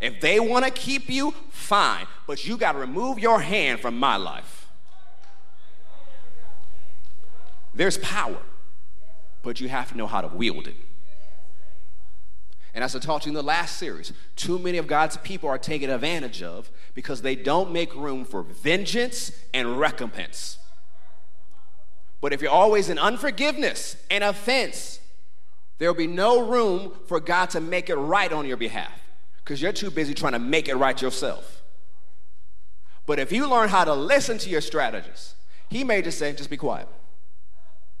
If 0.00 0.20
they 0.20 0.40
want 0.40 0.64
to 0.64 0.70
keep 0.70 1.10
you, 1.10 1.34
fine, 1.50 2.06
but 2.26 2.46
you 2.46 2.56
got 2.56 2.72
to 2.72 2.78
remove 2.78 3.18
your 3.18 3.40
hand 3.40 3.80
from 3.80 3.98
my 3.98 4.16
life. 4.16 4.68
There's 7.74 7.98
power, 7.98 8.38
but 9.42 9.60
you 9.60 9.68
have 9.68 9.90
to 9.90 9.96
know 9.96 10.06
how 10.06 10.22
to 10.22 10.28
wield 10.28 10.66
it. 10.66 10.76
And 12.74 12.84
as 12.84 12.94
I 12.94 12.98
to 13.00 13.08
you 13.24 13.30
in 13.30 13.34
the 13.34 13.42
last 13.42 13.78
series, 13.78 14.12
too 14.36 14.58
many 14.58 14.78
of 14.78 14.86
God's 14.86 15.16
people 15.18 15.48
are 15.48 15.58
taken 15.58 15.90
advantage 15.90 16.42
of 16.42 16.70
because 16.94 17.22
they 17.22 17.34
don't 17.34 17.72
make 17.72 17.94
room 17.94 18.24
for 18.24 18.42
vengeance 18.42 19.32
and 19.52 19.78
recompense. 19.78 20.58
But 22.20 22.32
if 22.32 22.42
you're 22.42 22.50
always 22.50 22.88
in 22.88 22.98
unforgiveness 22.98 23.96
and 24.10 24.22
offense, 24.22 25.00
there 25.78 25.88
will 25.88 25.98
be 25.98 26.06
no 26.06 26.46
room 26.46 26.92
for 27.06 27.18
God 27.18 27.50
to 27.50 27.60
make 27.60 27.88
it 27.88 27.96
right 27.96 28.32
on 28.32 28.46
your 28.46 28.58
behalf 28.58 28.92
because 29.38 29.60
you're 29.60 29.72
too 29.72 29.90
busy 29.90 30.14
trying 30.14 30.34
to 30.34 30.38
make 30.38 30.68
it 30.68 30.76
right 30.76 31.00
yourself. 31.00 31.62
But 33.06 33.18
if 33.18 33.32
you 33.32 33.48
learn 33.48 33.70
how 33.70 33.84
to 33.84 33.94
listen 33.94 34.38
to 34.38 34.50
your 34.50 34.60
strategist, 34.60 35.34
he 35.68 35.82
may 35.82 36.02
just 36.02 36.18
say, 36.18 36.32
just 36.32 36.50
be 36.50 36.56
quiet. 36.56 36.86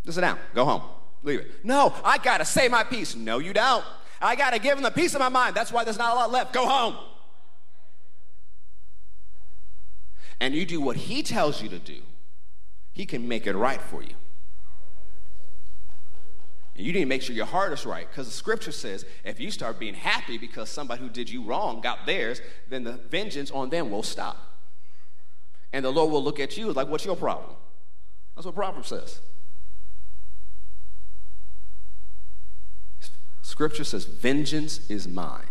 Just 0.04 0.16
sit 0.16 0.20
down, 0.20 0.38
go 0.54 0.64
home, 0.64 0.82
leave 1.22 1.40
it. 1.40 1.64
No, 1.64 1.94
I 2.04 2.18
gotta 2.18 2.44
say 2.44 2.68
my 2.68 2.84
piece. 2.84 3.16
No, 3.16 3.38
you 3.38 3.52
don't. 3.52 3.84
I 4.20 4.36
got 4.36 4.52
to 4.52 4.58
give 4.58 4.76
him 4.76 4.82
the 4.82 4.90
peace 4.90 5.14
of 5.14 5.20
my 5.20 5.28
mind. 5.28 5.54
That's 5.54 5.72
why 5.72 5.84
there's 5.84 5.98
not 5.98 6.12
a 6.12 6.16
lot 6.16 6.30
left. 6.30 6.52
Go 6.52 6.66
home. 6.66 6.96
And 10.40 10.54
you 10.54 10.64
do 10.64 10.80
what 10.80 10.96
he 10.96 11.22
tells 11.22 11.62
you 11.62 11.68
to 11.68 11.78
do, 11.78 12.00
he 12.92 13.06
can 13.06 13.28
make 13.28 13.46
it 13.46 13.54
right 13.54 13.80
for 13.80 14.02
you. 14.02 14.14
And 16.76 16.86
you 16.86 16.94
need 16.94 17.00
to 17.00 17.06
make 17.06 17.20
sure 17.20 17.36
your 17.36 17.46
heart 17.46 17.74
is 17.74 17.84
right 17.84 18.08
because 18.08 18.26
the 18.26 18.32
scripture 18.32 18.72
says 18.72 19.04
if 19.22 19.38
you 19.38 19.50
start 19.50 19.78
being 19.78 19.92
happy 19.92 20.38
because 20.38 20.70
somebody 20.70 21.02
who 21.02 21.10
did 21.10 21.28
you 21.28 21.42
wrong 21.42 21.82
got 21.82 22.06
theirs, 22.06 22.40
then 22.70 22.84
the 22.84 22.92
vengeance 22.92 23.50
on 23.50 23.68
them 23.68 23.90
will 23.90 24.02
stop. 24.02 24.38
And 25.74 25.84
the 25.84 25.90
Lord 25.90 26.10
will 26.10 26.24
look 26.24 26.40
at 26.40 26.56
you 26.56 26.72
like, 26.72 26.88
what's 26.88 27.04
your 27.04 27.16
problem? 27.16 27.54
That's 28.34 28.46
what 28.46 28.54
Proverbs 28.54 28.88
says. 28.88 29.20
Scripture 33.50 33.82
says, 33.82 34.04
Vengeance 34.04 34.88
is 34.88 35.08
mine. 35.08 35.48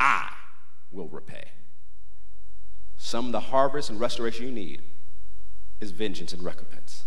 I 0.00 0.32
will 0.90 1.06
repay. 1.06 1.44
Some 2.96 3.26
of 3.26 3.32
the 3.32 3.38
harvest 3.38 3.88
and 3.88 4.00
restoration 4.00 4.46
you 4.46 4.50
need 4.50 4.82
is 5.80 5.92
vengeance 5.92 6.32
and 6.32 6.42
recompense. 6.42 7.04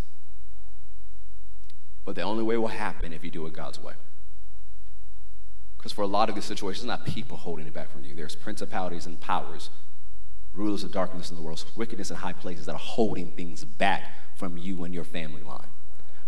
But 2.05 2.15
the 2.15 2.21
only 2.21 2.41
way 2.41 2.55
will 2.55 2.69
happen 2.69 3.11
if 3.11 3.21
you 3.25 3.29
do 3.29 3.45
it 3.47 3.53
God's 3.53 3.83
way. 3.83 3.95
Because 5.77 5.91
for 5.91 6.03
a 6.03 6.07
lot 6.07 6.29
of 6.29 6.35
these 6.35 6.45
situations, 6.45 6.85
it's 6.85 6.87
not 6.87 7.05
people 7.05 7.35
holding 7.35 7.67
it 7.67 7.73
back 7.73 7.91
from 7.91 8.05
you. 8.05 8.15
There's 8.15 8.33
principalities 8.33 9.05
and 9.05 9.19
powers, 9.19 9.71
rulers 10.53 10.85
of 10.85 10.93
darkness 10.93 11.29
in 11.29 11.35
the 11.35 11.41
world, 11.41 11.65
wickedness 11.75 12.09
in 12.09 12.15
high 12.15 12.31
places 12.31 12.65
that 12.67 12.75
are 12.75 12.79
holding 12.79 13.31
things 13.31 13.65
back 13.65 14.03
from 14.37 14.57
you 14.57 14.85
and 14.85 14.93
your 14.93 15.03
family 15.03 15.41
line. 15.41 15.67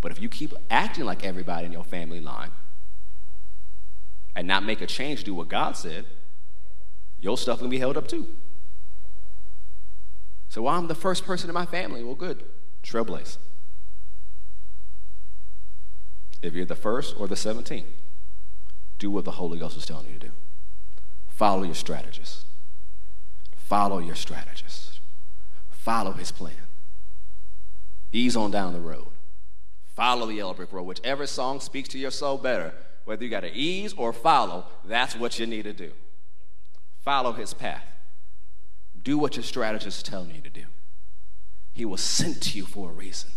But 0.02 0.12
if 0.12 0.22
you 0.22 0.28
keep 0.28 0.54
acting 0.70 1.06
like 1.06 1.24
everybody 1.24 1.66
in 1.66 1.72
your 1.72 1.86
family 1.86 2.20
line 2.20 2.52
and 4.36 4.48
not 4.48 4.64
make 4.64 4.82
a 4.82 4.88
change, 4.88 5.24
do 5.24 5.34
what 5.34 5.48
God 5.48 5.78
said, 5.78 6.06
your 7.20 7.38
stuff 7.38 7.60
can 7.60 7.70
be 7.70 7.80
held 7.80 7.98
up 7.98 8.08
too. 8.08 8.28
So 10.50 10.64
well, 10.64 10.76
I'm 10.76 10.88
the 10.88 10.96
first 10.96 11.26
person 11.26 11.50
in 11.50 11.54
my 11.54 11.66
family. 11.66 12.04
Well, 12.04 12.16
good. 12.16 12.44
Trailblaze. 12.84 13.38
If 16.42 16.54
you're 16.54 16.66
the 16.66 16.76
first 16.76 17.16
or 17.18 17.28
the 17.28 17.36
17th, 17.36 17.86
do 19.00 19.10
what 19.10 19.26
the 19.26 19.32
Holy 19.32 19.58
Ghost 19.58 19.78
is 19.78 19.86
telling 19.86 20.08
you 20.08 20.20
to 20.20 20.28
do. 20.28 20.32
Follow 21.30 21.64
your 21.64 21.76
strategist. 21.76 22.46
Follow 23.56 24.00
your 24.00 24.16
strategist. 24.16 25.00
Follow 25.72 26.12
his 26.12 26.32
plan. 26.32 26.54
Ease 28.12 28.36
on 28.36 28.52
down 28.52 28.74
the 28.74 28.80
road. 28.80 29.08
Follow 29.96 30.28
the 30.28 30.36
yellow 30.36 30.54
brick 30.54 30.72
road. 30.72 30.84
Whichever 30.84 31.26
song 31.26 31.60
speaks 31.60 31.90
to 31.90 32.00
your 32.00 32.12
soul 32.12 32.38
better, 32.38 32.74
whether 33.06 33.24
you 33.24 33.30
got 33.30 33.42
to 33.42 33.52
ease 33.52 33.94
or 33.94 34.14
follow, 34.14 34.66
that's 34.86 35.16
what 35.16 35.40
you 35.40 35.46
need 35.46 35.64
to 35.64 35.74
do. 35.74 35.92
Follow 37.04 37.34
his 37.34 37.54
path. 37.54 37.84
Do 39.04 39.18
what 39.18 39.36
your 39.36 39.44
strategist 39.44 40.08
is 40.08 40.28
you 40.34 40.42
to 40.42 40.50
do. 40.50 40.64
He 41.74 41.86
was 41.86 42.02
sent 42.02 42.42
to 42.44 42.58
you 42.58 42.66
for 42.66 42.92
a 42.92 42.94
reason. 42.94 43.32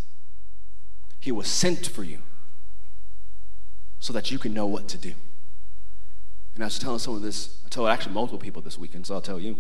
He 1.19 1.33
was 1.33 1.49
sent 1.49 1.87
for 1.87 2.05
you 2.05 2.19
so 3.99 4.13
that 4.13 4.31
you 4.31 4.39
can 4.39 4.55
know 4.55 4.67
what 4.67 4.87
to 4.89 4.99
do. 4.99 5.15
And 6.55 6.63
I 6.63 6.67
was 6.67 6.79
telling 6.79 6.99
someone 6.99 7.23
this, 7.23 7.61
I 7.67 7.69
told 7.69 7.89
actually 7.89 8.15
multiple 8.15 8.39
people 8.39 8.63
this 8.63 8.79
weekend, 8.79 9.07
so 9.07 9.15
I'll 9.15 9.21
tell 9.21 9.41
you. 9.41 9.59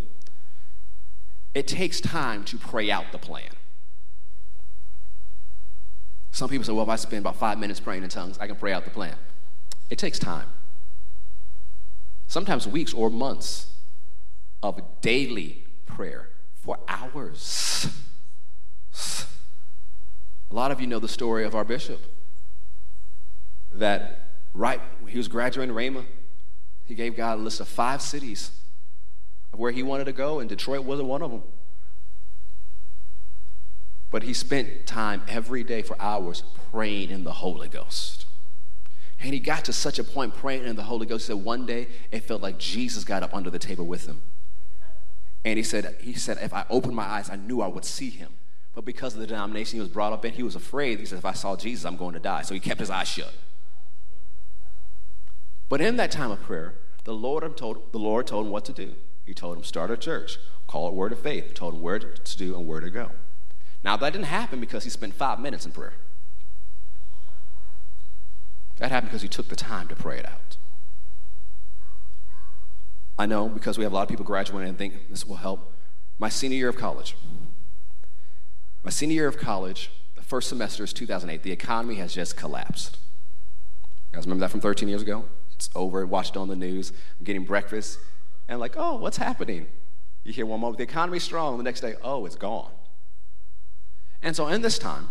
It 1.54 1.66
takes 1.66 2.00
time 2.00 2.44
to 2.44 2.58
pray 2.58 2.90
out 2.90 3.12
the 3.12 3.18
plan. 3.18 3.50
Some 6.30 6.50
people 6.50 6.64
say, 6.64 6.72
well, 6.72 6.84
if 6.84 6.88
I 6.88 6.96
spend 6.96 7.22
about 7.22 7.36
five 7.36 7.58
minutes 7.58 7.80
praying 7.80 8.02
in 8.02 8.10
tongues, 8.10 8.38
I 8.38 8.46
can 8.46 8.56
pray 8.56 8.72
out 8.72 8.84
the 8.84 8.90
plan. 8.90 9.16
It 9.90 9.98
takes 9.98 10.18
time. 10.18 10.46
Sometimes 12.26 12.66
weeks 12.66 12.92
or 12.92 13.08
months 13.08 13.72
of 14.62 14.80
daily 15.00 15.64
prayer 15.86 16.28
for 16.54 16.78
hours. 16.88 17.88
A 20.50 20.54
lot 20.54 20.70
of 20.70 20.80
you 20.80 20.86
know 20.86 20.98
the 20.98 21.08
story 21.08 21.44
of 21.44 21.54
our 21.54 21.64
bishop 21.64 22.00
that 23.72 24.30
right 24.54 24.80
he 25.08 25.18
was 25.18 25.28
graduating 25.28 25.74
Rhema, 25.74 26.04
he 26.84 26.94
gave 26.94 27.16
God 27.16 27.38
a 27.38 27.42
list 27.42 27.60
of 27.60 27.68
five 27.68 28.00
cities 28.00 28.50
of 29.52 29.58
where 29.58 29.72
he 29.72 29.82
wanted 29.82 30.04
to 30.04 30.12
go, 30.12 30.38
and 30.38 30.48
Detroit 30.48 30.84
wasn't 30.84 31.08
one 31.08 31.22
of 31.22 31.30
them. 31.30 31.42
But 34.10 34.22
he 34.22 34.32
spent 34.32 34.86
time 34.86 35.22
every 35.28 35.64
day 35.64 35.82
for 35.82 36.00
hours 36.00 36.42
praying 36.70 37.10
in 37.10 37.24
the 37.24 37.32
Holy 37.32 37.68
Ghost. 37.68 38.25
And 39.20 39.32
he 39.32 39.40
got 39.40 39.64
to 39.64 39.72
such 39.72 39.98
a 39.98 40.04
point 40.04 40.34
praying 40.34 40.64
in 40.64 40.76
the 40.76 40.82
Holy 40.82 41.06
Ghost 41.06 41.28
that 41.28 41.38
one 41.38 41.66
day 41.66 41.88
it 42.10 42.24
felt 42.24 42.42
like 42.42 42.58
Jesus 42.58 43.04
got 43.04 43.22
up 43.22 43.34
under 43.34 43.50
the 43.50 43.58
table 43.58 43.86
with 43.86 44.06
him. 44.06 44.22
And 45.44 45.56
he 45.56 45.62
said, 45.62 45.96
he 46.00 46.12
said, 46.12 46.38
if 46.42 46.52
I 46.52 46.66
opened 46.68 46.94
my 46.94 47.04
eyes, 47.04 47.30
I 47.30 47.36
knew 47.36 47.62
I 47.62 47.68
would 47.68 47.84
see 47.84 48.10
him. 48.10 48.30
But 48.74 48.84
because 48.84 49.14
of 49.14 49.20
the 49.20 49.26
denomination 49.26 49.76
he 49.76 49.80
was 49.80 49.88
brought 49.88 50.12
up 50.12 50.24
in, 50.24 50.32
he 50.32 50.42
was 50.42 50.54
afraid. 50.54 51.00
He 51.00 51.06
said, 51.06 51.18
if 51.18 51.24
I 51.24 51.32
saw 51.32 51.56
Jesus, 51.56 51.86
I'm 51.86 51.96
going 51.96 52.12
to 52.12 52.20
die. 52.20 52.42
So 52.42 52.52
he 52.52 52.60
kept 52.60 52.80
his 52.80 52.90
eyes 52.90 53.08
shut. 53.08 53.32
But 55.68 55.80
in 55.80 55.96
that 55.96 56.10
time 56.10 56.30
of 56.30 56.42
prayer, 56.42 56.74
the 57.04 57.14
Lord 57.14 57.56
told, 57.56 57.92
the 57.92 57.98
Lord 57.98 58.26
told 58.26 58.46
him 58.46 58.52
what 58.52 58.64
to 58.66 58.72
do. 58.72 58.94
He 59.24 59.34
told 59.34 59.56
him, 59.56 59.64
start 59.64 59.90
a 59.90 59.96
church, 59.96 60.38
call 60.66 60.88
it 60.88 60.94
Word 60.94 61.12
of 61.12 61.20
Faith, 61.20 61.54
told 61.54 61.74
him 61.74 61.80
where 61.80 61.98
to 61.98 62.36
do 62.36 62.54
and 62.54 62.66
where 62.66 62.80
to 62.80 62.90
go. 62.90 63.10
Now, 63.82 63.96
that 63.96 64.12
didn't 64.12 64.26
happen 64.26 64.60
because 64.60 64.84
he 64.84 64.90
spent 64.90 65.14
five 65.14 65.40
minutes 65.40 65.64
in 65.64 65.72
prayer. 65.72 65.94
That 68.78 68.90
happened 68.90 69.10
because 69.10 69.22
he 69.22 69.28
took 69.28 69.48
the 69.48 69.56
time 69.56 69.88
to 69.88 69.96
pray 69.96 70.18
it 70.18 70.26
out. 70.26 70.56
I 73.18 73.26
know 73.26 73.48
because 73.48 73.78
we 73.78 73.84
have 73.84 73.92
a 73.92 73.94
lot 73.94 74.02
of 74.02 74.08
people 74.08 74.24
graduating 74.24 74.68
and 74.68 74.78
think 74.78 75.08
this 75.08 75.26
will 75.26 75.36
help. 75.36 75.72
My 76.18 76.28
senior 76.28 76.58
year 76.58 76.68
of 76.68 76.76
college. 76.76 77.16
My 78.82 78.90
senior 78.90 79.14
year 79.14 79.28
of 79.28 79.38
college, 79.38 79.90
the 80.14 80.22
first 80.22 80.48
semester 80.48 80.84
is 80.84 80.92
2008. 80.92 81.42
The 81.42 81.52
economy 81.52 81.96
has 81.96 82.14
just 82.14 82.36
collapsed. 82.36 82.98
You 84.12 84.16
guys 84.16 84.26
remember 84.26 84.42
that 84.42 84.50
from 84.50 84.60
13 84.60 84.88
years 84.88 85.02
ago? 85.02 85.24
It's 85.54 85.70
over. 85.74 86.04
Watched 86.06 86.36
on 86.36 86.48
the 86.48 86.56
news. 86.56 86.92
I'm 87.18 87.24
getting 87.24 87.44
breakfast. 87.44 87.98
And 88.48 88.60
like, 88.60 88.74
oh, 88.76 88.96
what's 88.96 89.16
happening? 89.16 89.66
You 90.22 90.32
hear 90.32 90.46
one 90.46 90.60
moment, 90.60 90.78
the 90.78 90.84
economy's 90.84 91.22
strong. 91.22 91.56
The 91.56 91.64
next 91.64 91.80
day, 91.80 91.94
oh, 92.02 92.26
it's 92.26 92.36
gone. 92.36 92.70
And 94.22 94.36
so 94.36 94.48
in 94.48 94.60
this 94.60 94.78
time, 94.78 95.08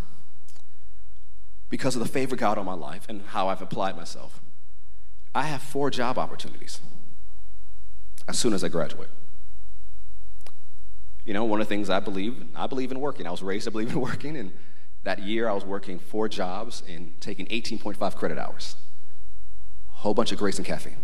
because 1.69 1.95
of 1.95 2.01
the 2.01 2.07
favor 2.07 2.35
God 2.35 2.57
on 2.57 2.65
my 2.65 2.73
life 2.73 3.05
and 3.09 3.21
how 3.27 3.47
I've 3.47 3.61
applied 3.61 3.95
myself, 3.95 4.41
I 5.33 5.43
have 5.43 5.61
four 5.61 5.89
job 5.89 6.17
opportunities 6.17 6.79
as 8.27 8.37
soon 8.37 8.53
as 8.53 8.63
I 8.63 8.69
graduate. 8.69 9.09
You 11.25 11.33
know, 11.33 11.43
one 11.43 11.59
of 11.59 11.67
the 11.67 11.69
things 11.73 11.89
I 11.89 11.99
believe, 11.99 12.45
I 12.55 12.67
believe 12.67 12.91
in 12.91 12.99
working. 12.99 13.27
I 13.27 13.31
was 13.31 13.41
raised 13.41 13.65
to 13.65 13.71
believe 13.71 13.91
in 13.91 13.99
working, 14.09 14.37
and 14.37 14.51
that 15.03 15.19
year 15.19 15.49
I 15.49 15.53
was 15.53 15.65
working 15.65 15.99
four 15.99 16.29
jobs 16.29 16.83
and 16.87 17.19
taking 17.19 17.47
18.5 17.47 18.15
credit 18.15 18.37
hours. 18.37 18.75
A 19.93 19.99
whole 19.99 20.13
bunch 20.13 20.31
of 20.31 20.37
grace 20.37 20.57
and 20.57 20.65
caffeine. 20.65 20.97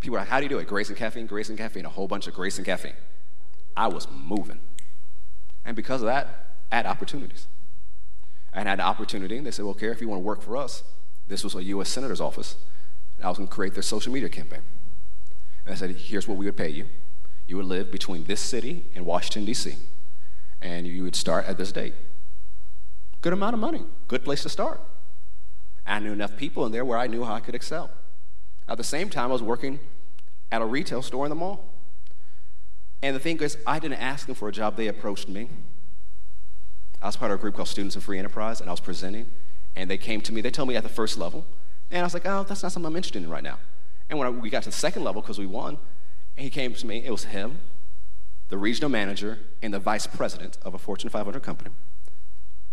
People 0.00 0.16
are 0.16 0.20
like, 0.20 0.28
how 0.28 0.38
do 0.38 0.44
you 0.44 0.50
do 0.50 0.58
it? 0.58 0.68
Grace 0.68 0.88
and 0.88 0.98
caffeine, 0.98 1.26
grace 1.26 1.48
and 1.48 1.56
caffeine, 1.56 1.86
a 1.86 1.88
whole 1.88 2.06
bunch 2.06 2.26
of 2.26 2.34
grace 2.34 2.58
and 2.58 2.66
caffeine. 2.66 2.92
I 3.76 3.88
was 3.88 4.06
moving. 4.10 4.60
And 5.64 5.74
because 5.74 6.02
of 6.02 6.06
that, 6.06 6.56
I 6.70 6.76
had 6.76 6.86
opportunities. 6.86 7.46
I 8.54 8.58
had 8.58 8.78
an 8.78 8.86
opportunity, 8.86 9.36
and 9.36 9.46
they 9.46 9.50
said, 9.50 9.64
well, 9.64 9.74
Kerry, 9.74 9.92
if 9.92 10.00
you 10.00 10.08
want 10.08 10.20
to 10.20 10.24
work 10.24 10.40
for 10.40 10.56
us, 10.56 10.84
this 11.26 11.42
was 11.42 11.54
a 11.54 11.64
U.S. 11.64 11.88
Senator's 11.88 12.20
office, 12.20 12.56
and 13.16 13.26
I 13.26 13.28
was 13.28 13.38
going 13.38 13.48
to 13.48 13.54
create 13.54 13.74
their 13.74 13.82
social 13.82 14.12
media 14.12 14.28
campaign. 14.28 14.62
And 15.64 15.74
I 15.74 15.76
said, 15.76 15.90
here's 15.90 16.28
what 16.28 16.36
we 16.36 16.46
would 16.46 16.56
pay 16.56 16.68
you. 16.68 16.86
You 17.46 17.56
would 17.56 17.66
live 17.66 17.90
between 17.90 18.24
this 18.24 18.40
city 18.40 18.84
and 18.94 19.04
Washington, 19.04 19.44
D.C., 19.44 19.76
and 20.62 20.86
you 20.86 21.02
would 21.02 21.16
start 21.16 21.46
at 21.46 21.58
this 21.58 21.72
date. 21.72 21.94
Good 23.20 23.32
amount 23.32 23.54
of 23.54 23.60
money, 23.60 23.82
good 24.08 24.24
place 24.24 24.42
to 24.42 24.48
start. 24.48 24.80
I 25.86 25.98
knew 25.98 26.12
enough 26.12 26.36
people 26.36 26.64
in 26.64 26.72
there 26.72 26.84
where 26.84 26.98
I 26.98 27.06
knew 27.06 27.24
how 27.24 27.34
I 27.34 27.40
could 27.40 27.54
excel. 27.54 27.90
At 28.68 28.78
the 28.78 28.84
same 28.84 29.10
time, 29.10 29.30
I 29.30 29.32
was 29.32 29.42
working 29.42 29.80
at 30.50 30.62
a 30.62 30.64
retail 30.64 31.02
store 31.02 31.26
in 31.26 31.30
the 31.30 31.36
mall. 31.36 31.64
And 33.02 33.14
the 33.14 33.20
thing 33.20 33.38
is, 33.40 33.58
I 33.66 33.78
didn't 33.78 34.00
ask 34.00 34.26
them 34.26 34.34
for 34.34 34.48
a 34.48 34.52
job, 34.52 34.76
they 34.76 34.86
approached 34.88 35.28
me. 35.28 35.48
I 37.04 37.08
was 37.08 37.18
part 37.18 37.30
of 37.30 37.38
a 37.38 37.40
group 37.42 37.54
called 37.54 37.68
Students 37.68 37.96
of 37.96 38.04
Free 38.04 38.18
Enterprise, 38.18 38.62
and 38.62 38.70
I 38.70 38.72
was 38.72 38.80
presenting, 38.80 39.26
and 39.76 39.90
they 39.90 39.98
came 39.98 40.22
to 40.22 40.32
me. 40.32 40.40
They 40.40 40.50
told 40.50 40.70
me 40.70 40.76
at 40.76 40.82
the 40.82 40.88
first 40.88 41.18
level, 41.18 41.44
and 41.90 42.00
I 42.00 42.02
was 42.02 42.14
like, 42.14 42.24
oh, 42.24 42.44
that's 42.44 42.62
not 42.62 42.72
something 42.72 42.90
I'm 42.90 42.96
interested 42.96 43.22
in 43.22 43.28
right 43.28 43.42
now. 43.42 43.58
And 44.08 44.18
when 44.18 44.26
I, 44.26 44.30
we 44.30 44.48
got 44.48 44.62
to 44.62 44.70
the 44.70 44.74
second 44.74 45.04
level, 45.04 45.20
because 45.20 45.38
we 45.38 45.44
won, 45.44 45.76
he 46.34 46.48
came 46.48 46.72
to 46.72 46.86
me, 46.86 47.04
it 47.04 47.10
was 47.10 47.24
him, 47.24 47.58
the 48.48 48.56
regional 48.56 48.88
manager, 48.88 49.38
and 49.60 49.74
the 49.74 49.78
vice 49.78 50.06
president 50.06 50.56
of 50.62 50.72
a 50.72 50.78
Fortune 50.78 51.10
500 51.10 51.42
company. 51.42 51.72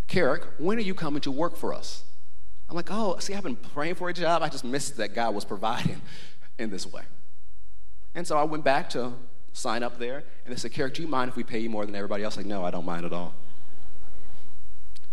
Kerrick, 0.08 0.44
when 0.58 0.78
are 0.78 0.82
you 0.82 0.96
coming 0.96 1.20
to 1.22 1.32
work 1.32 1.58
for 1.58 1.74
us? 1.74 2.06
I'm 2.70 2.76
like, 2.78 2.88
oh, 2.90 3.18
see, 3.20 3.34
I've 3.34 3.44
been 3.44 3.58
praying 3.58 3.96
for 3.96 4.08
a 4.08 4.14
job. 4.14 4.42
I 4.42 4.48
just 4.48 4.64
missed 4.64 4.96
that 4.96 5.14
God 5.14 5.36
was 5.36 5.44
providing 5.44 6.02
in 6.58 6.70
this 6.70 6.88
way. 6.88 7.04
And 8.16 8.26
so 8.26 8.38
I 8.38 8.44
went 8.44 8.64
back 8.64 8.90
to 8.92 9.12
sign 9.52 9.84
up 9.84 10.00
there, 10.00 10.24
and 10.46 10.56
they 10.56 10.58
said, 10.58 10.72
Kerrick, 10.72 10.94
do 10.94 11.02
you 11.02 11.10
mind 11.10 11.28
if 11.28 11.36
we 11.36 11.44
pay 11.44 11.60
you 11.60 11.70
more 11.70 11.86
than 11.86 11.96
everybody 11.96 12.24
else? 12.24 12.38
Like, 12.38 12.46
no, 12.46 12.64
I 12.64 12.72
don't 12.72 12.86
mind 12.86 13.06
at 13.06 13.12
all. 13.12 13.34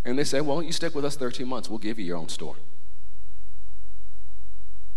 And 0.04 0.18
they 0.18 0.24
said, 0.24 0.46
well, 0.46 0.62
you 0.62 0.72
stick 0.72 0.94
with 0.94 1.04
us 1.04 1.16
13 1.16 1.46
months, 1.46 1.68
we'll 1.68 1.78
give 1.78 1.98
you 1.98 2.04
your 2.04 2.16
own 2.16 2.28
store. 2.28 2.56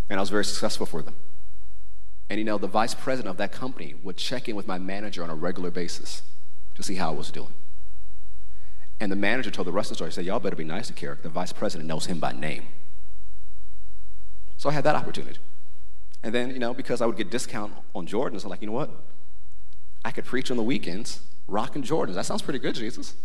And 0.10 0.20
I 0.20 0.22
was 0.22 0.30
very 0.30 0.45
successful 0.45 0.86
for 0.86 1.02
them. 1.02 1.16
And 2.30 2.39
you 2.39 2.45
know, 2.45 2.58
the 2.58 2.68
vice 2.68 2.93
president 2.93 3.30
of 3.30 3.38
that 3.38 3.52
company 3.52 3.95
would 4.04 4.18
check 4.18 4.47
in 4.47 4.56
with 4.56 4.68
my 4.68 4.78
manager 4.78 5.24
on 5.24 5.30
a 5.30 5.36
regular 5.36 5.72
basis 5.72 6.22
to 6.76 6.84
see 6.84 6.95
how 6.95 7.10
I 7.10 7.16
was 7.16 7.32
doing. 7.32 7.54
And 8.99 9.12
the 9.12 9.16
manager 9.16 9.49
told 9.49 9.68
the 9.68 9.72
rest 9.72 9.88
of 9.88 9.93
the 9.93 9.95
story, 9.95 10.12
he 10.12 10.14
said, 10.14 10.26
Y'all 10.26 10.39
better 10.39 10.56
be 10.56 10.64
nice 10.64 10.88
to 10.88 10.93
Kerrick. 10.93 11.24
The 11.24 11.30
vice 11.30 11.52
president 11.52 11.88
knows 11.88 12.06
him 12.06 12.20
by 12.20 12.32
name. 12.34 12.68
So 14.58 14.70
I 14.70 14.74
had 14.74 14.84
that 14.84 14.95
opportunity. 14.95 15.39
And 16.24 16.34
then, 16.36 16.52
you 16.52 16.60
know, 16.60 16.74
because 16.74 17.02
I 17.02 17.06
would 17.08 17.18
get 17.18 17.32
discount 17.32 17.74
on 17.95 18.06
Jordans, 18.06 18.43
I'm 18.43 18.49
like, 18.49 18.62
you 18.62 18.68
know 18.68 18.74
what? 18.74 18.91
I 20.06 20.12
could 20.12 20.26
preach 20.26 20.52
on 20.52 20.58
the 20.58 20.64
weekends 20.64 21.22
rocking 21.47 21.84
Jordans. 21.84 22.14
That 22.14 22.26
sounds 22.26 22.41
pretty 22.41 22.60
good, 22.60 22.76
Jesus. 22.76 23.16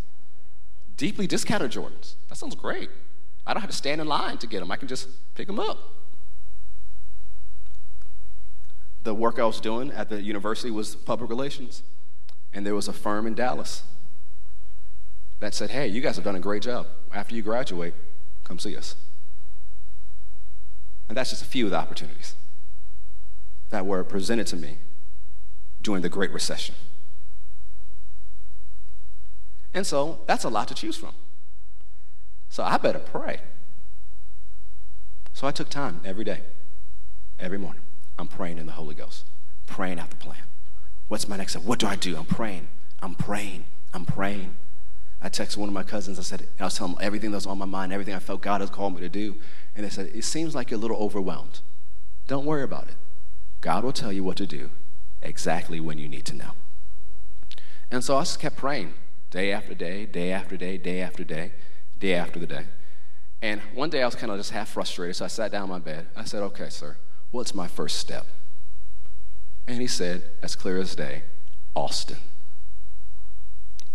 Deeply 0.97 1.27
discounted 1.27 1.71
Jordans. 1.71 2.15
That 2.29 2.37
sounds 2.37 2.55
great. 2.55 2.91
I 3.47 3.53
don't 3.53 3.61
have 3.61 3.71
to 3.71 3.77
stand 3.77 4.01
in 4.01 4.07
line 4.07 4.39
to 4.39 4.47
get 4.47 4.61
them. 4.61 4.71
I 4.71 4.77
can 4.77 4.89
just 4.89 5.09
pick 5.35 5.47
them 5.47 5.61
up. 5.61 5.79
The 9.03 9.15
work 9.15 9.39
I 9.39 9.45
was 9.45 9.61
doing 9.61 9.93
at 9.93 10.09
the 10.09 10.21
university 10.21 10.71
was 10.71 10.97
public 10.97 11.31
relations. 11.31 11.83
And 12.53 12.67
there 12.67 12.75
was 12.75 12.89
a 12.89 12.93
firm 12.93 13.27
in 13.27 13.35
Dallas 13.35 13.85
that 15.41 15.55
said, 15.55 15.71
hey, 15.71 15.87
you 15.87 16.01
guys 16.01 16.17
have 16.17 16.25
done 16.25 16.35
a 16.35 16.41
great 16.41 16.63
job. 16.63 16.87
After 17.13 17.35
you 17.35 17.43
graduate, 17.43 17.95
come 18.43 18.59
see 18.59 18.77
us. 18.77 18.97
And 21.09 21.17
that's 21.17 21.31
just 21.31 21.43
a 21.43 21.47
few 21.47 21.67
of 21.67 21.71
the 21.71 21.77
opportunities 21.77 22.35
that 23.71 23.87
were 23.87 24.03
presented 24.03 24.47
to 24.49 24.57
me 24.57 24.79
during 25.83 26.03
the 26.03 26.09
Great 26.09 26.33
Recession. 26.33 26.75
And 29.77 29.87
so 29.87 30.21
that's 30.27 30.43
a 30.43 30.49
lot 30.49 30.69
to 30.69 30.75
choose 30.75 30.97
from. 30.97 31.13
So 32.49 32.65
I 32.65 32.79
better 32.79 32.99
pray. 32.99 33.41
So 35.35 35.47
I 35.47 35.51
took 35.51 35.69
time 35.69 36.01
every 36.03 36.25
day, 36.25 36.41
every 37.39 37.59
morning. 37.59 37.83
I'm 38.19 38.27
praying 38.27 38.57
in 38.57 38.65
the 38.65 38.73
Holy 38.73 38.95
Ghost, 38.95 39.27
praying 39.67 40.01
out 40.01 40.09
the 40.09 40.17
plan. 40.17 40.39
What's 41.09 41.29
my 41.29 41.37
next 41.37 41.53
step? 41.53 41.65
What 41.65 41.79
do 41.79 41.87
I 41.87 41.95
do? 41.95 42.17
I'm 42.17 42.25
praying. 42.25 42.69
I'm 43.03 43.15
praying. 43.15 43.65
I'm 43.93 44.07
praying. 44.07 44.57
I 45.21 45.29
texted 45.29 45.59
one 45.59 45.69
of 45.69 45.75
my 45.75 45.83
cousins. 45.83 46.19
I 46.19 46.23
said, 46.23 46.49
I 46.59 46.65
was 46.65 46.79
telling 46.79 46.95
him 46.95 46.99
everything 47.03 47.31
that 47.33 47.37
was 47.37 47.47
on 47.47 47.59
my 47.59 47.67
mind, 47.67 47.93
everything 47.93 48.15
I 48.15 48.19
felt 48.19 48.41
God 48.41 48.63
has 48.63 48.71
called 48.71 48.95
me 48.95 49.01
to 49.01 49.11
do. 49.11 49.37
And 49.75 49.85
they 49.85 49.91
said, 49.91 50.11
It 50.15 50.25
seems 50.25 50.55
like 50.55 50.71
you're 50.71 50.79
a 50.79 50.81
little 50.81 50.97
overwhelmed. 50.97 51.61
Don't 52.27 52.47
worry 52.47 52.63
about 52.63 52.89
it. 52.89 52.97
God 53.61 53.85
will 53.85 53.93
tell 53.93 54.11
you 54.11 54.25
what 54.25 54.39
to 54.39 54.47
do 54.47 54.71
exactly 55.21 55.81
when 55.81 55.99
you 55.99 56.09
need 56.09 56.25
to 56.25 56.35
know. 56.35 56.53
And 57.91 58.03
so 58.03 58.17
I 58.17 58.23
just 58.23 58.41
kept 58.41 58.57
praying 58.57 58.95
day 59.37 59.53
after 59.53 59.75
day, 59.75 60.07
day 60.07 60.33
after 60.33 60.57
day, 60.57 60.79
day 60.79 61.03
after 61.03 61.23
day, 61.23 61.53
day 62.01 62.15
after 62.15 62.39
the 62.39 62.47
day. 62.47 62.65
And 63.43 63.61
one 63.75 63.91
day 63.91 64.03
I 64.03 64.07
was 64.07 64.15
kind 64.15 64.33
of 64.33 64.39
just 64.39 64.51
half 64.51 64.71
frustrated, 64.71 65.15
so 65.15 65.27
I 65.27 65.29
sat 65.29 65.53
down 65.53 65.69
my 65.69 65.79
bed. 65.79 66.07
I 66.17 66.25
said, 66.25 66.43
Okay, 66.43 66.71
sir, 66.71 66.97
what's 67.33 67.55
my 67.55 67.69
first 67.69 67.99
step? 67.99 68.25
And 69.67 69.79
he 69.79 69.87
said, 69.87 70.23
as 70.43 70.57
clear 70.57 70.79
as 70.79 70.95
day, 70.97 71.25
Austin. 71.75 72.17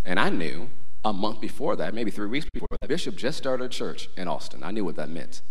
And 0.06 0.20
I 0.20 0.30
knew 0.30 0.70
a 1.04 1.12
month 1.12 1.42
before 1.42 1.76
that, 1.76 1.96
maybe 1.96 2.12
three 2.12 2.28
weeks 2.28 2.46
before 2.54 2.68
that, 2.80 2.88
Bishop 2.88 3.16
just 3.16 3.40
started 3.40 3.64
a 3.64 3.70
church 3.70 4.10
in 4.16 4.28
Austin. 4.28 4.64
I 4.64 4.70
knew 4.70 4.86
what 4.86 4.96
that 4.98 5.10
meant. 5.10 5.42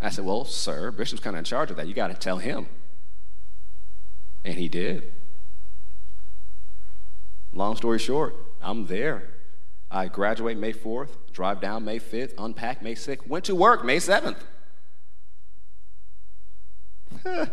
I 0.00 0.10
said, 0.10 0.24
Well, 0.24 0.44
sir, 0.44 0.92
Bishop's 0.92 1.20
kind 1.20 1.34
of 1.34 1.38
in 1.38 1.44
charge 1.44 1.72
of 1.72 1.76
that. 1.78 1.88
You 1.88 1.94
got 1.94 2.08
to 2.08 2.14
tell 2.14 2.38
him. 2.38 2.68
And 4.44 4.54
he 4.54 4.68
did. 4.68 5.12
Long 7.52 7.74
story 7.74 7.98
short, 7.98 8.36
I'm 8.64 8.86
there. 8.86 9.28
I 9.90 10.08
graduate 10.08 10.56
May 10.56 10.72
4th, 10.72 11.10
drive 11.32 11.60
down 11.60 11.84
May 11.84 12.00
5th, 12.00 12.32
unpack 12.38 12.82
May 12.82 12.94
6th, 12.94 13.28
went 13.28 13.44
to 13.44 13.54
work 13.54 13.84
May 13.84 13.98
7th. 13.98 14.38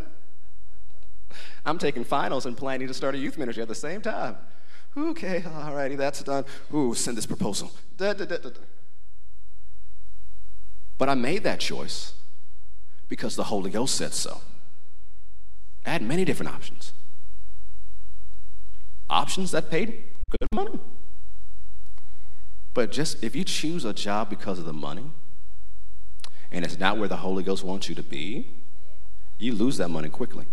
I'm 1.65 1.77
taking 1.77 2.03
finals 2.03 2.45
and 2.47 2.57
planning 2.57 2.87
to 2.87 2.93
start 2.93 3.13
a 3.13 3.17
youth 3.17 3.37
ministry 3.37 3.61
at 3.61 3.67
the 3.67 3.75
same 3.75 4.01
time. 4.01 4.37
Okay, 4.97 5.43
all 5.55 5.75
righty, 5.75 5.95
that's 5.95 6.23
done. 6.23 6.45
Ooh, 6.73 6.93
send 6.95 7.17
this 7.17 7.25
proposal. 7.25 7.71
Da, 7.97 8.13
da, 8.13 8.25
da, 8.25 8.37
but 10.97 11.09
I 11.09 11.13
made 11.13 11.43
that 11.43 11.59
choice 11.59 12.13
because 13.09 13.35
the 13.35 13.45
Holy 13.45 13.69
Ghost 13.69 13.95
said 13.95 14.13
so. 14.13 14.41
I 15.85 15.91
had 15.91 16.01
many 16.01 16.25
different 16.25 16.53
options. 16.53 16.93
Options 19.09 19.51
that 19.51 19.69
paid 19.69 20.03
good 20.39 20.47
money. 20.53 20.79
But 22.73 22.91
just 22.91 23.23
if 23.23 23.35
you 23.35 23.43
choose 23.43 23.85
a 23.85 23.93
job 23.93 24.29
because 24.29 24.59
of 24.59 24.65
the 24.65 24.73
money, 24.73 25.11
and 26.51 26.65
it's 26.65 26.79
not 26.79 26.97
where 26.97 27.07
the 27.07 27.17
Holy 27.17 27.43
Ghost 27.43 27.63
wants 27.63 27.89
you 27.89 27.95
to 27.95 28.03
be, 28.03 28.49
you 29.37 29.53
lose 29.53 29.77
that 29.77 29.89
money 29.89 30.09
quickly. 30.09 30.45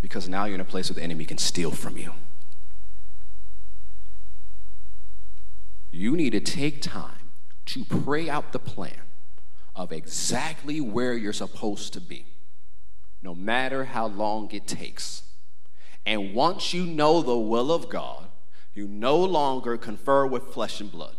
Because 0.00 0.28
now 0.28 0.44
you're 0.44 0.56
in 0.56 0.60
a 0.60 0.64
place 0.64 0.90
where 0.90 0.96
the 0.96 1.02
enemy 1.02 1.24
can 1.24 1.38
steal 1.38 1.70
from 1.70 1.96
you. 1.96 2.12
You 5.90 6.16
need 6.16 6.30
to 6.30 6.40
take 6.40 6.82
time 6.82 7.30
to 7.66 7.84
pray 7.84 8.28
out 8.28 8.52
the 8.52 8.58
plan 8.58 9.00
of 9.76 9.92
exactly 9.92 10.80
where 10.80 11.14
you're 11.14 11.32
supposed 11.32 11.92
to 11.92 12.00
be, 12.00 12.26
no 13.22 13.34
matter 13.34 13.84
how 13.84 14.06
long 14.06 14.50
it 14.50 14.66
takes. 14.66 15.22
And 16.04 16.34
once 16.34 16.74
you 16.74 16.84
know 16.84 17.22
the 17.22 17.38
will 17.38 17.72
of 17.72 17.88
God, 17.88 18.23
you 18.74 18.88
no 18.88 19.16
longer 19.16 19.76
confer 19.76 20.26
with 20.26 20.52
flesh 20.52 20.80
and 20.80 20.90
blood. 20.90 21.16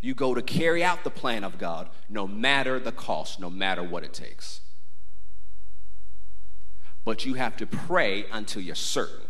You 0.00 0.14
go 0.14 0.34
to 0.34 0.42
carry 0.42 0.82
out 0.82 1.04
the 1.04 1.10
plan 1.10 1.44
of 1.44 1.58
God 1.58 1.88
no 2.08 2.26
matter 2.26 2.78
the 2.78 2.92
cost, 2.92 3.40
no 3.40 3.50
matter 3.50 3.82
what 3.82 4.04
it 4.04 4.12
takes. 4.12 4.60
But 7.04 7.24
you 7.24 7.34
have 7.34 7.56
to 7.56 7.66
pray 7.66 8.26
until 8.30 8.62
you're 8.62 8.74
certain. 8.74 9.26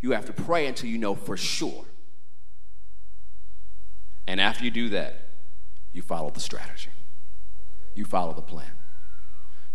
You 0.00 0.12
have 0.12 0.26
to 0.26 0.32
pray 0.32 0.66
until 0.66 0.88
you 0.88 0.98
know 0.98 1.14
for 1.14 1.36
sure. 1.36 1.84
And 4.26 4.40
after 4.40 4.64
you 4.64 4.70
do 4.70 4.88
that, 4.90 5.28
you 5.92 6.02
follow 6.02 6.30
the 6.30 6.40
strategy, 6.40 6.90
you 7.94 8.04
follow 8.04 8.32
the 8.32 8.42
plan. 8.42 8.70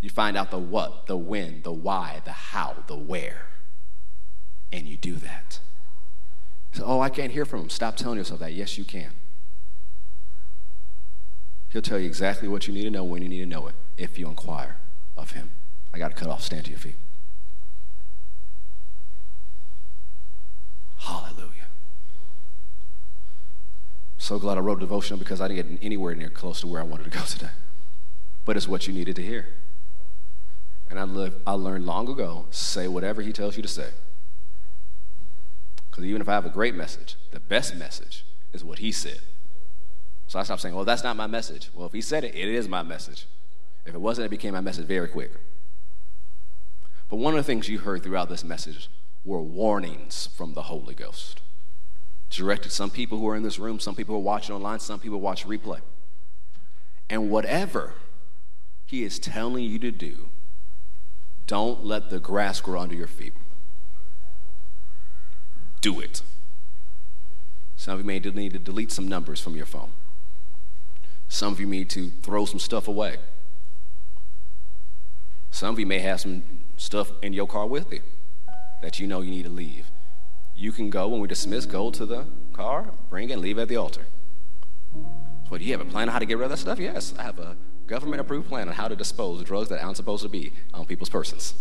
You 0.00 0.08
find 0.08 0.36
out 0.36 0.50
the 0.50 0.58
what, 0.58 1.06
the 1.06 1.16
when, 1.16 1.60
the 1.62 1.72
why, 1.72 2.22
the 2.24 2.32
how, 2.32 2.76
the 2.86 2.96
where, 2.96 3.48
and 4.72 4.86
you 4.86 4.96
do 4.96 5.16
that. 5.16 5.60
So, 6.72 6.84
oh, 6.86 7.00
I 7.00 7.08
can't 7.08 7.32
hear 7.32 7.44
from 7.44 7.62
him. 7.62 7.70
Stop 7.70 7.96
telling 7.96 8.18
yourself 8.18 8.40
that. 8.40 8.52
Yes, 8.52 8.78
you 8.78 8.84
can. 8.84 9.10
He'll 11.70 11.82
tell 11.82 11.98
you 11.98 12.06
exactly 12.06 12.48
what 12.48 12.66
you 12.66 12.74
need 12.74 12.84
to 12.84 12.90
know 12.90 13.04
when 13.04 13.22
you 13.22 13.28
need 13.28 13.40
to 13.40 13.46
know 13.46 13.66
it 13.68 13.74
if 13.96 14.18
you 14.18 14.28
inquire 14.28 14.76
of 15.16 15.32
him. 15.32 15.50
I 15.92 15.98
got 15.98 16.08
to 16.08 16.14
cut 16.14 16.28
off. 16.28 16.42
Stand 16.42 16.64
to 16.64 16.70
your 16.70 16.78
feet. 16.78 16.96
Hallelujah. 20.98 21.68
So 24.18 24.38
glad 24.38 24.58
I 24.58 24.60
wrote 24.60 24.80
devotional 24.80 25.18
because 25.18 25.40
I 25.40 25.48
didn't 25.48 25.70
get 25.70 25.84
anywhere 25.84 26.14
near 26.14 26.28
close 26.28 26.60
to 26.60 26.66
where 26.66 26.80
I 26.80 26.84
wanted 26.84 27.04
to 27.04 27.10
go 27.10 27.20
today. 27.26 27.50
But 28.44 28.56
it's 28.56 28.68
what 28.68 28.86
you 28.86 28.92
needed 28.92 29.16
to 29.16 29.22
hear. 29.22 29.48
And 30.88 30.98
I, 30.98 31.04
live, 31.04 31.36
I 31.46 31.52
learned 31.52 31.86
long 31.86 32.08
ago 32.08 32.46
say 32.50 32.88
whatever 32.88 33.22
he 33.22 33.32
tells 33.32 33.56
you 33.56 33.62
to 33.62 33.68
say. 33.68 33.90
Because 35.90 36.04
even 36.04 36.22
if 36.22 36.28
I 36.28 36.32
have 36.32 36.46
a 36.46 36.50
great 36.50 36.74
message, 36.74 37.16
the 37.32 37.40
best 37.40 37.74
message 37.74 38.24
is 38.52 38.64
what 38.64 38.78
he 38.78 38.92
said. 38.92 39.20
So 40.26 40.38
I 40.38 40.44
stopped 40.44 40.62
saying, 40.62 40.74
well, 40.74 40.84
that's 40.84 41.02
not 41.02 41.16
my 41.16 41.26
message. 41.26 41.70
Well, 41.74 41.86
if 41.86 41.92
he 41.92 42.00
said 42.00 42.22
it, 42.22 42.34
it 42.34 42.48
is 42.48 42.68
my 42.68 42.82
message. 42.82 43.26
If 43.84 43.94
it 43.94 44.00
wasn't, 44.00 44.26
it 44.26 44.30
became 44.30 44.54
my 44.54 44.60
message 44.60 44.86
very 44.86 45.08
quick. 45.08 45.32
But 47.08 47.16
one 47.16 47.34
of 47.34 47.38
the 47.38 47.44
things 47.44 47.68
you 47.68 47.80
heard 47.80 48.04
throughout 48.04 48.28
this 48.28 48.44
message 48.44 48.88
were 49.24 49.42
warnings 49.42 50.28
from 50.28 50.54
the 50.54 50.62
Holy 50.62 50.94
Ghost. 50.94 51.40
Directed 52.30 52.70
some 52.70 52.90
people 52.90 53.18
who 53.18 53.28
are 53.28 53.34
in 53.34 53.42
this 53.42 53.58
room, 53.58 53.80
some 53.80 53.96
people 53.96 54.14
who 54.14 54.20
are 54.20 54.24
watching 54.24 54.54
online, 54.54 54.78
some 54.78 55.00
people 55.00 55.20
watch 55.20 55.46
replay. 55.46 55.80
And 57.08 57.28
whatever 57.28 57.94
he 58.86 59.02
is 59.02 59.18
telling 59.18 59.64
you 59.64 59.80
to 59.80 59.90
do, 59.90 60.28
don't 61.48 61.84
let 61.84 62.10
the 62.10 62.20
grass 62.20 62.60
grow 62.60 62.80
under 62.80 62.94
your 62.94 63.08
feet. 63.08 63.32
Do 65.80 66.00
it. 66.00 66.22
Some 67.76 67.94
of 67.94 68.00
you 68.00 68.06
may 68.06 68.18
need 68.18 68.52
to 68.52 68.58
delete 68.58 68.92
some 68.92 69.08
numbers 69.08 69.40
from 69.40 69.56
your 69.56 69.66
phone. 69.66 69.90
Some 71.28 71.52
of 71.52 71.60
you 71.60 71.66
need 71.66 71.88
to 71.90 72.10
throw 72.22 72.44
some 72.44 72.58
stuff 72.58 72.88
away. 72.88 73.16
Some 75.50 75.74
of 75.74 75.80
you 75.80 75.86
may 75.86 76.00
have 76.00 76.20
some 76.20 76.42
stuff 76.76 77.12
in 77.22 77.32
your 77.32 77.46
car 77.46 77.66
with 77.66 77.92
you 77.92 78.00
that 78.82 78.98
you 78.98 79.06
know 79.06 79.20
you 79.20 79.30
need 79.30 79.44
to 79.44 79.50
leave. 79.50 79.90
You 80.56 80.72
can 80.72 80.90
go 80.90 81.08
when 81.08 81.20
we 81.20 81.28
dismiss, 81.28 81.66
go 81.66 81.90
to 81.90 82.04
the 82.04 82.26
car, 82.52 82.92
bring 83.08 83.30
it, 83.30 83.34
and 83.34 83.42
leave 83.42 83.58
it 83.58 83.62
at 83.62 83.68
the 83.68 83.76
altar. 83.76 84.06
So, 85.48 85.56
do 85.56 85.64
you 85.64 85.72
have 85.72 85.80
a 85.80 85.90
plan 85.90 86.08
on 86.08 86.12
how 86.12 86.18
to 86.18 86.26
get 86.26 86.38
rid 86.38 86.44
of 86.44 86.50
that 86.50 86.58
stuff? 86.58 86.78
Yes, 86.78 87.14
I 87.18 87.22
have 87.22 87.38
a 87.38 87.56
government 87.86 88.20
approved 88.20 88.48
plan 88.48 88.68
on 88.68 88.74
how 88.74 88.88
to 88.88 88.94
dispose 88.94 89.40
of 89.40 89.46
drugs 89.46 89.68
that 89.68 89.82
aren't 89.82 89.96
supposed 89.96 90.22
to 90.22 90.28
be 90.28 90.52
on 90.72 90.86
people's 90.86 91.08
persons. 91.08 91.54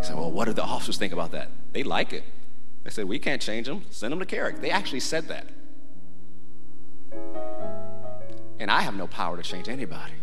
You 0.00 0.06
said, 0.06 0.16
well, 0.16 0.30
what 0.30 0.46
do 0.46 0.54
the 0.54 0.62
officers 0.62 0.96
think 0.96 1.12
about 1.12 1.32
that? 1.32 1.50
They 1.74 1.82
like 1.82 2.14
it. 2.14 2.24
They 2.84 2.90
said, 2.90 3.04
we 3.04 3.18
can't 3.18 3.42
change 3.42 3.66
them. 3.66 3.84
Send 3.90 4.12
them 4.12 4.18
to 4.18 4.24
Kerrick. 4.24 4.62
They 4.62 4.70
actually 4.70 5.00
said 5.00 5.28
that. 5.28 5.46
And 8.58 8.70
I 8.70 8.80
have 8.80 8.94
no 8.94 9.06
power 9.06 9.36
to 9.36 9.42
change 9.42 9.68
anybody. 9.68 10.14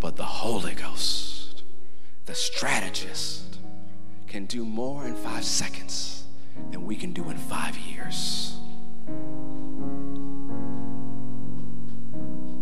But 0.00 0.16
the 0.16 0.24
Holy 0.24 0.74
Ghost, 0.74 1.62
the 2.24 2.34
strategist, 2.34 3.58
can 4.26 4.46
do 4.46 4.64
more 4.64 5.06
in 5.06 5.14
five 5.14 5.44
seconds 5.44 6.24
than 6.72 6.84
we 6.84 6.96
can 6.96 7.12
do 7.12 7.30
in 7.30 7.36
five 7.36 7.78
years. 7.78 8.58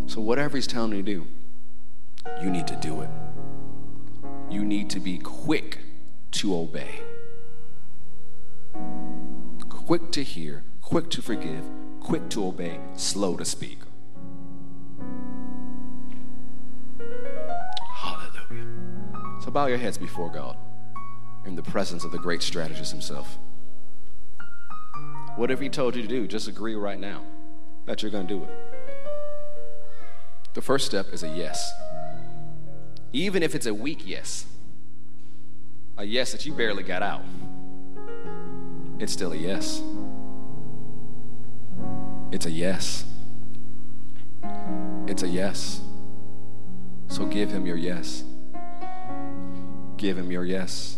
So, 0.05 0.21
whatever 0.21 0.55
he's 0.55 0.67
telling 0.67 0.91
you 0.91 0.97
to 0.97 1.03
do, 1.03 1.27
you 2.43 2.51
need 2.51 2.67
to 2.67 2.75
do 2.75 3.01
it. 3.01 3.09
You 4.51 4.63
need 4.63 4.91
to 4.91 4.99
be 4.99 5.17
quick 5.17 5.79
to 6.35 6.55
obey, 6.55 6.99
quick 9.69 10.11
to 10.11 10.21
hear, 10.23 10.63
quick 10.81 11.09
to 11.09 11.21
forgive, 11.21 11.63
quick 12.01 12.27
to 12.29 12.45
obey, 12.45 12.79
slow 12.95 13.37
to 13.37 13.45
speak. 13.45 13.79
Hallelujah. 17.93 18.67
So 19.43 19.49
bow 19.51 19.67
your 19.67 19.77
heads 19.77 19.97
before 19.97 20.29
God 20.29 20.57
in 21.45 21.55
the 21.55 21.63
presence 21.63 22.03
of 22.03 22.11
the 22.11 22.19
great 22.19 22.41
strategist 22.41 22.91
himself. 22.91 23.37
Whatever 25.37 25.63
he 25.63 25.69
told 25.69 25.95
you 25.95 26.01
to 26.01 26.07
do, 26.07 26.27
just 26.27 26.47
agree 26.47 26.75
right 26.75 26.99
now 26.99 27.23
that 27.85 28.01
you're 28.01 28.11
going 28.11 28.27
to 28.27 28.33
do 28.33 28.43
it. 28.43 28.49
The 30.53 30.61
first 30.61 30.85
step 30.85 31.13
is 31.13 31.23
a 31.23 31.29
yes. 31.29 31.71
Even 33.13 33.43
if 33.43 33.55
it's 33.55 33.65
a 33.65 33.73
weak 33.73 34.01
yes, 34.05 34.45
a 35.97 36.03
yes 36.03 36.31
that 36.31 36.45
you 36.45 36.53
barely 36.53 36.83
got 36.83 37.01
out, 37.01 37.23
it's 38.99 39.13
still 39.13 39.31
a 39.31 39.35
yes. 39.35 39.81
It's 42.31 42.45
a 42.45 42.51
yes. 42.51 43.05
It's 45.07 45.23
a 45.23 45.27
yes. 45.27 45.81
So 47.07 47.25
give 47.25 47.49
him 47.49 47.65
your 47.65 47.77
yes. 47.77 48.23
Give 49.97 50.17
him 50.17 50.31
your 50.31 50.43
yes. 50.43 50.97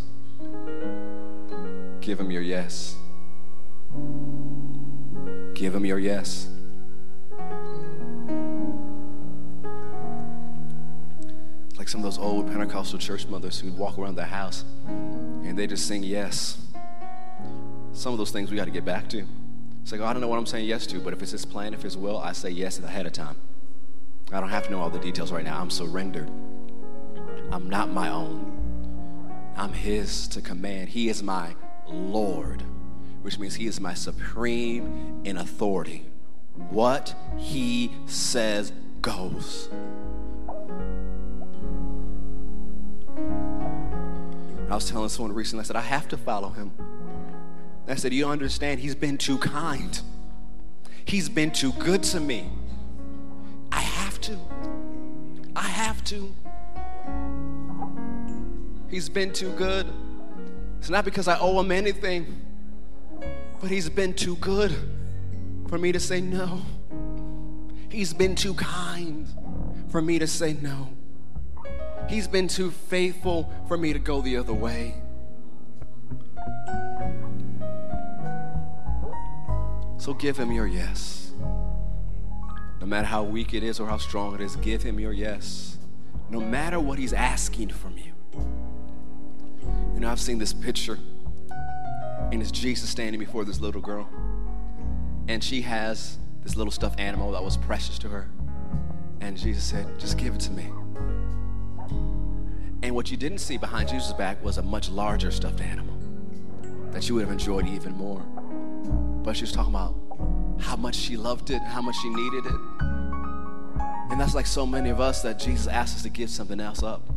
Give 2.02 2.20
him 2.20 2.32
your 2.32 2.42
yes. 2.42 2.96
Give 5.54 5.76
him 5.76 5.86
your 5.86 6.00
yes. 6.00 6.48
Like 11.88 11.92
some 11.94 12.04
of 12.04 12.04
those 12.04 12.18
old 12.18 12.48
Pentecostal 12.48 13.00
church 13.00 13.28
mothers 13.28 13.62
who'd 13.62 13.78
walk 13.78 13.98
around 13.98 14.16
the 14.16 14.26
house 14.26 14.66
and 14.88 15.58
they 15.58 15.68
just 15.68 15.88
sing 15.88 16.04
yes. 16.04 16.58
Some 17.94 18.12
of 18.12 18.18
those 18.18 18.30
things 18.30 18.52
we 18.52 18.58
got 18.58 18.66
to 18.66 18.72
get 18.72 18.84
back 18.84 19.08
to. 19.12 19.26
It's 19.84 19.94
like, 19.94 20.02
oh, 20.02 20.04
I 20.04 20.12
don't 20.12 20.22
know 20.22 20.28
what 20.28 20.38
I'm 20.38 20.46
saying 20.46 20.66
yes 20.66 20.86
to, 20.88 21.00
but 21.00 21.14
if 21.14 21.22
it's 21.22 21.32
His 21.32 21.46
plan, 21.46 21.74
if 21.74 21.86
it's 21.86 21.94
His 21.94 21.98
will, 21.98 22.18
I 22.18 22.34
say 22.34 22.50
yes 22.50 22.78
ahead 22.80 23.06
of 23.06 23.14
time. 23.14 23.38
I 24.34 24.42
don't 24.42 24.50
have 24.50 24.66
to 24.66 24.72
know 24.72 24.82
all 24.82 24.90
the 24.90 25.00
details 25.00 25.32
right 25.32 25.46
now. 25.46 25.62
I'm 25.62 25.70
surrendered. 25.70 26.30
I'm 27.54 27.70
not 27.70 27.90
my 27.90 28.10
own. 28.10 29.54
I'm 29.56 29.72
His 29.72 30.28
to 30.28 30.42
command. 30.42 30.90
He 30.90 31.08
is 31.08 31.24
my 31.24 31.56
Lord, 31.88 32.64
which 33.22 33.40
means 33.40 33.56
He 33.56 33.66
is 33.66 33.80
my 33.80 33.94
supreme 33.94 35.22
in 35.24 35.38
authority. 35.38 36.06
What 36.70 37.16
He 37.38 37.94
says 38.08 38.74
goes. 39.02 39.70
I 44.70 44.76
was 44.76 44.90
telling 44.90 45.10
someone 45.10 45.34
recently, 45.34 45.62
I 45.62 45.66
said, 45.66 45.76
I 45.76 45.82
have 45.82 46.08
to 46.10 46.18
follow 46.18 46.50
Him. 46.50 46.72
I 47.88 47.96
said, 47.96 48.14
You 48.14 48.28
understand, 48.28 48.80
he's 48.80 48.96
been 48.96 49.18
too 49.18 49.38
kind. 49.38 50.00
He's 51.06 51.30
been 51.30 51.52
too 51.52 51.72
good 51.74 52.04
to 52.04 52.20
me. 52.20 52.50
I 53.72 53.80
have 53.80 54.20
to. 54.22 54.38
I 55.56 55.62
have 55.62 56.04
to. 56.06 56.34
He's 58.90 59.08
been 59.08 59.32
too 59.32 59.52
good. 59.52 59.88
It's 60.80 60.90
not 60.90 61.06
because 61.06 61.28
I 61.28 61.40
owe 61.40 61.60
him 61.60 61.72
anything, 61.72 62.42
but 63.62 63.72
he's 63.72 63.90
been 63.90 64.14
too 64.14 64.36
good 64.38 64.76
for 65.68 65.78
me 65.78 65.92
to 65.92 66.00
say 66.00 66.22
no. 66.22 66.62
He's 67.90 68.14
been 68.14 68.36
too 68.36 68.54
kind 68.54 69.28
for 69.90 70.02
me 70.02 70.20
to 70.20 70.28
say 70.28 70.54
no. 70.54 70.90
He's 72.10 72.28
been 72.28 72.48
too 72.48 72.72
faithful 72.72 73.52
for 73.68 73.78
me 73.78 73.94
to 73.94 74.00
go 74.00 74.22
the 74.22 74.38
other 74.38 74.54
way. 74.54 74.96
So 79.98 80.14
give 80.14 80.38
him 80.38 80.52
your 80.52 80.68
yes. 80.68 81.32
No 82.80 82.86
matter 82.86 83.08
how 83.08 83.24
weak 83.24 83.54
it 83.54 83.64
is 83.64 83.80
or 83.80 83.88
how 83.88 83.98
strong 83.98 84.36
it 84.36 84.42
is, 84.42 84.56
give 84.58 84.84
him 84.84 85.00
your 85.00 85.12
yes. 85.12 85.78
No 86.30 86.40
matter 86.40 86.80
what 86.80 86.98
he's 86.98 87.14
asking 87.14 87.70
from 87.70 87.98
you. 87.98 88.14
You 89.94 90.00
know, 90.00 90.10
I've 90.10 90.20
seen 90.20 90.38
this 90.38 90.54
picture, 90.54 91.00
and 92.32 92.42
it's 92.42 92.52
Jesus 92.52 92.90
standing 92.90 93.20
before 93.20 93.44
this 93.44 93.60
little 93.60 93.82
girl. 93.82 94.08
And 95.28 95.44
she 95.44 95.62
has 95.62 96.20
this 96.44 96.56
little 96.56 96.72
stuffed 96.72 97.00
animal 97.00 97.32
that 97.32 97.44
was 97.44 97.58
precious 97.58 97.98
to 98.00 98.10
her. 98.10 98.30
And 99.20 99.36
Jesus 99.36 99.64
said, 99.64 100.00
Just 100.00 100.18
give 100.18 100.36
it 100.36 100.40
to 100.42 100.52
me. 100.52 100.70
And 102.84 102.94
what 102.94 103.10
you 103.12 103.18
didn't 103.18 103.40
see 103.40 103.58
behind 103.58 103.90
Jesus' 103.90 104.14
back 104.14 104.44
was 104.44 104.58
a 104.58 104.64
much 104.64 104.90
larger 104.90 105.32
stuffed 105.32 105.62
animal 105.62 105.96
that 106.92 107.08
you 107.08 107.16
would 107.16 107.22
have 107.22 107.32
enjoyed 107.32 107.68
even 107.68 107.94
more. 107.94 108.22
But 109.24 109.36
she 109.36 109.44
was 109.44 109.52
talking 109.52 109.74
about 109.74 109.96
how 110.60 110.76
much 110.76 110.96
she 110.96 111.18
loved 111.18 111.50
it, 111.50 111.62
how 111.62 111.82
much 111.82 111.96
she 111.98 112.10
needed 112.10 112.46
it. 112.46 112.60
And 114.10 114.20
that's 114.20 114.34
like 114.34 114.48
so 114.48 114.66
many 114.66 114.90
of 114.90 115.02
us 115.02 115.22
that 115.22 115.38
Jesus 115.40 115.68
asked 115.68 115.96
us 115.96 116.04
to 116.04 116.10
give 116.10 116.30
something 116.30 116.60
else 116.60 116.82
up. 116.82 117.08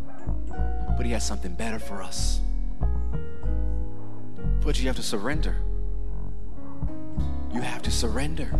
But 0.96 1.06
he 1.06 1.12
has 1.12 1.26
something 1.26 1.54
better 1.54 1.78
for 1.78 2.02
us. 2.02 2.40
But 4.60 4.78
you 4.80 4.86
have 4.86 4.96
to 4.96 5.02
surrender. 5.02 5.56
You 7.54 7.60
have 7.60 7.82
to 7.82 7.90
surrender. 7.90 8.52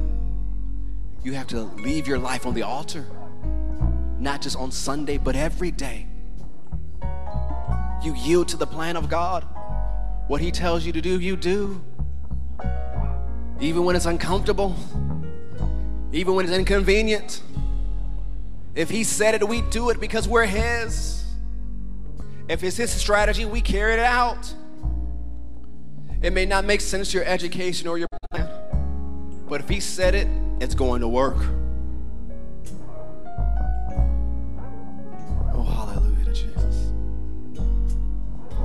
You 1.23 1.33
have 1.35 1.49
to 1.49 1.63
leave 1.63 2.07
your 2.07 2.19
life 2.19 2.47
on 2.47 2.55
the 2.55 2.63
altar. 2.63 3.05
Not 4.19 4.41
just 4.43 4.57
on 4.57 4.71
Sunday, 4.71 5.19
but 5.19 5.37
every 5.37 5.71
day. 5.71 6.07
You 8.03 8.15
yield 8.15 8.49
to 8.49 8.57
the 8.57 8.67
plan 8.67 8.97
of 8.97 9.09
God. 9.09 9.45
What 10.27 10.41
He 10.41 10.51
tells 10.51 10.85
you 10.85 10.93
to 10.93 11.01
do, 11.01 11.21
you 11.21 11.37
do 11.37 11.83
even 13.61 13.85
when 13.85 13.95
it's 13.95 14.07
uncomfortable, 14.07 14.75
even 16.13 16.35
when 16.35 16.47
it's 16.47 16.55
inconvenient. 16.55 17.43
If 18.75 18.89
He 18.89 19.05
said 19.05 19.35
it, 19.35 19.47
we 19.47 19.61
do 19.63 19.91
it 19.91 20.01
because 20.01 20.27
we're 20.27 20.47
His. 20.47 21.23
If 22.49 22.65
it's 22.65 22.79
His 22.79 22.91
strategy, 22.91 23.45
we 23.45 23.61
carry 23.61 23.95
it 23.95 24.01
out. 24.01 24.53
It 26.23 26.33
may 26.33 26.47
not 26.47 26.65
make 26.65 26.81
sense 26.81 27.11
to 27.13 27.19
your 27.19 27.27
education 27.27 27.89
or 27.89 27.99
your 27.99 28.09
plan, 28.31 28.49
but 29.49 29.61
if 29.61 29.69
He 29.69 29.81
said 29.81 30.15
it, 30.15 30.27
it's 30.61 30.75
going 30.75 31.03
to 31.03 31.09
work. 31.09 31.37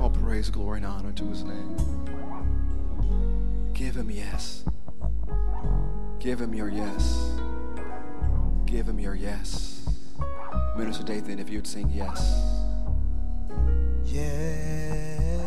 All 0.06 0.12
praise, 0.12 0.50
glory, 0.50 0.76
and 0.76 0.86
honor 0.86 1.10
to 1.10 1.24
His 1.24 1.42
name. 1.42 1.76
Give 3.74 3.96
Him 3.96 4.08
yes. 4.08 4.64
Give 6.20 6.40
him 6.40 6.54
your 6.54 6.68
yes. 6.68 7.40
Give 8.66 8.88
him 8.88 9.00
your 9.00 9.16
yes. 9.16 9.88
Minister 10.76 11.02
Dathan, 11.02 11.40
if 11.40 11.50
you'd 11.50 11.66
sing 11.66 11.90
yes. 11.92 12.40
Yes. 14.04 15.42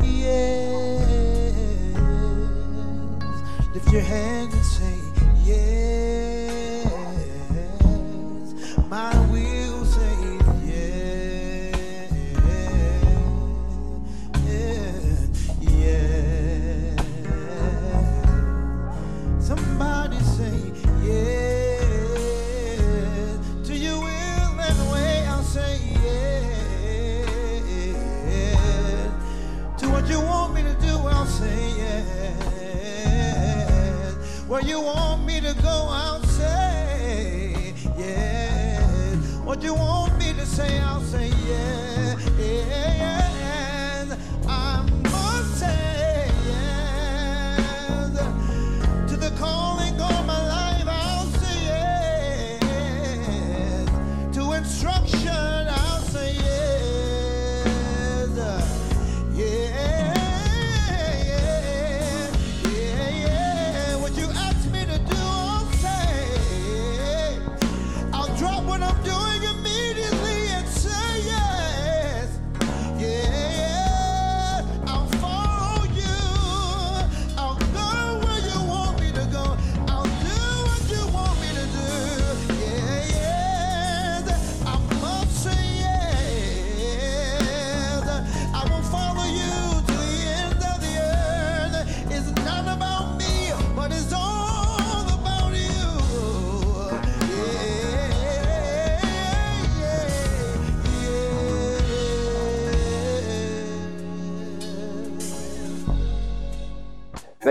Yes. 0.00 1.08
Lift 3.74 3.92
your 3.92 4.02
hands 4.02 4.54
and 4.54 4.64
say 4.64 4.94
yes. 5.44 6.86
My 8.88 9.25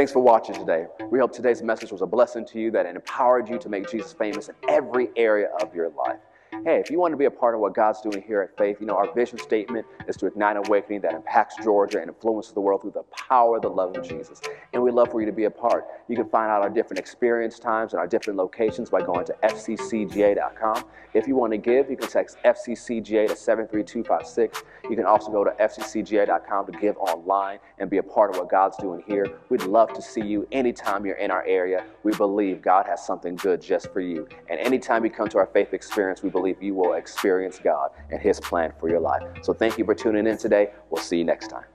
Thanks 0.05 0.13
for 0.13 0.19
watching 0.19 0.53
today. 0.53 0.85
We 1.09 1.17
hope 1.17 1.33
today's 1.33 1.63
message 1.63 1.91
was 1.91 2.03
a 2.03 2.05
blessing 2.05 2.45
to 2.49 2.59
you 2.59 2.69
that 2.69 2.85
it 2.85 2.95
empowered 2.95 3.49
you 3.49 3.57
to 3.57 3.69
make 3.69 3.89
Jesus 3.89 4.13
famous 4.13 4.49
in 4.49 4.55
every 4.69 5.09
area 5.15 5.47
of 5.59 5.73
your 5.73 5.89
life 5.89 6.19
hey, 6.65 6.79
if 6.79 6.89
you 6.89 6.99
want 6.99 7.11
to 7.11 7.17
be 7.17 7.25
a 7.25 7.31
part 7.31 7.53
of 7.53 7.61
what 7.61 7.75
God's 7.75 8.01
doing 8.01 8.23
here 8.25 8.41
at 8.41 8.57
Faith, 8.57 8.77
you 8.79 8.87
know, 8.87 8.95
our 8.95 9.13
vision 9.13 9.37
statement 9.37 9.85
is 10.07 10.17
to 10.17 10.25
ignite 10.25 10.57
awakening 10.57 11.01
that 11.01 11.13
impacts 11.13 11.55
Georgia 11.63 11.99
and 11.99 12.09
influences 12.09 12.53
the 12.53 12.59
world 12.59 12.81
through 12.81 12.91
the 12.91 13.03
power 13.03 13.57
of 13.57 13.61
the 13.61 13.69
love 13.69 13.95
of 13.95 14.07
Jesus. 14.07 14.41
And 14.73 14.81
we'd 14.81 14.95
love 14.95 15.11
for 15.11 15.19
you 15.19 15.27
to 15.27 15.31
be 15.31 15.43
a 15.43 15.51
part. 15.51 15.85
You 16.07 16.15
can 16.15 16.27
find 16.27 16.49
out 16.49 16.63
our 16.63 16.69
different 16.69 16.99
experience 16.99 17.59
times 17.59 17.93
and 17.93 17.99
our 17.99 18.07
different 18.07 18.37
locations 18.37 18.89
by 18.89 19.01
going 19.01 19.25
to 19.25 19.35
fccga.com. 19.43 20.85
If 21.13 21.27
you 21.27 21.35
want 21.35 21.53
to 21.53 21.57
give, 21.57 21.89
you 21.89 21.97
can 21.97 22.09
text 22.09 22.37
FCCGA 22.43 23.27
to 23.27 23.35
73256. 23.35 24.63
You 24.89 24.95
can 24.95 25.05
also 25.05 25.31
go 25.31 25.43
to 25.43 25.51
fccga.com 25.51 26.65
to 26.65 26.71
give 26.79 26.97
online 26.97 27.59
and 27.79 27.89
be 27.89 27.97
a 27.97 28.03
part 28.03 28.31
of 28.31 28.37
what 28.37 28.49
God's 28.49 28.77
doing 28.77 29.03
here. 29.07 29.39
We'd 29.49 29.63
love 29.63 29.93
to 29.93 30.01
see 30.01 30.21
you 30.21 30.47
anytime 30.51 31.05
you're 31.05 31.15
in 31.15 31.31
our 31.31 31.45
area. 31.45 31.85
We 32.03 32.13
believe 32.13 32.61
God 32.61 32.85
has 32.85 33.05
something 33.05 33.35
good 33.35 33.61
just 33.61 33.91
for 33.91 34.01
you. 34.01 34.27
And 34.49 34.59
anytime 34.59 35.03
you 35.03 35.11
come 35.11 35.27
to 35.29 35.37
our 35.37 35.47
faith 35.47 35.73
experience, 35.73 36.23
we 36.23 36.29
believe 36.29 36.61
you 36.61 36.75
will 36.75 36.93
experience 36.93 37.59
God 37.59 37.91
and 38.11 38.21
His 38.21 38.39
plan 38.39 38.73
for 38.79 38.89
your 38.89 38.99
life. 38.99 39.23
So 39.41 39.53
thank 39.53 39.77
you 39.77 39.85
for 39.85 39.95
tuning 39.95 40.27
in 40.27 40.37
today. 40.37 40.71
We'll 40.89 41.01
see 41.01 41.17
you 41.17 41.25
next 41.25 41.47
time. 41.47 41.65